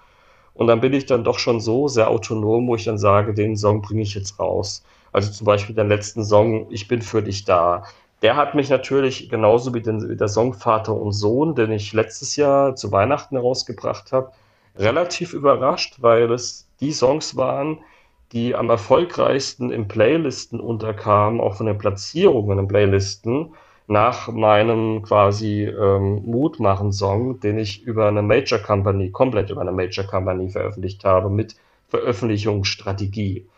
Und 0.54 0.66
dann 0.66 0.80
bin 0.80 0.92
ich 0.92 1.06
dann 1.06 1.24
doch 1.24 1.38
schon 1.38 1.60
so 1.60 1.88
sehr 1.88 2.08
autonom, 2.08 2.66
wo 2.66 2.76
ich 2.76 2.84
dann 2.84 2.98
sage, 2.98 3.34
den 3.34 3.56
Song 3.56 3.82
bringe 3.82 4.02
ich 4.02 4.14
jetzt 4.14 4.38
raus. 4.38 4.84
Also 5.12 5.32
zum 5.32 5.44
Beispiel 5.44 5.74
den 5.74 5.88
letzten 5.88 6.24
Song, 6.24 6.66
Ich 6.70 6.88
bin 6.88 7.02
für 7.02 7.22
dich 7.22 7.44
da. 7.44 7.84
Der 8.22 8.36
hat 8.36 8.54
mich 8.54 8.68
natürlich 8.68 9.30
genauso 9.30 9.72
wie, 9.72 9.80
den, 9.80 10.08
wie 10.08 10.16
der 10.16 10.28
Song 10.28 10.52
Vater 10.52 10.94
und 10.94 11.12
Sohn, 11.12 11.54
den 11.54 11.72
ich 11.72 11.92
letztes 11.92 12.36
Jahr 12.36 12.76
zu 12.76 12.92
Weihnachten 12.92 13.36
herausgebracht 13.36 14.12
habe, 14.12 14.32
relativ 14.76 15.32
überrascht, 15.32 15.96
weil 16.00 16.30
es 16.30 16.68
die 16.80 16.92
Songs 16.92 17.36
waren, 17.36 17.78
die 18.32 18.54
am 18.54 18.70
erfolgreichsten 18.70 19.70
in 19.70 19.88
Playlisten 19.88 20.60
unterkamen, 20.60 21.40
auch 21.40 21.56
von 21.56 21.66
den 21.66 21.78
Platzierungen 21.78 22.58
in 22.58 22.68
Playlisten, 22.68 23.54
nach 23.88 24.28
meinem 24.28 25.02
quasi 25.02 25.64
ähm, 25.64 26.22
Mutmachen-Song, 26.24 27.40
den 27.40 27.58
ich 27.58 27.82
über 27.82 28.06
eine 28.06 28.22
Major 28.22 28.60
Company, 28.60 29.10
komplett 29.10 29.50
über 29.50 29.62
eine 29.62 29.72
Major 29.72 30.04
Company 30.04 30.48
veröffentlicht 30.48 31.04
habe, 31.04 31.28
mit 31.28 31.56
Veröffentlichungsstrategie. 31.88 33.48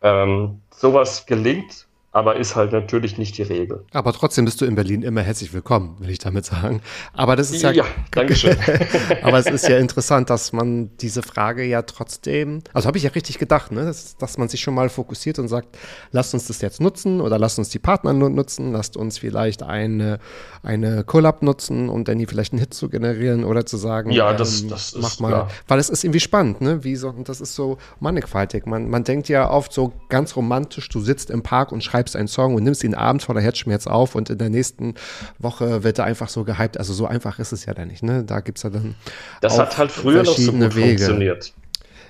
Ähm, 0.00 0.62
sowas 0.70 1.26
gelingt 1.26 1.86
aber 2.14 2.36
ist 2.36 2.54
halt 2.54 2.72
natürlich 2.72 3.18
nicht 3.18 3.36
die 3.38 3.42
Regel. 3.42 3.84
Aber 3.92 4.12
trotzdem 4.12 4.44
bist 4.44 4.60
du 4.60 4.64
in 4.66 4.76
Berlin 4.76 5.02
immer 5.02 5.20
herzlich 5.22 5.52
willkommen, 5.52 5.96
will 5.98 6.10
ich 6.10 6.20
damit 6.20 6.44
sagen. 6.44 6.80
Aber 7.12 7.34
das 7.34 7.50
ist 7.50 7.62
ja. 7.62 7.72
Ja, 7.72 7.84
Dankeschön. 8.12 8.56
aber 9.22 9.38
es 9.40 9.46
ist 9.46 9.68
ja 9.68 9.78
interessant, 9.78 10.30
dass 10.30 10.52
man 10.52 10.96
diese 10.98 11.24
Frage 11.24 11.64
ja 11.64 11.82
trotzdem, 11.82 12.62
also 12.72 12.86
habe 12.86 12.98
ich 12.98 13.04
ja 13.04 13.10
richtig 13.10 13.40
gedacht, 13.40 13.72
ne, 13.72 13.84
dass, 13.84 14.16
dass, 14.16 14.38
man 14.38 14.48
sich 14.48 14.60
schon 14.60 14.74
mal 14.74 14.90
fokussiert 14.90 15.40
und 15.40 15.48
sagt, 15.48 15.76
lasst 16.12 16.34
uns 16.34 16.46
das 16.46 16.60
jetzt 16.60 16.80
nutzen 16.80 17.20
oder 17.20 17.36
lasst 17.36 17.58
uns 17.58 17.70
die 17.70 17.80
Partner 17.80 18.12
nutzen, 18.12 18.70
lasst 18.70 18.96
uns 18.96 19.18
vielleicht 19.18 19.64
eine, 19.64 20.20
eine 20.62 21.02
Collab 21.02 21.42
nutzen, 21.42 21.88
um 21.88 22.04
dann 22.04 22.24
vielleicht 22.28 22.52
einen 22.52 22.60
Hit 22.60 22.74
zu 22.74 22.88
generieren 22.88 23.42
oder 23.42 23.66
zu 23.66 23.76
sagen, 23.76 24.12
ja, 24.12 24.32
das, 24.32 24.62
ähm, 24.62 24.68
das 24.68 24.94
mach 25.00 25.18
mal, 25.18 25.28
klar. 25.30 25.50
weil 25.66 25.80
es 25.80 25.90
ist 25.90 26.04
irgendwie 26.04 26.20
spannend, 26.20 26.60
ne, 26.60 26.84
wie 26.84 26.94
so, 26.94 27.08
und 27.08 27.28
das 27.28 27.40
ist 27.40 27.56
so 27.56 27.76
mannigfaltig. 27.98 28.66
Man, 28.66 28.88
man 28.88 29.02
denkt 29.02 29.28
ja 29.28 29.50
oft 29.50 29.72
so 29.72 29.92
ganz 30.08 30.36
romantisch, 30.36 30.88
du 30.88 31.00
sitzt 31.00 31.30
im 31.30 31.42
Park 31.42 31.72
und 31.72 31.82
schreibst 31.82 32.03
schreibst 32.04 32.16
einen 32.16 32.28
Song 32.28 32.54
und 32.54 32.62
nimmst 32.62 32.84
ihn 32.84 32.94
abends 32.94 33.24
vor 33.24 33.34
der 33.34 33.42
Herzschmerz 33.42 33.86
auf 33.86 34.14
und 34.14 34.30
in 34.30 34.38
der 34.38 34.50
nächsten 34.50 34.94
Woche 35.38 35.82
wird 35.82 35.98
er 35.98 36.04
einfach 36.04 36.28
so 36.28 36.44
gehypt. 36.44 36.78
Also 36.78 36.92
so 36.92 37.06
einfach 37.06 37.38
ist 37.38 37.52
es 37.52 37.64
ja 37.64 37.74
dann 37.74 37.88
nicht, 37.88 38.02
ne? 38.02 38.24
Da 38.24 38.40
gibt 38.40 38.58
es 38.58 38.64
ja 38.64 38.70
dann. 38.70 38.94
Das 39.40 39.58
hat 39.58 39.78
halt 39.78 39.90
früher 39.90 40.22
noch 40.22 40.36
so 40.36 40.52
gut 40.52 40.74
Wege. 40.76 40.98
funktioniert. 40.98 41.54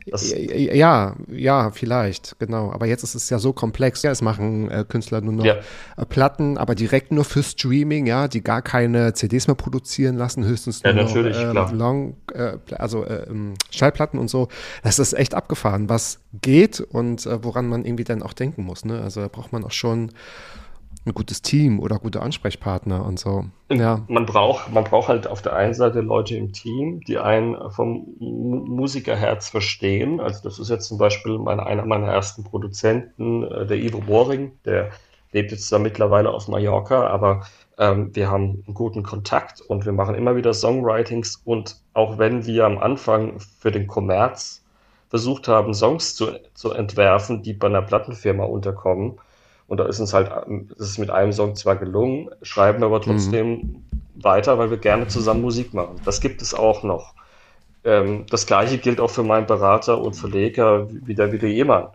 Das 0.06 0.34
ja, 0.36 1.16
ja, 1.28 1.70
vielleicht, 1.70 2.36
genau. 2.38 2.70
Aber 2.72 2.86
jetzt 2.86 3.02
ist 3.04 3.14
es 3.14 3.30
ja 3.30 3.38
so 3.38 3.52
komplex. 3.52 4.02
Ja, 4.02 4.10
es 4.10 4.20
machen 4.20 4.70
äh, 4.70 4.84
Künstler 4.86 5.20
nur 5.22 5.32
noch 5.32 5.44
ja. 5.44 5.56
äh, 5.96 6.04
Platten, 6.04 6.58
aber 6.58 6.74
direkt 6.74 7.10
nur 7.10 7.24
für 7.24 7.42
Streaming, 7.42 8.06
ja, 8.06 8.28
die 8.28 8.42
gar 8.42 8.60
keine 8.60 9.14
CDs 9.14 9.46
mehr 9.46 9.56
produzieren 9.56 10.16
lassen, 10.16 10.44
höchstens 10.44 10.82
nur 10.82 10.94
ja, 10.94 11.02
natürlich, 11.02 11.36
noch 11.54 11.72
äh, 11.72 11.74
Long, 11.74 12.16
also 12.72 13.04
äh, 13.04 13.26
ähm, 13.30 13.54
Schallplatten 13.70 14.18
und 14.18 14.28
so. 14.28 14.48
Das 14.82 14.98
ist 14.98 15.14
echt 15.14 15.34
abgefahren, 15.34 15.88
was 15.88 16.20
geht 16.42 16.80
und 16.80 17.24
äh, 17.26 17.42
woran 17.42 17.68
man 17.68 17.84
irgendwie 17.84 18.04
dann 18.04 18.22
auch 18.22 18.34
denken 18.34 18.64
muss. 18.64 18.84
Ne? 18.84 19.00
Also 19.00 19.20
da 19.20 19.28
braucht 19.28 19.52
man 19.52 19.64
auch 19.64 19.72
schon 19.72 20.10
ein 21.06 21.12
gutes 21.12 21.42
Team 21.42 21.80
oder 21.80 21.98
gute 21.98 22.22
Ansprechpartner 22.22 23.04
und 23.04 23.18
so. 23.18 23.44
Ja. 23.70 24.02
Man 24.08 24.24
braucht, 24.24 24.72
man 24.72 24.84
braucht 24.84 25.08
halt 25.08 25.26
auf 25.26 25.42
der 25.42 25.54
einen 25.54 25.74
Seite 25.74 26.00
Leute 26.00 26.36
im 26.36 26.52
Team, 26.52 27.00
die 27.00 27.18
einen 27.18 27.70
vom 27.70 28.06
Musikerherz 28.18 29.48
verstehen. 29.50 30.20
Also 30.20 30.42
das 30.42 30.58
ist 30.58 30.70
jetzt 30.70 30.88
zum 30.88 30.98
Beispiel 30.98 31.38
mein, 31.38 31.60
einer 31.60 31.84
meiner 31.84 32.08
ersten 32.08 32.44
Produzenten, 32.44 33.44
äh, 33.44 33.66
der 33.66 33.78
Ivo 33.78 34.00
Boring, 34.00 34.52
der 34.64 34.90
lebt 35.32 35.50
jetzt 35.50 35.70
da 35.70 35.78
mittlerweile 35.78 36.30
auf 36.30 36.48
Mallorca, 36.48 37.06
aber 37.08 37.42
ähm, 37.76 38.14
wir 38.14 38.30
haben 38.30 38.62
einen 38.66 38.74
guten 38.74 39.02
Kontakt 39.02 39.60
und 39.60 39.84
wir 39.84 39.92
machen 39.92 40.14
immer 40.14 40.36
wieder 40.36 40.54
Songwritings 40.54 41.42
und 41.44 41.76
auch 41.92 42.18
wenn 42.18 42.46
wir 42.46 42.64
am 42.64 42.78
Anfang 42.78 43.40
für 43.40 43.72
den 43.72 43.86
Kommerz 43.88 44.62
versucht 45.08 45.48
haben, 45.48 45.74
Songs 45.74 46.14
zu, 46.14 46.28
zu 46.54 46.70
entwerfen, 46.70 47.42
die 47.42 47.52
bei 47.52 47.66
einer 47.66 47.82
Plattenfirma 47.82 48.44
unterkommen, 48.44 49.18
und 49.66 49.78
da 49.78 49.86
ist 49.86 50.00
uns 50.00 50.12
halt, 50.12 50.30
ist 50.76 50.80
es 50.80 50.98
mit 50.98 51.10
einem 51.10 51.32
Song 51.32 51.54
zwar 51.56 51.76
gelungen, 51.76 52.30
schreiben 52.42 52.82
aber 52.82 53.00
trotzdem 53.00 53.48
mhm. 53.48 53.84
weiter, 54.14 54.58
weil 54.58 54.70
wir 54.70 54.78
gerne 54.78 55.08
zusammen 55.08 55.42
Musik 55.42 55.72
machen. 55.72 56.00
Das 56.04 56.20
gibt 56.20 56.42
es 56.42 56.54
auch 56.54 56.82
noch. 56.82 57.14
Ähm, 57.84 58.26
das 58.30 58.46
gleiche 58.46 58.78
gilt 58.78 59.00
auch 59.00 59.10
für 59.10 59.22
meinen 59.22 59.46
Berater 59.46 60.00
und 60.00 60.14
Verleger, 60.14 60.88
wie 60.90 61.14
der 61.14 61.32
Willi 61.32 61.54
Ehemann. 61.54 61.88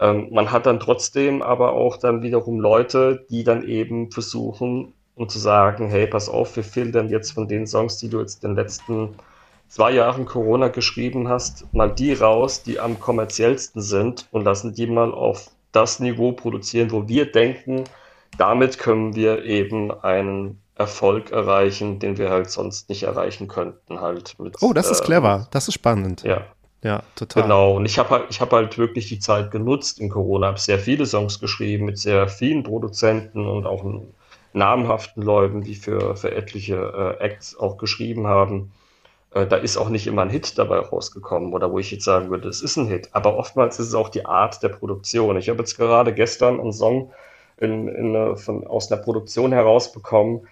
Ähm, 0.00 0.28
man 0.30 0.52
hat 0.52 0.66
dann 0.66 0.80
trotzdem 0.80 1.42
aber 1.42 1.72
auch 1.72 1.96
dann 1.96 2.22
wiederum 2.22 2.60
Leute, 2.60 3.26
die 3.30 3.44
dann 3.44 3.66
eben 3.66 4.10
versuchen, 4.10 4.92
um 5.14 5.28
zu 5.28 5.38
sagen, 5.38 5.88
hey, 5.88 6.06
pass 6.06 6.28
auf, 6.28 6.54
wir 6.56 6.64
filtern 6.64 7.08
jetzt 7.08 7.32
von 7.32 7.48
den 7.48 7.66
Songs, 7.66 7.96
die 7.98 8.08
du 8.08 8.20
jetzt 8.20 8.44
in 8.44 8.50
den 8.50 8.56
letzten 8.56 9.14
zwei 9.68 9.92
Jahren 9.92 10.26
Corona 10.26 10.68
geschrieben 10.68 11.28
hast, 11.28 11.72
mal 11.72 11.90
die 11.90 12.12
raus, 12.12 12.62
die 12.62 12.78
am 12.78 13.00
kommerziellsten 13.00 13.80
sind 13.80 14.28
und 14.30 14.44
lassen 14.44 14.74
die 14.74 14.86
mal 14.86 15.12
auf 15.12 15.50
das 15.76 16.00
Niveau 16.00 16.32
produzieren, 16.32 16.90
wo 16.90 17.06
wir 17.06 17.30
denken, 17.30 17.84
damit 18.38 18.78
können 18.78 19.14
wir 19.14 19.44
eben 19.44 19.92
einen 19.92 20.60
Erfolg 20.74 21.30
erreichen, 21.30 21.98
den 21.98 22.18
wir 22.18 22.30
halt 22.30 22.50
sonst 22.50 22.88
nicht 22.88 23.02
erreichen 23.02 23.46
könnten. 23.46 24.00
Halt 24.00 24.38
mit, 24.38 24.56
oh, 24.62 24.72
das 24.72 24.90
ist 24.90 25.00
äh, 25.00 25.04
clever, 25.04 25.48
das 25.50 25.68
ist 25.68 25.74
spannend. 25.74 26.22
Ja. 26.22 26.46
Ja, 26.82 27.02
total. 27.16 27.42
Genau, 27.42 27.76
und 27.76 27.86
ich 27.86 27.98
habe 27.98 28.10
halt, 28.10 28.24
ich 28.28 28.40
hab 28.40 28.52
halt 28.52 28.78
wirklich 28.78 29.08
die 29.08 29.18
Zeit 29.18 29.50
genutzt 29.50 29.98
in 29.98 30.08
Corona, 30.08 30.48
habe 30.48 30.60
sehr 30.60 30.78
viele 30.78 31.04
Songs 31.04 31.40
geschrieben 31.40 31.86
mit 31.86 31.98
sehr 31.98 32.28
vielen 32.28 32.62
Produzenten 32.62 33.44
und 33.44 33.66
auch 33.66 33.84
namhaften 34.52 35.22
Leuten, 35.22 35.62
die 35.62 35.74
für, 35.74 36.14
für 36.16 36.32
etliche 36.32 36.76
äh, 37.20 37.24
Acts 37.24 37.58
auch 37.58 37.76
geschrieben 37.76 38.26
haben. 38.26 38.72
Äh, 39.32 39.46
da 39.46 39.56
ist 39.56 39.76
auch 39.76 39.88
nicht 39.88 40.06
immer 40.06 40.22
ein 40.22 40.30
Hit 40.30 40.58
dabei 40.58 40.78
rausgekommen 40.78 41.52
oder 41.52 41.72
wo 41.72 41.78
ich 41.78 41.90
jetzt 41.90 42.04
sagen 42.04 42.30
würde, 42.30 42.48
es 42.48 42.62
ist 42.62 42.76
ein 42.76 42.86
Hit. 42.86 43.10
Aber 43.12 43.36
oftmals 43.36 43.78
ist 43.78 43.88
es 43.88 43.94
auch 43.94 44.08
die 44.08 44.26
Art 44.26 44.62
der 44.62 44.70
Produktion. 44.70 45.36
Ich 45.36 45.48
habe 45.48 45.60
jetzt 45.60 45.76
gerade 45.76 46.14
gestern 46.14 46.60
einen 46.60 46.72
Song 46.72 47.12
in, 47.58 47.88
in 47.88 48.36
von, 48.36 48.66
aus 48.66 48.90
einer 48.90 49.00
Produktion 49.00 49.52
herausbekommen, 49.52 50.46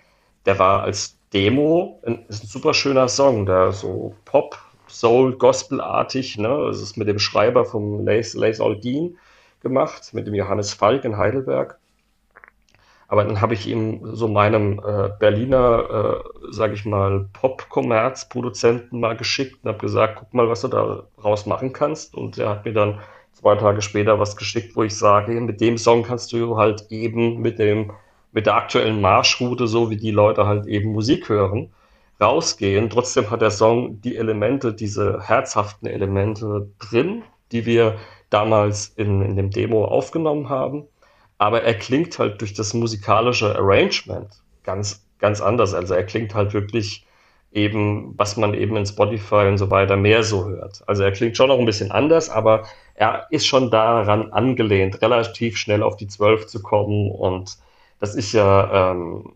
der 0.47 0.59
war 0.59 0.83
als 0.83 1.17
Demo, 1.33 2.01
ein, 2.05 2.25
ist 2.29 2.45
ein 2.45 2.47
super 2.49 2.75
schöner 2.75 3.09
Song, 3.09 3.47
der 3.47 3.73
so 3.73 4.15
Pop, 4.25 4.59
Soul, 4.89 5.37
Gospel-artig, 5.37 6.39
ne? 6.39 6.67
Das 6.69 6.81
ist 6.81 6.97
mit 6.97 7.09
dem 7.09 7.19
Schreiber 7.19 7.65
vom 7.65 8.05
Lace, 8.05 8.35
Lace 8.35 8.61
Aldin 8.61 9.19
gemacht, 9.61 10.13
mit 10.13 10.27
dem 10.27 10.35
Johannes 10.35 10.75
Falk 10.75 11.05
in 11.05 11.17
Heidelberg. 11.17 11.79
Aber 13.09 13.25
dann 13.25 13.41
habe 13.41 13.55
ich 13.55 13.67
ihm 13.67 14.01
so 14.15 14.29
meinem 14.29 14.81
äh, 14.81 15.11
Berliner, 15.19 16.23
äh, 16.23 16.53
sage 16.53 16.75
ich 16.75 16.85
mal, 16.85 17.29
Pop-Kommerz-Produzenten 17.33 19.01
mal 19.01 19.17
geschickt 19.17 19.59
und 19.63 19.69
habe 19.69 19.79
gesagt, 19.79 20.17
guck 20.19 20.35
mal, 20.35 20.49
was 20.49 20.63
du 20.63 20.69
da 20.69 21.05
raus 21.23 21.47
machen 21.47 21.73
kannst. 21.73 22.15
Und 22.15 22.39
er 22.39 22.49
hat 22.49 22.65
mir 22.65 22.73
dann 22.73 23.01
zwei 23.33 23.57
Tage 23.57 23.83
später 23.83 24.19
was 24.19 24.37
geschickt, 24.37 24.75
wo 24.77 24.83
ich 24.83 24.97
sage, 24.97 25.41
mit 25.41 25.61
dem 25.61 25.77
Song 25.79 26.03
kannst 26.03 26.33
du 26.33 26.57
halt 26.57 26.87
eben 26.91 27.41
mit 27.41 27.59
dem 27.59 27.93
mit 28.33 28.47
der 28.47 28.57
aktuellen 28.57 29.01
Marschroute, 29.01 29.69
so 29.69 29.91
wie 29.91 29.97
die 29.97 30.11
Leute 30.11 30.45
halt 30.47 30.67
eben 30.67 30.91
Musik 30.93 31.29
hören, 31.29 31.73
rausgehen. 32.21 32.91
Trotzdem 32.91 33.31
hat 33.31 33.43
der 33.43 33.53
Song 33.53 34.01
die 34.01 34.17
Elemente, 34.17 34.75
diese 34.75 35.21
herzhaften 35.23 35.87
Elemente 35.87 36.69
drin, 36.81 37.23
die 37.53 37.65
wir 37.65 37.97
damals 38.31 38.89
in, 38.89 39.23
in 39.23 39.37
dem 39.37 39.51
Demo 39.51 39.85
aufgenommen 39.85 40.49
haben 40.49 40.89
aber 41.45 41.63
er 41.63 41.75
klingt 41.75 42.19
halt 42.19 42.41
durch 42.41 42.55
das 42.55 42.73
musikalische 42.73 43.55
Arrangement 43.55 44.31
ganz, 44.63 45.07
ganz 45.19 45.43
anders. 45.43 45.75
Also 45.75 45.93
er 45.93 46.05
klingt 46.05 46.35
halt 46.35 46.55
wirklich 46.55 47.05
eben, 47.53 48.15
was 48.17 48.39
man 48.39 48.55
eben 48.55 48.79
in 48.79 48.87
Spotify 48.87 49.47
und 49.49 49.59
so 49.59 49.71
weiter 49.71 49.99
mehr 49.99 50.23
so 50.23 50.47
hört. 50.47 50.83
Also 50.87 51.03
er 51.03 51.13
klingt 51.13 51.37
schon 51.37 51.49
noch 51.49 51.59
ein 51.59 51.67
bisschen 51.67 51.91
anders, 51.91 52.31
aber 52.31 52.65
er 52.95 53.27
ist 53.29 53.47
schon 53.47 53.71
daran 53.71 54.33
angelehnt, 54.33 55.03
relativ 55.03 55.59
schnell 55.59 55.83
auf 55.83 55.97
die 55.97 56.07
12 56.07 56.47
zu 56.47 56.63
kommen 56.63 57.11
und 57.11 57.59
das 58.01 58.15
ist 58.15 58.33
ja 58.33 58.93
ähm, 58.93 59.35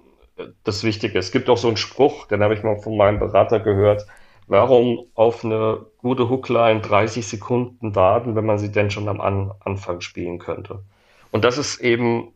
das 0.65 0.85
Wichtige. 0.85 1.19
Es 1.19 1.31
gibt 1.31 1.51
auch 1.51 1.59
so 1.59 1.69
einen 1.69 1.77
Spruch, 1.77 2.27
den 2.29 2.43
habe 2.43 2.55
ich 2.55 2.63
mal 2.63 2.79
von 2.79 2.97
meinem 2.97 3.19
Berater 3.19 3.61
gehört. 3.61 4.07
Warum 4.47 5.05
auf 5.15 5.45
eine 5.45 5.85
gute 5.99 6.31
Hookline 6.31 6.81
30 6.81 7.27
Sekunden 7.27 7.95
warten, 7.95 8.35
wenn 8.35 8.47
man 8.47 8.57
sie 8.57 8.73
denn 8.73 8.91
schon 8.91 9.09
am 9.11 9.21
An 9.21 9.53
Anfang 9.61 10.01
spielen 10.01 10.39
könnte? 10.39 10.81
Und 11.31 11.45
das 11.45 11.59
ist 11.59 11.81
eben, 11.81 12.33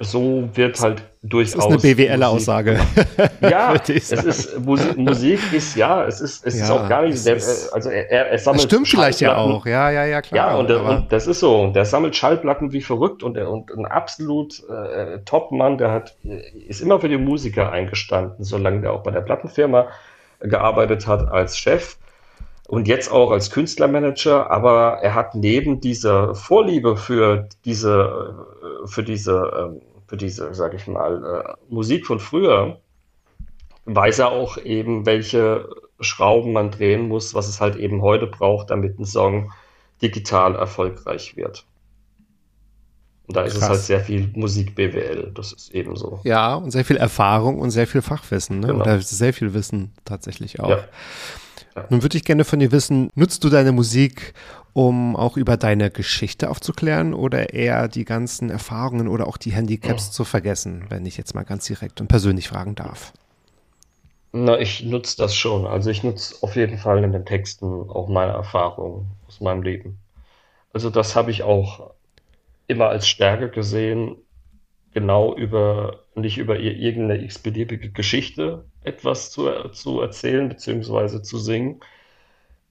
so 0.00 0.48
wird 0.54 0.80
halt 0.80 1.02
durchaus. 1.22 1.68
Das 1.68 1.84
ist 1.84 1.84
eine 1.84 1.94
BWL-Aussage. 1.94 2.80
Ja, 3.40 3.74
es 3.88 4.10
ist, 4.10 4.58
Musik, 4.60 4.96
Musik, 4.96 5.40
ist, 5.52 5.76
ja, 5.76 6.06
es 6.06 6.20
ist, 6.20 6.46
es 6.46 6.58
ja, 6.58 6.64
ist 6.64 6.70
auch 6.70 6.88
gar 6.88 7.02
nicht, 7.02 7.24
der, 7.26 7.34
also 7.34 7.90
er, 7.90 8.30
er 8.30 8.38
sammelt. 8.38 8.64
Das 8.64 8.70
stimmt 8.70 8.88
vielleicht 8.88 9.20
ja 9.20 9.36
auch, 9.36 9.66
ja, 9.66 9.90
ja, 9.90 10.04
ja, 10.06 10.22
klar. 10.22 10.52
Ja, 10.52 10.56
und, 10.56 10.70
der, 10.70 10.82
und 10.82 11.12
das 11.12 11.26
ist 11.26 11.40
so, 11.40 11.68
der 11.68 11.84
sammelt 11.84 12.16
Schallplatten 12.16 12.72
wie 12.72 12.80
verrückt 12.80 13.22
und, 13.22 13.36
er, 13.36 13.50
und 13.50 13.70
ein 13.70 13.84
absolut 13.84 14.62
äh, 14.68 15.18
Top-Mann, 15.24 15.76
der 15.76 15.92
hat, 15.92 16.16
ist 16.66 16.80
immer 16.80 17.00
für 17.00 17.08
die 17.08 17.18
Musiker 17.18 17.70
eingestanden, 17.70 18.44
solange 18.44 18.80
der 18.80 18.92
auch 18.92 19.02
bei 19.02 19.10
der 19.10 19.20
Plattenfirma 19.20 19.88
gearbeitet 20.40 21.06
hat 21.06 21.28
als 21.28 21.58
Chef 21.58 21.96
und 22.68 22.86
jetzt 22.86 23.10
auch 23.10 23.30
als 23.30 23.50
Künstlermanager, 23.50 24.50
aber 24.50 24.98
er 25.02 25.14
hat 25.14 25.34
neben 25.34 25.80
dieser 25.80 26.34
Vorliebe 26.34 26.98
für 26.98 27.48
diese, 27.64 28.44
äh, 28.84 28.86
für 28.86 29.02
diese, 29.02 29.50
ähm, 29.58 29.80
für 30.06 30.18
diese, 30.18 30.54
sag 30.54 30.74
ich 30.74 30.86
mal, 30.86 31.24
äh, 31.24 31.72
Musik 31.72 32.06
von 32.06 32.20
früher, 32.20 32.78
weiß 33.86 34.18
er 34.18 34.32
auch 34.32 34.58
eben, 34.58 35.06
welche 35.06 35.66
Schrauben 36.00 36.52
man 36.52 36.70
drehen 36.70 37.08
muss, 37.08 37.34
was 37.34 37.48
es 37.48 37.58
halt 37.58 37.76
eben 37.76 38.02
heute 38.02 38.26
braucht, 38.26 38.68
damit 38.68 38.98
ein 38.98 39.06
Song 39.06 39.50
digital 40.02 40.54
erfolgreich 40.54 41.36
wird. 41.36 41.64
Und 43.28 43.36
da 43.36 43.42
ist 43.42 43.54
Krass. 43.54 43.62
es 43.62 43.68
halt 43.68 43.80
sehr 43.80 44.00
viel 44.00 44.30
Musik-BWL, 44.34 45.32
das 45.34 45.52
ist 45.52 45.74
eben 45.74 45.96
so. 45.96 46.20
Ja, 46.24 46.54
und 46.56 46.70
sehr 46.70 46.84
viel 46.84 46.98
Erfahrung 46.98 47.60
und 47.60 47.70
sehr 47.70 47.86
viel 47.86 48.02
Fachwissen, 48.02 48.60
ne? 48.60 48.66
Genau. 48.68 48.80
Oder 48.80 49.00
sehr 49.00 49.32
viel 49.32 49.54
Wissen 49.54 49.92
tatsächlich 50.04 50.60
auch. 50.60 50.68
Ja. 50.68 50.84
Nun 51.90 52.02
würde 52.02 52.16
ich 52.16 52.24
gerne 52.24 52.44
von 52.44 52.58
dir 52.58 52.72
wissen, 52.72 53.10
nutzt 53.14 53.44
du 53.44 53.48
deine 53.48 53.72
Musik, 53.72 54.34
um 54.72 55.16
auch 55.16 55.36
über 55.36 55.56
deine 55.56 55.90
Geschichte 55.90 56.50
aufzuklären 56.50 57.14
oder 57.14 57.52
eher 57.52 57.88
die 57.88 58.04
ganzen 58.04 58.50
Erfahrungen 58.50 59.08
oder 59.08 59.26
auch 59.26 59.36
die 59.36 59.52
Handicaps 59.52 60.08
oh. 60.08 60.12
zu 60.12 60.24
vergessen, 60.24 60.84
wenn 60.88 61.06
ich 61.06 61.16
jetzt 61.16 61.34
mal 61.34 61.44
ganz 61.44 61.66
direkt 61.66 62.00
und 62.00 62.08
persönlich 62.08 62.48
fragen 62.48 62.74
darf? 62.74 63.12
Na, 64.32 64.58
ich 64.58 64.84
nutze 64.84 65.16
das 65.16 65.34
schon. 65.34 65.66
Also 65.66 65.90
ich 65.90 66.02
nutze 66.02 66.36
auf 66.42 66.54
jeden 66.54 66.78
Fall 66.78 67.02
in 67.02 67.12
den 67.12 67.24
Texten 67.24 67.88
auch 67.88 68.08
meine 68.08 68.32
Erfahrungen 68.32 69.06
aus 69.26 69.40
meinem 69.40 69.62
Leben. 69.62 69.98
Also 70.72 70.90
das 70.90 71.16
habe 71.16 71.30
ich 71.30 71.42
auch 71.42 71.90
immer 72.66 72.88
als 72.88 73.08
Stärke 73.08 73.48
gesehen, 73.48 74.16
genau 74.92 75.34
über, 75.34 76.04
nicht 76.20 76.38
über 76.38 76.58
irgendeine 76.58 77.22
x-beliebige 77.22 77.90
Geschichte 77.90 78.64
etwas 78.82 79.30
zu, 79.30 79.50
zu 79.72 80.00
erzählen 80.00 80.48
bzw. 80.48 81.22
zu 81.22 81.38
singen. 81.38 81.80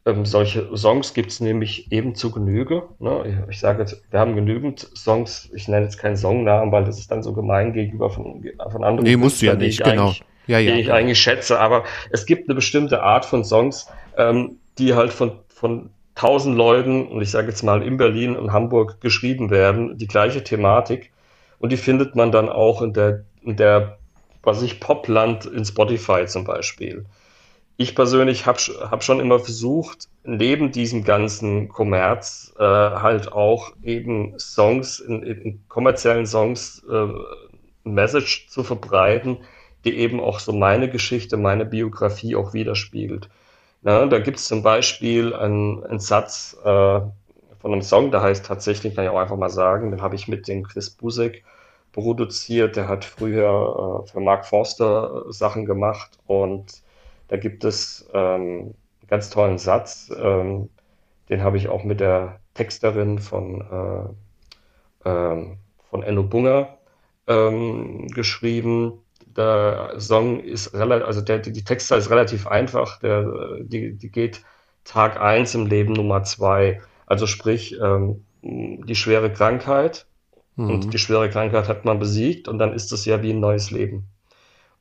Ähm, 0.05 0.25
solche 0.25 0.75
Songs 0.77 1.13
gibt 1.13 1.31
es 1.31 1.41
nämlich 1.41 1.91
eben 1.91 2.15
zu 2.15 2.31
Genüge. 2.31 2.83
Ne? 2.99 3.45
Ich, 3.49 3.59
sage 3.59 3.81
jetzt, 3.81 4.01
wir 4.09 4.19
haben 4.19 4.35
genügend 4.35 4.87
Songs, 4.95 5.49
ich 5.53 5.67
nenne 5.67 5.85
jetzt 5.85 5.97
keinen 5.97 6.15
Songnamen, 6.15 6.71
weil 6.71 6.85
das 6.85 6.97
ist 6.97 7.11
dann 7.11 7.23
so 7.23 7.33
gemein 7.33 7.73
gegenüber 7.73 8.09
von, 8.09 8.45
von 8.71 8.83
anderen. 8.83 9.03
Nee, 9.03 9.17
musst 9.17 9.41
du 9.41 9.47
ja 9.47 9.55
nicht, 9.55 9.83
genau. 9.83 10.13
Ja, 10.47 10.59
ja, 10.59 10.73
die 10.73 10.81
ich 10.81 10.93
eigentlich 10.93 11.19
schätze, 11.19 11.59
aber 11.59 11.83
es 12.09 12.25
gibt 12.25 12.47
eine 12.47 12.55
bestimmte 12.55 13.03
Art 13.03 13.25
von 13.25 13.43
Songs, 13.43 13.87
ähm, 14.17 14.59
die 14.77 14.93
halt 14.93 15.11
von, 15.11 15.33
von 15.49 15.89
tausend 16.15 16.57
Leuten, 16.57 17.07
und 17.07 17.21
ich 17.21 17.29
sage 17.29 17.49
jetzt 17.49 17.63
mal 17.63 17.83
in 17.83 17.97
Berlin 17.97 18.35
und 18.35 18.51
Hamburg 18.51 19.01
geschrieben 19.01 19.49
werden, 19.49 19.97
die 19.97 20.07
gleiche 20.07 20.43
Thematik. 20.43 21.11
Und 21.59 21.71
die 21.71 21.77
findet 21.77 22.15
man 22.15 22.31
dann 22.31 22.49
auch 22.49 22.81
in 22.81 22.93
der, 22.93 23.23
der, 23.43 23.97
was 24.43 24.61
ich, 24.61 24.79
Popland 24.79 25.45
in 25.45 25.65
Spotify 25.65 26.25
zum 26.25 26.43
Beispiel. 26.43 27.05
Ich 27.79 27.95
persönlich 27.95 28.45
habe 28.47 28.59
hab 28.59 29.03
schon 29.03 29.19
immer 29.19 29.39
versucht, 29.39 30.07
neben 30.23 30.71
diesem 30.71 31.03
ganzen 31.03 31.69
Kommerz 31.69 32.53
äh, 32.57 32.63
halt 32.63 33.31
auch 33.31 33.71
eben 33.83 34.37
Songs, 34.39 34.99
in, 34.99 35.21
in 35.21 35.67
kommerziellen 35.67 36.25
Songs 36.25 36.83
äh, 36.89 37.07
Message 37.83 38.47
zu 38.49 38.63
verbreiten, 38.63 39.37
die 39.85 39.97
eben 39.97 40.19
auch 40.19 40.39
so 40.39 40.53
meine 40.53 40.89
Geschichte, 40.89 41.37
meine 41.37 41.65
Biografie 41.65 42.35
auch 42.35 42.53
widerspiegelt. 42.53 43.29
Ja, 43.83 44.05
da 44.05 44.19
gibt 44.19 44.37
es 44.37 44.47
zum 44.47 44.63
Beispiel 44.63 45.33
einen, 45.33 45.83
einen 45.83 45.99
Satz 45.99 46.57
äh, 46.63 46.65
von 46.65 47.73
einem 47.73 47.81
Song, 47.81 48.11
der 48.11 48.21
heißt 48.21 48.45
tatsächlich, 48.45 48.95
kann 48.95 49.05
ich 49.05 49.09
auch 49.11 49.19
einfach 49.19 49.37
mal 49.37 49.49
sagen, 49.49 49.91
den 49.91 50.01
habe 50.01 50.15
ich 50.15 50.27
mit 50.27 50.47
dem 50.47 50.63
Chris 50.63 50.89
Busek 50.89 51.43
produziert. 51.97 52.75
Der 52.75 52.87
hat 52.87 53.03
früher 53.05 54.03
äh, 54.05 54.07
für 54.07 54.19
Mark 54.19 54.45
Forster 54.45 55.25
äh, 55.27 55.33
Sachen 55.33 55.65
gemacht 55.65 56.19
und 56.27 56.83
da 57.27 57.37
gibt 57.37 57.63
es 57.63 58.07
ähm, 58.13 58.75
einen 59.01 59.07
ganz 59.07 59.29
tollen 59.29 59.57
Satz, 59.57 60.11
ähm, 60.17 60.69
den 61.29 61.43
habe 61.43 61.57
ich 61.57 61.67
auch 61.67 61.83
mit 61.83 61.99
der 61.99 62.39
Texterin 62.53 63.19
von, 63.19 64.15
äh, 65.03 65.09
ähm, 65.09 65.57
von 65.89 66.03
Enno 66.03 66.23
Bunger 66.23 66.77
ähm, 67.27 68.07
geschrieben 68.07 69.01
der 69.37 69.93
Song 69.99 70.39
ist 70.39 70.73
relativ, 70.73 71.05
also 71.05 71.21
der, 71.21 71.39
die 71.39 71.63
Textzahl 71.63 71.99
ist 71.99 72.09
relativ 72.09 72.47
einfach. 72.47 72.99
Der, 72.99 73.59
die, 73.61 73.93
die 73.93 74.09
geht 74.09 74.43
Tag 74.83 75.21
1 75.21 75.53
im 75.55 75.67
Leben 75.67 75.93
Nummer 75.93 76.23
2. 76.23 76.81
Also 77.05 77.27
sprich, 77.27 77.77
ähm, 77.79 78.25
die 78.41 78.95
schwere 78.95 79.31
Krankheit. 79.31 80.06
Mhm. 80.57 80.69
Und 80.69 80.93
die 80.93 80.97
schwere 80.97 81.29
Krankheit 81.29 81.69
hat 81.69 81.85
man 81.85 81.99
besiegt 81.99 82.47
und 82.47 82.59
dann 82.59 82.73
ist 82.73 82.91
es 82.91 83.05
ja 83.05 83.21
wie 83.21 83.31
ein 83.31 83.39
neues 83.39 83.71
Leben. 83.71 84.07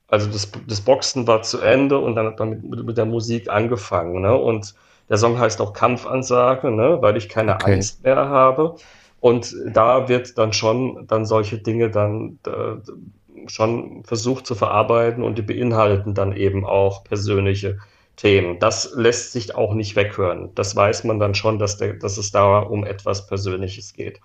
Also 0.08 0.28
das, 0.28 0.50
das 0.66 0.80
Boxen 0.80 1.26
war 1.26 1.42
zu 1.42 1.60
Ende 1.60 1.98
und 1.98 2.16
dann 2.16 2.26
hat 2.26 2.38
man 2.38 2.60
mit, 2.62 2.84
mit 2.84 2.96
der 2.96 3.06
Musik 3.06 3.48
angefangen. 3.48 4.22
Ne? 4.22 4.34
Und 4.34 4.74
der 5.08 5.16
Song 5.16 5.38
heißt 5.38 5.60
auch 5.60 5.72
Kampfansage, 5.72 6.70
ne? 6.70 6.98
weil 7.00 7.16
ich 7.16 7.28
keine 7.28 7.54
okay. 7.54 7.74
Angst 7.74 8.02
mehr 8.02 8.16
habe. 8.16 8.76
Und 9.20 9.54
da 9.66 10.08
wird 10.08 10.38
dann 10.38 10.52
schon 10.52 11.06
dann 11.08 11.24
solche 11.24 11.58
Dinge 11.58 11.90
dann 11.90 12.38
äh, 12.46 13.48
schon 13.48 14.04
versucht 14.04 14.46
zu 14.46 14.54
verarbeiten 14.54 15.22
und 15.22 15.38
die 15.38 15.42
beinhalten 15.42 16.14
dann 16.14 16.32
eben 16.34 16.64
auch 16.64 17.04
persönliche 17.04 17.78
Themen. 18.16 18.58
Das 18.58 18.92
lässt 18.94 19.32
sich 19.32 19.54
auch 19.54 19.74
nicht 19.74 19.96
weghören. 19.96 20.50
Das 20.54 20.74
weiß 20.74 21.04
man 21.04 21.18
dann 21.18 21.34
schon, 21.34 21.58
dass, 21.58 21.76
der, 21.76 21.94
dass 21.94 22.16
es 22.16 22.30
da 22.30 22.60
um 22.60 22.84
etwas 22.84 23.26
Persönliches 23.26 23.92
geht. 23.92 24.20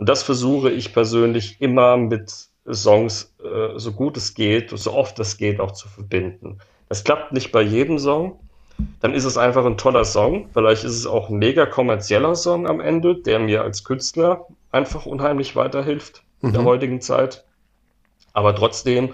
Und 0.00 0.08
das 0.08 0.22
versuche 0.22 0.70
ich 0.70 0.94
persönlich 0.94 1.60
immer 1.60 1.98
mit 1.98 2.32
Songs, 2.72 3.34
äh, 3.44 3.78
so 3.78 3.92
gut 3.92 4.16
es 4.16 4.32
geht, 4.32 4.70
so 4.70 4.94
oft 4.94 5.18
es 5.18 5.36
geht, 5.36 5.60
auch 5.60 5.72
zu 5.72 5.88
verbinden. 5.88 6.58
Das 6.88 7.04
klappt 7.04 7.32
nicht 7.32 7.52
bei 7.52 7.60
jedem 7.60 7.98
Song. 7.98 8.40
Dann 9.00 9.12
ist 9.12 9.26
es 9.26 9.36
einfach 9.36 9.66
ein 9.66 9.76
toller 9.76 10.06
Song. 10.06 10.48
Vielleicht 10.54 10.84
ist 10.84 10.94
es 10.94 11.06
auch 11.06 11.28
ein 11.28 11.36
mega 11.36 11.66
kommerzieller 11.66 12.34
Song 12.34 12.66
am 12.66 12.80
Ende, 12.80 13.14
der 13.14 13.40
mir 13.40 13.62
als 13.62 13.84
Künstler 13.84 14.46
einfach 14.72 15.04
unheimlich 15.04 15.54
weiterhilft 15.54 16.22
in 16.40 16.54
der 16.54 16.62
mhm. 16.62 16.66
heutigen 16.66 17.00
Zeit. 17.02 17.44
Aber 18.32 18.54
trotzdem 18.54 19.10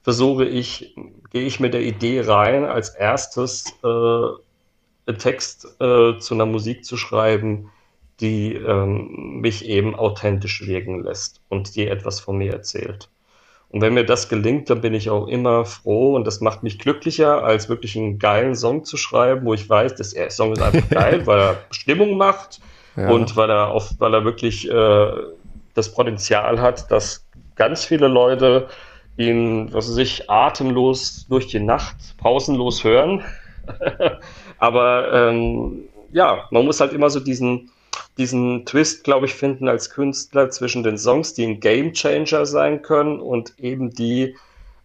versuche 0.00 0.46
ich, 0.46 0.96
gehe 1.32 1.42
ich 1.42 1.60
mit 1.60 1.74
der 1.74 1.82
Idee 1.82 2.22
rein, 2.22 2.64
als 2.64 2.88
erstes 2.88 3.66
äh, 3.84 5.12
Text 5.12 5.66
äh, 5.80 6.16
zu 6.18 6.32
einer 6.32 6.46
Musik 6.46 6.86
zu 6.86 6.96
schreiben, 6.96 7.70
die 8.20 8.54
ähm, 8.54 9.40
mich 9.40 9.64
eben 9.66 9.94
authentisch 9.94 10.66
wirken 10.66 11.02
lässt 11.02 11.40
und 11.48 11.74
die 11.76 11.86
etwas 11.88 12.20
von 12.20 12.38
mir 12.38 12.52
erzählt. 12.52 13.08
Und 13.70 13.82
wenn 13.82 13.94
mir 13.94 14.04
das 14.04 14.28
gelingt, 14.28 14.68
dann 14.68 14.80
bin 14.80 14.94
ich 14.94 15.10
auch 15.10 15.28
immer 15.28 15.64
froh 15.64 16.16
und 16.16 16.26
das 16.26 16.40
macht 16.40 16.64
mich 16.64 16.78
glücklicher, 16.78 17.44
als 17.44 17.68
wirklich 17.68 17.96
einen 17.96 18.18
geilen 18.18 18.56
Song 18.56 18.84
zu 18.84 18.96
schreiben, 18.96 19.46
wo 19.46 19.54
ich 19.54 19.68
weiß, 19.68 19.94
dass 19.94 20.10
der 20.10 20.30
Song 20.30 20.52
ist 20.52 20.62
einfach 20.62 20.88
geil, 20.90 21.22
weil 21.26 21.38
er 21.38 21.56
Stimmung 21.70 22.16
macht 22.16 22.60
ja. 22.96 23.08
und 23.08 23.36
weil 23.36 23.48
er, 23.48 23.68
auf, 23.68 23.92
weil 23.98 24.12
er 24.12 24.24
wirklich 24.24 24.68
äh, 24.68 25.10
das 25.74 25.94
Potenzial 25.94 26.60
hat, 26.60 26.90
dass 26.90 27.24
ganz 27.54 27.84
viele 27.84 28.08
Leute 28.08 28.68
ihn, 29.16 29.72
was 29.72 29.88
weiß 29.88 29.98
ich, 29.98 30.28
atemlos 30.28 31.26
durch 31.28 31.46
die 31.46 31.60
Nacht, 31.60 31.96
pausenlos 32.18 32.82
hören. 32.82 33.22
Aber 34.58 35.12
ähm, 35.12 35.84
ja, 36.12 36.48
man 36.50 36.64
muss 36.64 36.80
halt 36.80 36.92
immer 36.92 37.08
so 37.08 37.20
diesen, 37.20 37.70
diesen 38.18 38.66
Twist, 38.66 39.04
glaube 39.04 39.26
ich, 39.26 39.34
finden 39.34 39.68
als 39.68 39.90
Künstler 39.90 40.50
zwischen 40.50 40.82
den 40.82 40.98
Songs, 40.98 41.34
die 41.34 41.44
ein 41.44 41.60
Gamechanger 41.60 42.46
sein 42.46 42.82
können 42.82 43.20
und 43.20 43.58
eben 43.58 43.90
die 43.90 44.36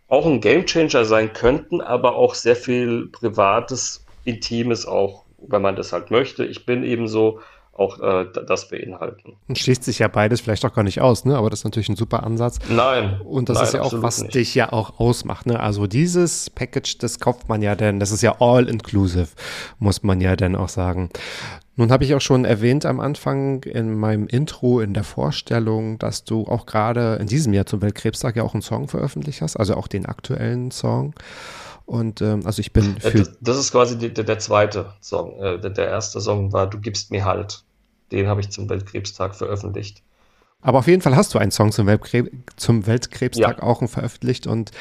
auch 0.07 0.25
ein 0.25 0.41
Gamechanger 0.41 1.05
sein 1.05 1.33
könnten, 1.33 1.81
aber 1.81 2.15
auch 2.15 2.35
sehr 2.35 2.55
viel 2.55 3.07
Privates, 3.11 4.05
Intimes 4.23 4.85
auch, 4.85 5.23
wenn 5.37 5.61
man 5.61 5.75
das 5.75 5.93
halt 5.93 6.11
möchte. 6.11 6.45
Ich 6.45 6.65
bin 6.65 6.83
eben 6.83 7.07
so 7.07 7.39
auch 7.75 7.99
äh, 7.99 8.25
das 8.47 8.69
beinhalten. 8.69 9.33
Und 9.47 9.59
schließt 9.59 9.83
sich 9.83 9.99
ja 9.99 10.07
beides 10.07 10.41
vielleicht 10.41 10.65
auch 10.65 10.73
gar 10.73 10.83
nicht 10.83 11.01
aus, 11.01 11.25
ne? 11.25 11.37
Aber 11.37 11.49
das 11.49 11.59
ist 11.59 11.65
natürlich 11.65 11.89
ein 11.89 11.97
super 11.97 12.23
Ansatz. 12.23 12.59
Nein. 12.69 13.19
Und 13.21 13.49
das 13.49 13.57
nein, 13.57 13.67
ist 13.67 13.73
ja 13.73 13.81
auch, 13.81 13.93
was 14.01 14.21
nicht. 14.21 14.35
dich 14.35 14.55
ja 14.55 14.71
auch 14.71 14.99
ausmacht, 14.99 15.45
ne? 15.45 15.59
Also 15.59 15.85
dieses 15.85 16.49
Package, 16.49 16.97
das 16.99 17.19
kauft 17.19 17.49
man 17.49 17.61
ja 17.61 17.75
denn, 17.75 17.99
das 17.99 18.11
ist 18.11 18.21
ja 18.21 18.37
all 18.39 18.69
inclusive, 18.69 19.27
muss 19.79 20.03
man 20.03 20.21
ja 20.21 20.35
dann 20.35 20.55
auch 20.55 20.69
sagen. 20.69 21.09
Nun 21.75 21.91
habe 21.91 22.05
ich 22.05 22.15
auch 22.15 22.21
schon 22.21 22.45
erwähnt 22.45 22.85
am 22.85 23.01
Anfang 23.01 23.63
in 23.63 23.93
meinem 23.93 24.27
Intro, 24.27 24.79
in 24.79 24.93
der 24.93 25.03
Vorstellung, 25.03 25.99
dass 25.99 26.23
du 26.23 26.47
auch 26.47 26.65
gerade 26.65 27.17
in 27.19 27.27
diesem 27.27 27.51
Jahr 27.51 27.65
zum 27.65 27.81
Weltkrebstag 27.81 28.37
ja 28.37 28.43
auch 28.43 28.53
einen 28.53 28.61
Song 28.61 28.87
veröffentlicht 28.87 29.41
hast, 29.41 29.57
also 29.57 29.75
auch 29.75 29.87
den 29.87 30.05
aktuellen 30.05 30.71
Song. 30.71 31.13
Und 31.85 32.21
ähm, 32.21 32.41
also 32.45 32.59
ich 32.59 32.73
bin 32.73 32.99
für. 32.99 33.19
Das, 33.19 33.37
das 33.39 33.57
ist 33.57 33.71
quasi 33.71 33.97
die, 33.97 34.13
der, 34.13 34.23
der, 34.23 34.39
zweite 34.39 34.93
Song. 35.01 35.39
Äh, 35.39 35.59
der, 35.59 35.69
der, 35.69 35.87
erste 35.87 36.19
Song 36.19 36.51
war 36.51 36.67
Du 36.69 36.79
gibst 36.79 37.11
mir 37.11 37.25
Halt. 37.25 37.63
Den 38.11 38.27
habe 38.27 38.41
ich 38.41 38.49
zum 38.49 38.69
Weltkrebstag 38.69 39.35
veröffentlicht. 39.35 40.01
Aber 40.61 40.79
auf 40.79 40.87
jeden 40.87 41.01
Fall 41.01 41.15
hast 41.15 41.33
du 41.33 41.37
einen 41.37 41.51
Song 41.51 41.71
zum, 41.71 41.85
Weltkrebs, 41.85 42.31
zum 42.55 42.87
Weltkrebstag 42.87 43.57
ja. 43.57 43.63
auch 43.63 43.87
veröffentlicht 43.87 44.47
und 44.47 44.71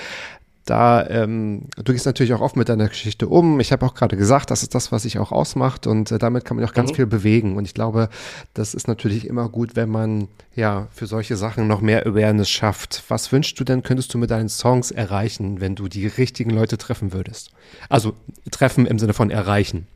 da, 0.64 1.06
ähm, 1.08 1.66
du 1.82 1.92
gehst 1.92 2.06
natürlich 2.06 2.32
auch 2.32 2.40
oft 2.40 2.56
mit 2.56 2.68
deiner 2.68 2.88
Geschichte 2.88 3.28
um. 3.28 3.60
Ich 3.60 3.70
habe 3.70 3.84
auch 3.84 3.94
gerade 3.94 4.16
gesagt, 4.16 4.50
das 4.50 4.62
ist 4.62 4.74
das, 4.74 4.92
was 4.92 5.02
sich 5.02 5.18
auch 5.18 5.30
ausmacht 5.30 5.86
und 5.86 6.10
äh, 6.10 6.18
damit 6.18 6.44
kann 6.44 6.56
man 6.56 6.64
auch 6.64 6.72
ganz 6.72 6.90
mhm. 6.90 6.94
viel 6.96 7.06
bewegen. 7.06 7.56
Und 7.56 7.66
ich 7.66 7.74
glaube, 7.74 8.08
das 8.54 8.72
ist 8.72 8.88
natürlich 8.88 9.26
immer 9.26 9.48
gut, 9.48 9.76
wenn 9.76 9.90
man 9.90 10.28
ja 10.54 10.88
für 10.90 11.06
solche 11.06 11.36
Sachen 11.36 11.68
noch 11.68 11.82
mehr 11.82 12.06
Awareness 12.06 12.48
schafft. 12.48 13.02
Was 13.08 13.30
wünschst 13.30 13.60
du 13.60 13.64
denn, 13.64 13.82
könntest 13.82 14.14
du 14.14 14.18
mit 14.18 14.30
deinen 14.30 14.48
Songs 14.48 14.90
erreichen, 14.90 15.60
wenn 15.60 15.74
du 15.74 15.88
die 15.88 16.06
richtigen 16.06 16.50
Leute 16.50 16.78
treffen 16.78 17.12
würdest? 17.12 17.50
Also 17.90 18.14
treffen 18.50 18.86
im 18.86 18.98
Sinne 18.98 19.12
von 19.12 19.30
erreichen. 19.30 19.86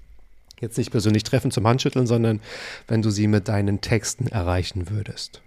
Jetzt 0.60 0.76
nicht 0.76 0.90
persönlich 0.90 1.22
treffen 1.22 1.50
zum 1.50 1.66
Handschütteln, 1.66 2.06
sondern 2.06 2.40
wenn 2.88 3.00
du 3.00 3.10
sie 3.10 3.26
mit 3.26 3.48
deinen 3.48 3.80
Texten 3.80 4.26
erreichen 4.26 4.90
würdest. 4.90 5.40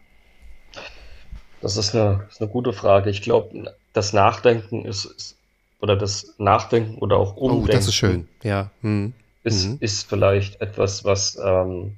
Das 1.61 1.77
ist 1.77 1.95
eine, 1.95 2.25
ist 2.29 2.41
eine 2.41 2.49
gute 2.49 2.73
Frage. 2.73 3.09
Ich 3.09 3.21
glaube, 3.21 3.75
das 3.93 4.13
Nachdenken 4.13 4.85
ist, 4.85 5.05
ist, 5.05 5.37
oder 5.79 5.95
das 5.95 6.35
Nachdenken 6.37 6.97
oder 6.99 7.17
auch 7.17 7.35
Umdenken. 7.37 7.69
Oh, 7.69 7.71
das 7.71 7.87
ist 7.87 7.95
schön, 7.95 8.27
ja. 8.43 8.71
Hm. 8.81 9.13
Ist, 9.43 9.67
Mhm. 9.67 9.77
ist 9.79 10.07
vielleicht 10.07 10.61
etwas, 10.61 11.03
was 11.03 11.39
ähm, 11.43 11.97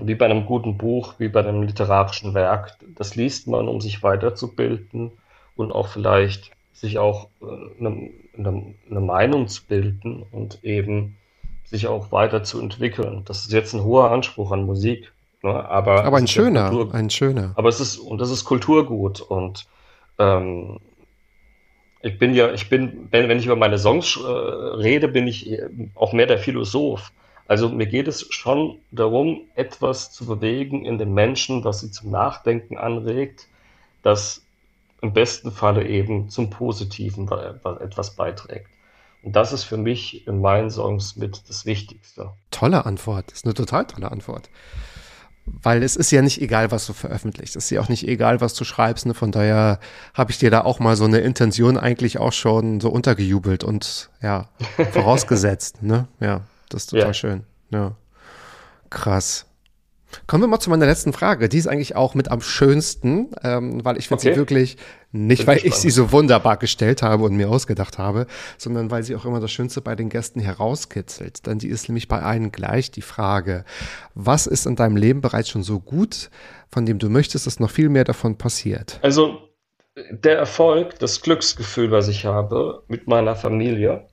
wie 0.00 0.14
bei 0.14 0.24
einem 0.26 0.46
guten 0.46 0.78
Buch, 0.78 1.14
wie 1.18 1.28
bei 1.28 1.40
einem 1.40 1.62
literarischen 1.62 2.32
Werk, 2.34 2.76
das 2.96 3.16
liest 3.16 3.46
man, 3.46 3.68
um 3.68 3.80
sich 3.80 4.02
weiterzubilden 4.02 5.10
und 5.56 5.72
auch 5.72 5.88
vielleicht 5.88 6.50
sich 6.72 6.98
auch 6.98 7.28
äh, 7.42 7.44
eine, 7.78 8.10
eine, 8.38 8.74
eine 8.88 9.00
Meinung 9.00 9.48
zu 9.48 9.64
bilden 9.64 10.24
und 10.30 10.62
eben 10.64 11.16
sich 11.64 11.86
auch 11.86 12.10
weiterzuentwickeln. 12.12 13.24
Das 13.26 13.42
ist 13.42 13.52
jetzt 13.52 13.74
ein 13.74 13.82
hoher 13.82 14.10
Anspruch 14.10 14.52
an 14.52 14.64
Musik, 14.64 15.12
ne? 15.42 15.68
aber, 15.68 16.04
Aber 16.04 16.16
ein 16.16 16.26
schöner, 16.26 16.70
Kultur, 16.70 16.94
ein 16.94 17.10
schöner. 17.10 17.52
aber 17.56 17.68
es 17.68 17.80
ist, 17.80 17.98
und 17.98 18.20
das 18.20 18.30
ist 18.30 18.44
Kulturgut 18.44 19.20
und 19.20 19.66
ähm, 20.18 20.78
ich 22.02 22.18
bin 22.18 22.34
ja, 22.34 22.52
ich 22.52 22.68
bin, 22.68 23.08
wenn, 23.10 23.28
wenn 23.28 23.38
ich 23.38 23.46
über 23.46 23.56
meine 23.56 23.78
Songs 23.78 24.16
äh, 24.16 24.26
rede, 24.26 25.08
bin 25.08 25.26
ich 25.26 25.50
eher 25.50 25.68
auch 25.94 26.12
mehr 26.12 26.26
der 26.26 26.38
Philosoph. 26.38 27.12
Also 27.46 27.68
mir 27.68 27.86
geht 27.86 28.08
es 28.08 28.26
schon 28.32 28.78
darum, 28.90 29.42
etwas 29.54 30.12
zu 30.12 30.24
bewegen 30.24 30.84
in 30.84 30.98
den 30.98 31.12
Menschen, 31.12 31.64
was 31.64 31.80
sie 31.80 31.90
zum 31.90 32.10
Nachdenken 32.10 32.78
anregt, 32.78 33.48
das 34.02 34.42
im 35.02 35.12
besten 35.12 35.50
Falle 35.50 35.86
eben 35.86 36.30
zum 36.30 36.50
Positiven 36.50 37.28
etwas 37.80 38.14
beiträgt. 38.14 38.70
Und 39.22 39.36
das 39.36 39.52
ist 39.52 39.64
für 39.64 39.76
mich 39.76 40.26
in 40.26 40.40
meinen 40.40 40.70
Songs 40.70 41.16
mit 41.16 41.48
das 41.48 41.66
Wichtigste. 41.66 42.30
Tolle 42.50 42.86
Antwort. 42.86 43.26
Das 43.30 43.38
ist 43.38 43.44
eine 43.44 43.54
total 43.54 43.86
tolle 43.86 44.10
Antwort. 44.10 44.48
Weil 45.46 45.82
es 45.82 45.96
ist 45.96 46.10
ja 46.12 46.22
nicht 46.22 46.40
egal, 46.40 46.70
was 46.70 46.86
du 46.86 46.92
veröffentlichst. 46.92 47.56
Es 47.56 47.64
ist 47.64 47.70
ja 47.70 47.80
auch 47.80 47.88
nicht 47.88 48.06
egal, 48.06 48.40
was 48.40 48.54
du 48.54 48.64
schreibst. 48.64 49.04
Ne? 49.06 49.14
Von 49.14 49.32
daher 49.32 49.80
habe 50.14 50.30
ich 50.30 50.38
dir 50.38 50.50
da 50.50 50.60
auch 50.62 50.78
mal 50.78 50.96
so 50.96 51.04
eine 51.04 51.18
Intention 51.18 51.76
eigentlich 51.76 52.18
auch 52.18 52.32
schon 52.32 52.80
so 52.80 52.88
untergejubelt 52.90 53.64
und 53.64 54.10
ja, 54.22 54.48
vorausgesetzt. 54.92 55.82
ne? 55.82 56.06
Ja, 56.20 56.42
das 56.68 56.82
ist 56.84 56.90
total 56.90 57.06
Ja. 57.08 57.14
schön. 57.14 57.42
Ja. 57.70 57.96
Krass. 58.90 59.46
Kommen 60.26 60.42
wir 60.42 60.48
mal 60.48 60.58
zu 60.60 60.70
meiner 60.70 60.86
letzten 60.86 61.12
Frage. 61.12 61.48
Die 61.48 61.58
ist 61.58 61.68
eigentlich 61.68 61.94
auch 61.94 62.14
mit 62.14 62.30
am 62.30 62.40
schönsten, 62.40 63.28
ähm, 63.42 63.84
weil 63.84 63.96
ich 63.96 64.08
finde 64.08 64.22
Okay. 64.22 64.32
sie 64.34 64.38
wirklich 64.38 64.76
nicht, 65.12 65.40
Bin 65.40 65.46
weil 65.48 65.60
ich 65.64 65.74
sie 65.74 65.90
so 65.90 66.12
wunderbar 66.12 66.56
gestellt 66.56 67.02
habe 67.02 67.24
und 67.24 67.36
mir 67.36 67.48
ausgedacht 67.50 67.98
habe, 67.98 68.26
sondern 68.58 68.90
weil 68.90 69.02
sie 69.02 69.16
auch 69.16 69.24
immer 69.24 69.40
das 69.40 69.50
Schönste 69.50 69.80
bei 69.80 69.96
den 69.96 70.08
Gästen 70.08 70.40
herauskitzelt. 70.40 71.46
Denn 71.46 71.58
die 71.58 71.68
ist 71.68 71.88
nämlich 71.88 72.06
bei 72.08 72.22
allen 72.22 72.52
gleich 72.52 72.90
die 72.90 73.02
Frage, 73.02 73.64
was 74.14 74.46
ist 74.46 74.66
in 74.66 74.76
deinem 74.76 74.96
Leben 74.96 75.20
bereits 75.20 75.48
schon 75.48 75.62
so 75.62 75.80
gut, 75.80 76.30
von 76.70 76.86
dem 76.86 76.98
du 76.98 77.08
möchtest, 77.08 77.46
dass 77.46 77.58
noch 77.58 77.70
viel 77.70 77.88
mehr 77.88 78.04
davon 78.04 78.36
passiert? 78.38 79.00
Also 79.02 79.40
der 80.10 80.38
Erfolg, 80.38 80.98
das 81.00 81.20
Glücksgefühl, 81.20 81.90
was 81.90 82.06
ich 82.08 82.24
habe 82.24 82.82
mit 82.86 83.08
meiner 83.08 83.34
Familie, 83.34 84.06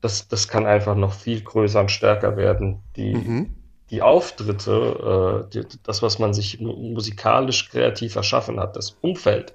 das, 0.00 0.28
das 0.28 0.46
kann 0.46 0.66
einfach 0.66 0.94
noch 0.94 1.12
viel 1.14 1.40
größer 1.40 1.80
und 1.80 1.90
stärker 1.90 2.36
werden. 2.36 2.82
Die, 2.96 3.14
Mhm. 3.14 3.54
die 3.90 4.02
Auftritte, 4.02 5.46
äh, 5.48 5.50
die, 5.50 5.62
das, 5.82 6.02
was 6.02 6.18
man 6.18 6.34
sich 6.34 6.60
mu- 6.60 6.76
musikalisch 6.92 7.70
kreativ 7.70 8.14
erschaffen 8.16 8.60
hat, 8.60 8.76
das 8.76 8.90
Umfeld, 9.00 9.54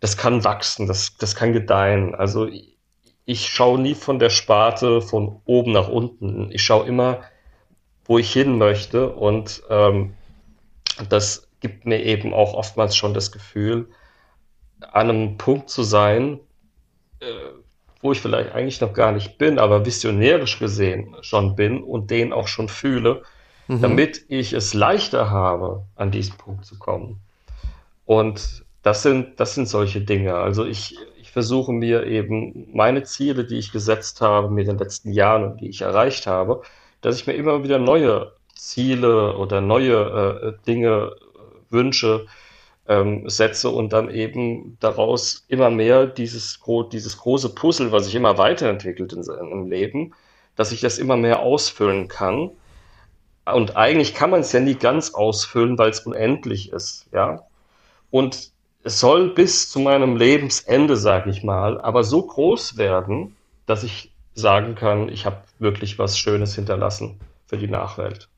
das 0.00 0.16
kann 0.16 0.44
wachsen, 0.44 0.86
das, 0.86 1.16
das 1.16 1.34
kann 1.34 1.52
gedeihen. 1.52 2.14
Also 2.14 2.46
ich, 2.46 3.48
schaue 3.48 3.80
nie 3.80 3.94
von 3.94 4.18
der 4.18 4.30
Sparte 4.30 5.00
von 5.00 5.40
oben 5.44 5.72
nach 5.72 5.88
unten. 5.88 6.50
Ich 6.52 6.62
schaue 6.62 6.86
immer, 6.86 7.22
wo 8.04 8.18
ich 8.18 8.32
hin 8.32 8.58
möchte 8.58 9.10
und 9.10 9.62
ähm, 9.68 10.14
das 11.08 11.48
gibt 11.60 11.86
mir 11.86 12.02
eben 12.04 12.32
auch 12.32 12.54
oftmals 12.54 12.96
schon 12.96 13.14
das 13.14 13.32
Gefühl, 13.32 13.88
an 14.80 15.10
einem 15.10 15.38
Punkt 15.38 15.70
zu 15.70 15.82
sein, 15.82 16.38
äh, 17.20 17.26
wo 18.02 18.12
ich 18.12 18.20
vielleicht 18.20 18.52
eigentlich 18.52 18.80
noch 18.80 18.92
gar 18.92 19.10
nicht 19.10 19.38
bin, 19.38 19.58
aber 19.58 19.84
visionärisch 19.84 20.58
gesehen 20.58 21.16
schon 21.22 21.56
bin 21.56 21.82
und 21.82 22.10
den 22.10 22.32
auch 22.32 22.46
schon 22.46 22.68
fühle, 22.68 23.22
Mhm. 23.68 23.82
damit 23.82 24.24
ich 24.28 24.52
es 24.52 24.74
leichter 24.74 25.30
habe, 25.30 25.84
an 25.96 26.10
diesen 26.10 26.36
Punkt 26.36 26.64
zu 26.64 26.78
kommen. 26.78 27.20
Und 28.04 28.64
das 28.86 29.02
sind, 29.02 29.40
das 29.40 29.56
sind 29.56 29.68
solche 29.68 30.00
Dinge. 30.00 30.36
Also 30.36 30.64
ich, 30.64 30.96
ich 31.20 31.32
versuche 31.32 31.72
mir 31.72 32.06
eben 32.06 32.68
meine 32.72 33.02
Ziele, 33.02 33.44
die 33.44 33.56
ich 33.58 33.72
gesetzt 33.72 34.20
habe 34.20 34.48
mir 34.48 34.60
in 34.60 34.68
den 34.68 34.78
letzten 34.78 35.12
Jahren 35.12 35.42
und 35.42 35.60
die 35.60 35.68
ich 35.68 35.80
erreicht 35.82 36.28
habe, 36.28 36.62
dass 37.00 37.16
ich 37.16 37.26
mir 37.26 37.32
immer 37.32 37.64
wieder 37.64 37.80
neue 37.80 38.34
Ziele 38.54 39.36
oder 39.38 39.60
neue 39.60 40.54
äh, 40.60 40.64
Dinge, 40.68 41.10
äh, 41.16 41.72
Wünsche 41.72 42.26
ähm, 42.86 43.28
setze 43.28 43.70
und 43.70 43.92
dann 43.92 44.08
eben 44.08 44.76
daraus 44.78 45.44
immer 45.48 45.68
mehr 45.68 46.06
dieses, 46.06 46.60
dieses 46.92 47.18
große 47.18 47.56
Puzzle, 47.56 47.90
was 47.90 48.04
sich 48.04 48.14
immer 48.14 48.38
weiterentwickelt 48.38 49.12
in 49.12 49.24
seinem 49.24 49.68
Leben, 49.68 50.14
dass 50.54 50.70
ich 50.70 50.80
das 50.80 50.98
immer 50.98 51.16
mehr 51.16 51.40
ausfüllen 51.40 52.06
kann. 52.06 52.52
Und 53.46 53.76
eigentlich 53.76 54.14
kann 54.14 54.30
man 54.30 54.42
es 54.42 54.52
ja 54.52 54.60
nie 54.60 54.76
ganz 54.76 55.12
ausfüllen, 55.12 55.76
weil 55.76 55.90
es 55.90 56.06
unendlich 56.06 56.70
ist, 56.70 57.08
ja. 57.12 57.42
Und 58.12 58.54
es 58.86 59.00
soll 59.00 59.30
bis 59.30 59.68
zu 59.68 59.80
meinem 59.80 60.16
Lebensende, 60.16 60.96
sage 60.96 61.28
ich 61.28 61.42
mal, 61.42 61.80
aber 61.80 62.04
so 62.04 62.22
groß 62.22 62.76
werden, 62.76 63.34
dass 63.66 63.82
ich 63.82 64.12
sagen 64.34 64.76
kann, 64.76 65.08
ich 65.08 65.26
habe 65.26 65.38
wirklich 65.58 65.98
was 65.98 66.16
Schönes 66.16 66.54
hinterlassen 66.54 67.18
für 67.48 67.58
die 67.58 67.66
Nachwelt. 67.66 68.28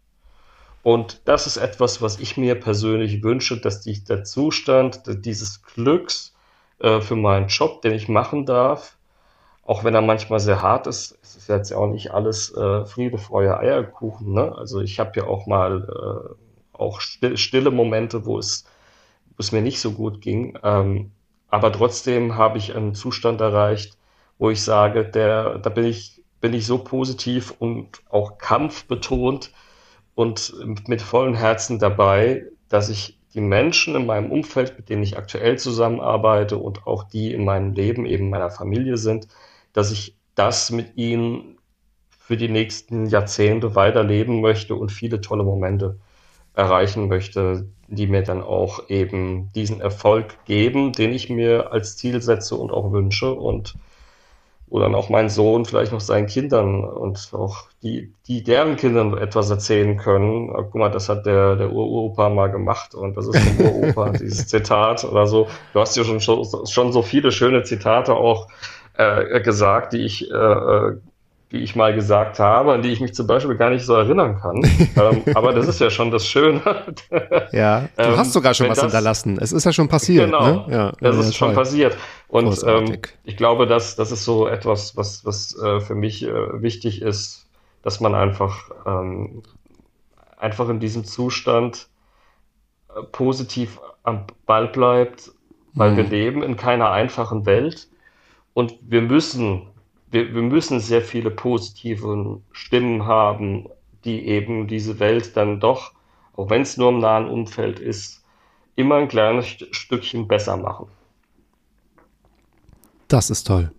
Und 0.83 1.21
das 1.27 1.47
ist 1.47 1.59
etwas, 1.59 2.01
was 2.01 2.19
ich 2.19 2.39
mir 2.39 2.59
persönlich 2.59 3.23
wünsche, 3.23 3.61
dass 3.61 3.83
die, 3.83 4.03
der 4.03 4.25
Zustand 4.25 5.03
dieses 5.07 5.63
Glücks 5.63 6.35
äh, 6.79 7.03
für 7.03 7.17
meinen 7.17 7.49
Job, 7.49 7.83
den 7.83 7.93
ich 7.93 8.09
machen 8.09 8.47
darf, 8.47 8.97
auch 9.67 9.85
wenn 9.85 9.95
er 9.95 10.01
manchmal 10.01 10.41
sehr 10.41 10.63
hart 10.63 10.87
ist, 10.87 11.19
es 11.23 11.37
ist 11.37 11.51
jetzt 11.51 11.73
ja 11.73 11.77
auch 11.77 11.89
nicht 11.89 12.13
alles 12.13 12.55
äh, 12.57 12.87
Friede, 12.87 13.19
Freude, 13.19 13.59
Eierkuchen. 13.59 14.33
Ne? 14.33 14.57
Also 14.57 14.81
ich 14.81 14.99
habe 14.99 15.13
ja 15.17 15.27
auch 15.27 15.47
mal 15.47 16.33
äh, 16.33 16.79
auch 16.79 17.03
still, 17.03 17.37
stille 17.37 17.71
Momente, 17.71 18.25
wo 18.25 18.39
es, 18.39 18.65
wo 19.39 19.41
es 19.41 19.53
mir 19.53 19.63
nicht 19.63 19.81
so 19.81 19.93
gut 19.93 20.21
ging. 20.21 20.59
Ähm, 20.65 21.13
aber 21.49 21.73
trotzdem 21.73 22.37
habe 22.37 22.59
ich 22.59 22.75
einen 22.75 22.95
Zustand 22.95 23.41
erreicht, 23.41 23.97
wo 24.39 24.51
ich 24.51 24.63
sage, 24.63 25.05
der, 25.05 25.59
da 25.59 25.71
bin 25.71 25.85
ich, 25.85 26.23
bin 26.41 26.53
ich 26.55 26.67
so 26.67 26.79
positiv 26.79 27.55
und 27.59 28.03
auch 28.11 28.39
kampfbetont 28.39 29.53
und 30.15 30.53
mit 30.89 31.01
vollem 31.01 31.35
Herzen 31.35 31.79
dabei, 31.79 32.47
dass 32.69 32.89
ich 32.89 33.19
die 33.35 33.41
Menschen 33.41 33.95
in 33.95 34.07
meinem 34.07 34.33
Umfeld, 34.33 34.77
mit 34.77 34.89
denen 34.89 35.03
ich 35.05 35.17
aktuell 35.17 35.59
zusammenarbeite 35.59 36.59
und 36.59 36.87
auch 36.87 37.05
die 37.05 37.33
in 37.33 37.45
meinem 37.45 37.73
Leben 37.73 38.07
eben 38.07 38.31
meiner 38.31 38.51
Familie 38.51 38.97
sind, 38.97 39.29
dass 39.73 39.93
ich 39.93 40.17
das 40.35 40.71
mit 40.71 40.97
ihnen 40.97 41.59
für 42.09 42.37
die 42.37 42.49
nächsten 42.49 43.07
Jahrzehnte 43.07 43.75
weiterleben 43.77 44.41
möchte 44.41 44.75
und 44.75 44.91
viele 44.91 45.21
tolle 45.21 45.45
Momente 45.45 45.99
erreichen 46.59 47.09
möchte, 47.09 47.69
die 47.87 48.09
mir 48.09 48.23
dann 48.23 48.43
auch 48.43 48.89
eben 48.89 49.51
diesen 49.55 49.81
Erfolg 49.81 50.45
geben, 50.45 50.93
den 50.93 51.13
ich 51.13 51.31
mir 51.31 51.73
als 51.73 51.97
Ziel 51.97 52.21
setze 52.21 52.57
und 52.57 52.73
auch 52.73 52.93
wünsche 52.93 53.33
und 53.33 53.75
wo 54.67 54.81
dann 54.81 54.95
auch 54.95 55.09
mein 55.09 55.31
Sohn 55.31 55.65
vielleicht 55.65 55.93
noch 55.93 56.01
seinen 56.01 56.27
Kindern 56.27 56.85
und 56.85 57.31
auch 57.33 57.69
die, 57.83 58.13
die 58.27 58.43
deren 58.43 58.77
Kindern 58.77 59.17
etwas 59.17 59.49
erzählen 59.49 59.97
können. 59.97 60.53
Guck 60.53 60.75
mal, 60.75 60.91
das 60.91 61.09
hat 61.09 61.25
der, 61.25 61.57
der 61.57 61.73
Uropa 61.73 62.29
mal 62.29 62.49
gemacht 62.49 62.95
und 62.95 63.17
das 63.17 63.29
ist 63.29 63.39
vom 63.39 63.67
Uropa, 63.67 64.11
dieses 64.21 64.49
Zitat 64.49 65.05
oder 65.05 65.27
so. 65.27 65.49
Du 65.73 65.81
hast 65.81 65.97
ja 65.97 66.05
schon, 66.05 66.21
schon 66.21 66.93
so 66.93 67.03
viele 67.03 67.33
schöne 67.33 67.63
Zitate 67.63 68.15
auch 68.15 68.49
äh, 68.95 69.41
gesagt, 69.41 69.95
die 69.95 70.05
ich, 70.05 70.31
äh, 70.31 70.91
die 71.53 71.59
ich 71.59 71.75
mal 71.77 71.95
gesagt 71.95 72.39
habe, 72.41 72.73
an 72.75 72.83
die 72.83 72.91
ich 72.91 73.01
mich 73.01 73.15
zum 73.15 73.27
Beispiel 73.27 73.57
gar 73.57 73.71
nicht 73.71 73.85
so 73.85 73.95
erinnern 73.95 74.39
kann. 74.39 74.57
ähm, 74.97 75.23
aber 75.35 75.53
das 75.55 75.67
ist 75.67 75.81
ja 75.81 75.89
schon 75.91 76.11
das 76.11 76.27
Schöne. 76.27 76.61
Ja, 77.53 77.81
du 77.81 77.89
Ähm, 78.03 78.17
hast 78.19 78.33
sogar 78.33 78.53
schon 78.55 78.69
was 78.69 78.77
das- 78.77 78.85
hinterlassen. 78.85 79.39
Es 79.41 79.53
ist 79.53 79.65
ja 79.65 79.73
schon 79.73 79.89
passiert. 79.89 80.27
Genau, 80.27 80.67
Ne? 80.67 80.73
Ja, 80.75 80.93
das 81.01 81.17
ja, 81.17 81.23
ist 81.23 81.37
schon 81.37 81.49
toll. 81.49 81.57
passiert. 81.57 81.97
Und 82.29 82.63
ähm, 82.67 82.99
ich 83.25 83.37
glaube, 83.39 83.67
dass 83.67 83.97
das 83.97 84.13
ist 84.13 84.25
so 84.25 84.47
etwas, 84.47 84.97
was, 84.97 85.25
was 85.25 85.57
äh, 85.59 85.81
für 85.81 85.95
mich 85.95 86.23
äh, 86.25 86.63
wichtig 86.63 87.01
ist, 87.01 87.47
dass 87.83 88.01
man 88.01 88.15
einfach, 88.15 88.71
ähm, 88.87 89.43
einfach 90.37 90.69
in 90.69 90.81
diesem 90.81 91.05
Zustand 91.05 91.89
äh, 92.91 93.03
positiv 93.11 93.81
am 94.03 94.25
Ball 94.47 94.69
bleibt, 94.69 95.31
weil 95.75 95.97
wir 95.97 96.05
Mhm. 96.05 96.11
leben 96.11 96.43
in 96.43 96.57
keiner 96.57 96.91
einfachen 96.91 97.47
Welt 97.47 97.89
und 98.53 98.75
wir 98.83 99.01
müssen, 99.03 99.63
wir, 100.11 100.35
wir 100.35 100.43
müssen 100.43 100.81
sehr 100.81 101.03
viele 101.03 101.31
positive 101.31 102.41
Stimmen 102.53 103.05
haben, 103.07 103.69
die 104.05 104.27
eben 104.27 104.67
diese 104.69 104.99
Welt 105.01 105.37
dann 105.37 105.61
doch, 105.61 105.93
auch 106.35 106.51
wenn 106.51 106.63
es 106.63 106.77
nur 106.77 106.91
im 106.91 107.01
nahen 107.01 107.29
Umfeld 107.29 107.79
ist, 107.81 108.25
immer 108.77 108.97
ein 108.97 109.09
kleines 109.09 109.47
St- 109.47 109.75
Stückchen 109.75 110.29
besser 110.29 110.57
machen. 110.57 110.89
Das 113.09 113.31
ist 113.31 113.47
toll. 113.47 113.73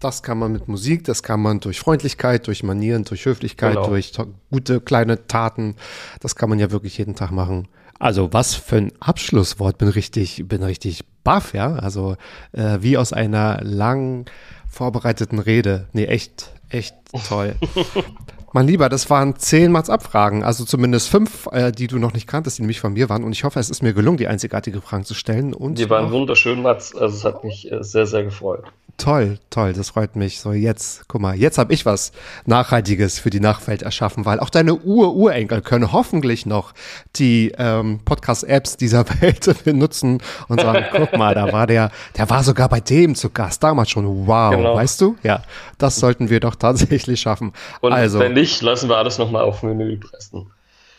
Das 0.00 0.22
kann 0.22 0.38
man 0.38 0.52
mit 0.52 0.68
Musik, 0.68 1.04
das 1.04 1.22
kann 1.22 1.40
man 1.42 1.60
durch 1.60 1.80
Freundlichkeit, 1.80 2.46
durch 2.46 2.62
Manieren, 2.62 3.04
durch 3.04 3.26
Höflichkeit, 3.26 3.82
Genau. 3.82 3.84
durch 3.84 4.12
gute 4.50 4.80
kleine 4.80 5.26
Taten. 5.26 5.76
Das 6.20 6.36
kann 6.36 6.48
man 6.48 6.58
ja 6.58 6.70
wirklich 6.70 6.96
jeden 6.98 7.14
Tag 7.14 7.32
machen. 7.32 7.68
Also 7.98 8.32
was 8.32 8.54
für 8.54 8.76
ein 8.76 8.92
Abschlusswort. 9.00 9.76
Bin 9.78 9.88
richtig, 9.88 10.44
bin 10.48 10.62
richtig 10.62 11.04
baff, 11.22 11.52
ja. 11.52 11.74
Also 11.74 12.16
äh, 12.52 12.78
wie 12.80 12.96
aus 12.96 13.12
einer 13.12 13.60
lang 13.62 14.24
vorbereiteten 14.70 15.38
Rede. 15.38 15.86
Nee, 15.92 16.06
echt, 16.06 16.52
echt 16.68 16.94
toll. 17.28 17.54
Mein 18.52 18.66
Lieber, 18.66 18.88
das 18.88 19.08
waren 19.10 19.36
zehn 19.36 19.70
Mats 19.70 19.88
Abfragen, 19.88 20.42
also 20.42 20.64
zumindest 20.64 21.08
fünf, 21.08 21.46
äh, 21.52 21.70
die 21.70 21.86
du 21.86 21.98
noch 21.98 22.12
nicht 22.12 22.26
kanntest, 22.26 22.58
die 22.58 22.62
nämlich 22.62 22.80
von 22.80 22.92
mir 22.92 23.08
waren. 23.08 23.22
Und 23.22 23.32
ich 23.32 23.44
hoffe, 23.44 23.60
es 23.60 23.70
ist 23.70 23.82
mir 23.82 23.92
gelungen, 23.92 24.16
die 24.16 24.26
einzigartige 24.26 24.80
Fragen 24.80 25.04
zu 25.04 25.14
stellen. 25.14 25.54
Und 25.54 25.78
die 25.78 25.88
waren 25.88 26.10
wunderschön, 26.10 26.62
Mats. 26.62 26.94
Also 26.94 27.16
es 27.16 27.24
hat 27.24 27.44
mich 27.44 27.70
äh, 27.70 27.82
sehr, 27.82 28.06
sehr 28.06 28.24
gefreut. 28.24 28.64
Toll, 29.00 29.38
toll, 29.48 29.72
das 29.72 29.88
freut 29.88 30.14
mich. 30.14 30.40
So, 30.40 30.52
jetzt, 30.52 31.08
guck 31.08 31.22
mal, 31.22 31.34
jetzt 31.34 31.56
habe 31.56 31.72
ich 31.72 31.86
was 31.86 32.12
Nachhaltiges 32.44 33.18
für 33.18 33.30
die 33.30 33.40
Nachwelt 33.40 33.80
erschaffen, 33.80 34.26
weil 34.26 34.40
auch 34.40 34.50
deine 34.50 34.74
Ur-Urenkel 34.74 35.62
können 35.62 35.90
hoffentlich 35.90 36.44
noch 36.44 36.74
die 37.16 37.50
ähm, 37.56 38.00
Podcast-Apps 38.04 38.76
dieser 38.76 39.06
Welt 39.22 39.64
benutzen 39.64 40.18
und 40.48 40.60
sagen, 40.60 40.84
guck 40.94 41.16
mal, 41.16 41.34
da 41.34 41.50
war 41.50 41.66
der, 41.66 41.90
der 42.18 42.28
war 42.28 42.44
sogar 42.44 42.68
bei 42.68 42.80
dem 42.80 43.14
zu 43.14 43.30
Gast, 43.30 43.62
damals 43.62 43.88
schon. 43.88 44.26
Wow, 44.26 44.54
genau. 44.54 44.74
weißt 44.74 45.00
du? 45.00 45.16
Ja, 45.22 45.44
das 45.78 45.96
sollten 45.96 46.28
wir 46.28 46.40
doch 46.40 46.56
tatsächlich 46.56 47.22
schaffen. 47.22 47.54
Und 47.80 47.94
also, 47.94 48.18
wenn 48.18 48.34
nicht, 48.40 48.62
lassen 48.62 48.88
wir 48.88 48.96
alles 48.96 49.18
nochmal 49.18 49.42
auf 49.42 49.62
Menü 49.62 49.98
pressen. 49.98 50.50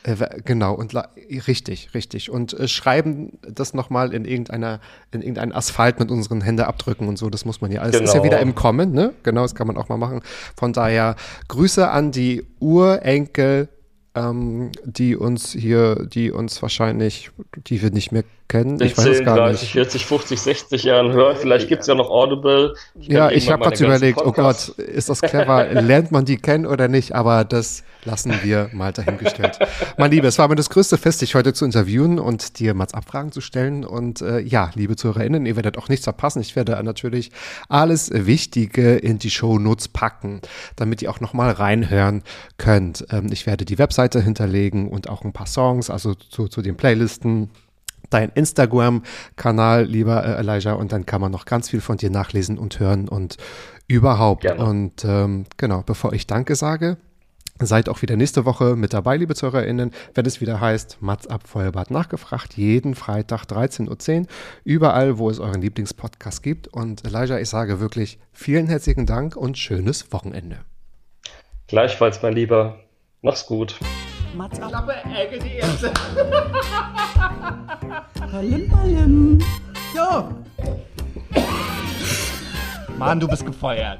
Äh, 0.03 0.15
genau, 0.43 0.73
und 0.73 0.93
richtig, 1.47 1.93
richtig. 1.93 2.31
Und 2.31 2.53
äh, 2.53 2.67
schreiben 2.67 3.37
das 3.41 3.73
nochmal 3.73 4.13
in 4.13 4.25
irgendeiner, 4.25 4.79
in 5.11 5.21
irgendeinen 5.21 5.51
Asphalt 5.51 5.99
mit 5.99 6.09
unseren 6.09 6.41
Händeabdrücken 6.41 7.07
und 7.07 7.17
so, 7.17 7.29
das 7.29 7.45
muss 7.45 7.61
man 7.61 7.71
ja. 7.71 7.81
alles. 7.81 7.97
genau. 7.97 8.09
ist 8.09 8.15
ja 8.15 8.23
wieder 8.23 8.39
im 8.39 8.55
Kommen, 8.55 8.93
ne? 8.93 9.13
Genau, 9.23 9.43
das 9.43 9.53
kann 9.53 9.67
man 9.67 9.77
auch 9.77 9.89
mal 9.89 9.97
machen. 9.97 10.21
Von 10.57 10.73
daher 10.73 11.15
Grüße 11.49 11.87
an 11.89 12.11
die 12.11 12.45
Urenkel, 12.59 13.69
ähm, 14.13 14.71
die 14.83 15.15
uns 15.15 15.53
hier, 15.53 16.05
die 16.05 16.31
uns 16.31 16.61
wahrscheinlich, 16.61 17.31
die 17.55 17.81
wir 17.81 17.91
nicht 17.91 18.11
mehr 18.11 18.23
kennen. 18.47 18.79
In 18.79 18.87
ich 18.87 18.97
weiß 18.97 19.05
10, 19.05 19.13
es 19.13 19.23
gar 19.23 19.37
30, 19.37 19.61
nicht. 19.61 19.71
40, 19.71 20.05
50, 20.05 20.41
60 20.41 20.83
Jahren 20.83 21.13
hören. 21.13 21.37
Vielleicht 21.37 21.69
gibt 21.69 21.81
es 21.81 21.87
ja 21.87 21.95
noch 21.95 22.09
Audible. 22.09 22.75
Ich 22.99 23.07
ja, 23.07 23.31
ich 23.31 23.49
habe 23.49 23.63
gerade 23.63 23.83
überlegt, 23.83 24.17
Podcasts. 24.17 24.69
oh 24.69 24.73
Gott, 24.77 24.87
ist 24.87 25.09
das 25.09 25.21
clever? 25.21 25.65
Lernt 25.81 26.11
man 26.11 26.25
die 26.25 26.37
kennen 26.37 26.65
oder 26.65 26.87
nicht? 26.87 27.15
Aber 27.15 27.45
das 27.45 27.83
lassen 28.03 28.33
wir 28.43 28.69
mal 28.73 28.91
dahingestellt. 28.91 29.59
mein 29.97 30.11
Liebe, 30.11 30.27
es 30.27 30.37
war 30.37 30.47
mir 30.47 30.55
das 30.55 30.69
größte 30.69 30.97
Fest, 30.97 31.21
dich 31.21 31.35
heute 31.35 31.53
zu 31.53 31.65
interviewen 31.65 32.19
und 32.19 32.59
dir 32.59 32.73
mal 32.73 32.87
Abfragen 32.91 33.31
zu 33.31 33.41
stellen. 33.41 33.85
Und 33.85 34.21
äh, 34.21 34.39
ja, 34.39 34.71
liebe 34.75 34.95
ZuhörerInnen, 34.95 35.45
ihr 35.45 35.55
werdet 35.55 35.77
auch 35.77 35.89
nichts 35.89 36.05
verpassen. 36.05 36.41
Ich 36.41 36.55
werde 36.55 36.81
natürlich 36.83 37.31
alles 37.69 38.09
Wichtige 38.13 38.95
in 38.95 39.19
die 39.19 39.29
Shownotes 39.29 39.87
packen, 39.87 40.41
damit 40.75 41.01
ihr 41.01 41.11
auch 41.11 41.19
nochmal 41.19 41.51
reinhören 41.51 42.23
könnt. 42.57 43.05
Ähm, 43.11 43.29
ich 43.31 43.45
werde 43.45 43.65
die 43.65 43.77
Webseite 43.77 44.21
hinterlegen 44.21 44.89
und 44.89 45.09
auch 45.09 45.23
ein 45.23 45.33
paar 45.33 45.47
Songs, 45.47 45.89
also 45.89 46.15
zu, 46.15 46.47
zu 46.47 46.61
den 46.61 46.75
Playlisten 46.75 47.49
dein 48.09 48.29
Instagram-Kanal, 48.29 49.85
lieber 49.85 50.25
äh, 50.25 50.39
Elijah, 50.39 50.73
und 50.73 50.91
dann 50.91 51.05
kann 51.05 51.21
man 51.21 51.31
noch 51.31 51.45
ganz 51.45 51.69
viel 51.69 51.81
von 51.81 51.97
dir 51.97 52.09
nachlesen 52.09 52.57
und 52.57 52.79
hören 52.79 53.07
und 53.07 53.37
überhaupt. 53.87 54.41
Gerne. 54.41 54.63
Und 54.63 55.05
ähm, 55.05 55.45
genau, 55.57 55.81
bevor 55.81 56.13
ich 56.13 56.27
Danke 56.27 56.55
sage, 56.55 56.97
Seid 57.63 57.89
auch 57.89 58.01
wieder 58.01 58.15
nächste 58.15 58.45
Woche 58.45 58.75
mit 58.75 58.91
dabei, 58.91 59.17
liebe 59.17 59.35
ZuhörerInnen, 59.35 59.91
wenn 60.15 60.25
es 60.25 60.41
wieder 60.41 60.59
heißt, 60.59 60.97
Mats 60.99 61.27
ab 61.27 61.47
Feuerbad 61.47 61.91
nachgefragt, 61.91 62.57
jeden 62.57 62.95
Freitag 62.95 63.43
13.10 63.43 64.21
Uhr, 64.21 64.27
überall, 64.63 65.19
wo 65.19 65.29
es 65.29 65.39
euren 65.39 65.61
Lieblingspodcast 65.61 66.41
gibt. 66.41 66.67
Und 66.69 67.05
Elijah, 67.05 67.39
ich 67.39 67.49
sage 67.49 67.79
wirklich 67.79 68.17
vielen 68.33 68.65
herzlichen 68.65 69.05
Dank 69.05 69.35
und 69.35 69.59
schönes 69.59 70.11
Wochenende. 70.11 70.57
Gleichfalls, 71.67 72.23
mein 72.23 72.33
Lieber. 72.33 72.79
Mach's 73.21 73.45
gut. 73.45 73.75
Mats 74.35 74.59
ab. 74.59 74.69
Klappe, 74.69 74.95
Ecke, 75.15 75.37
die 75.37 75.57
erste. 75.57 75.91
Ballim, 78.31 78.69
ballim. 78.69 79.39
Jo. 79.93 80.33
Mann, 82.97 83.19
du 83.19 83.27
bist 83.27 83.45
gefeuert. 83.45 83.99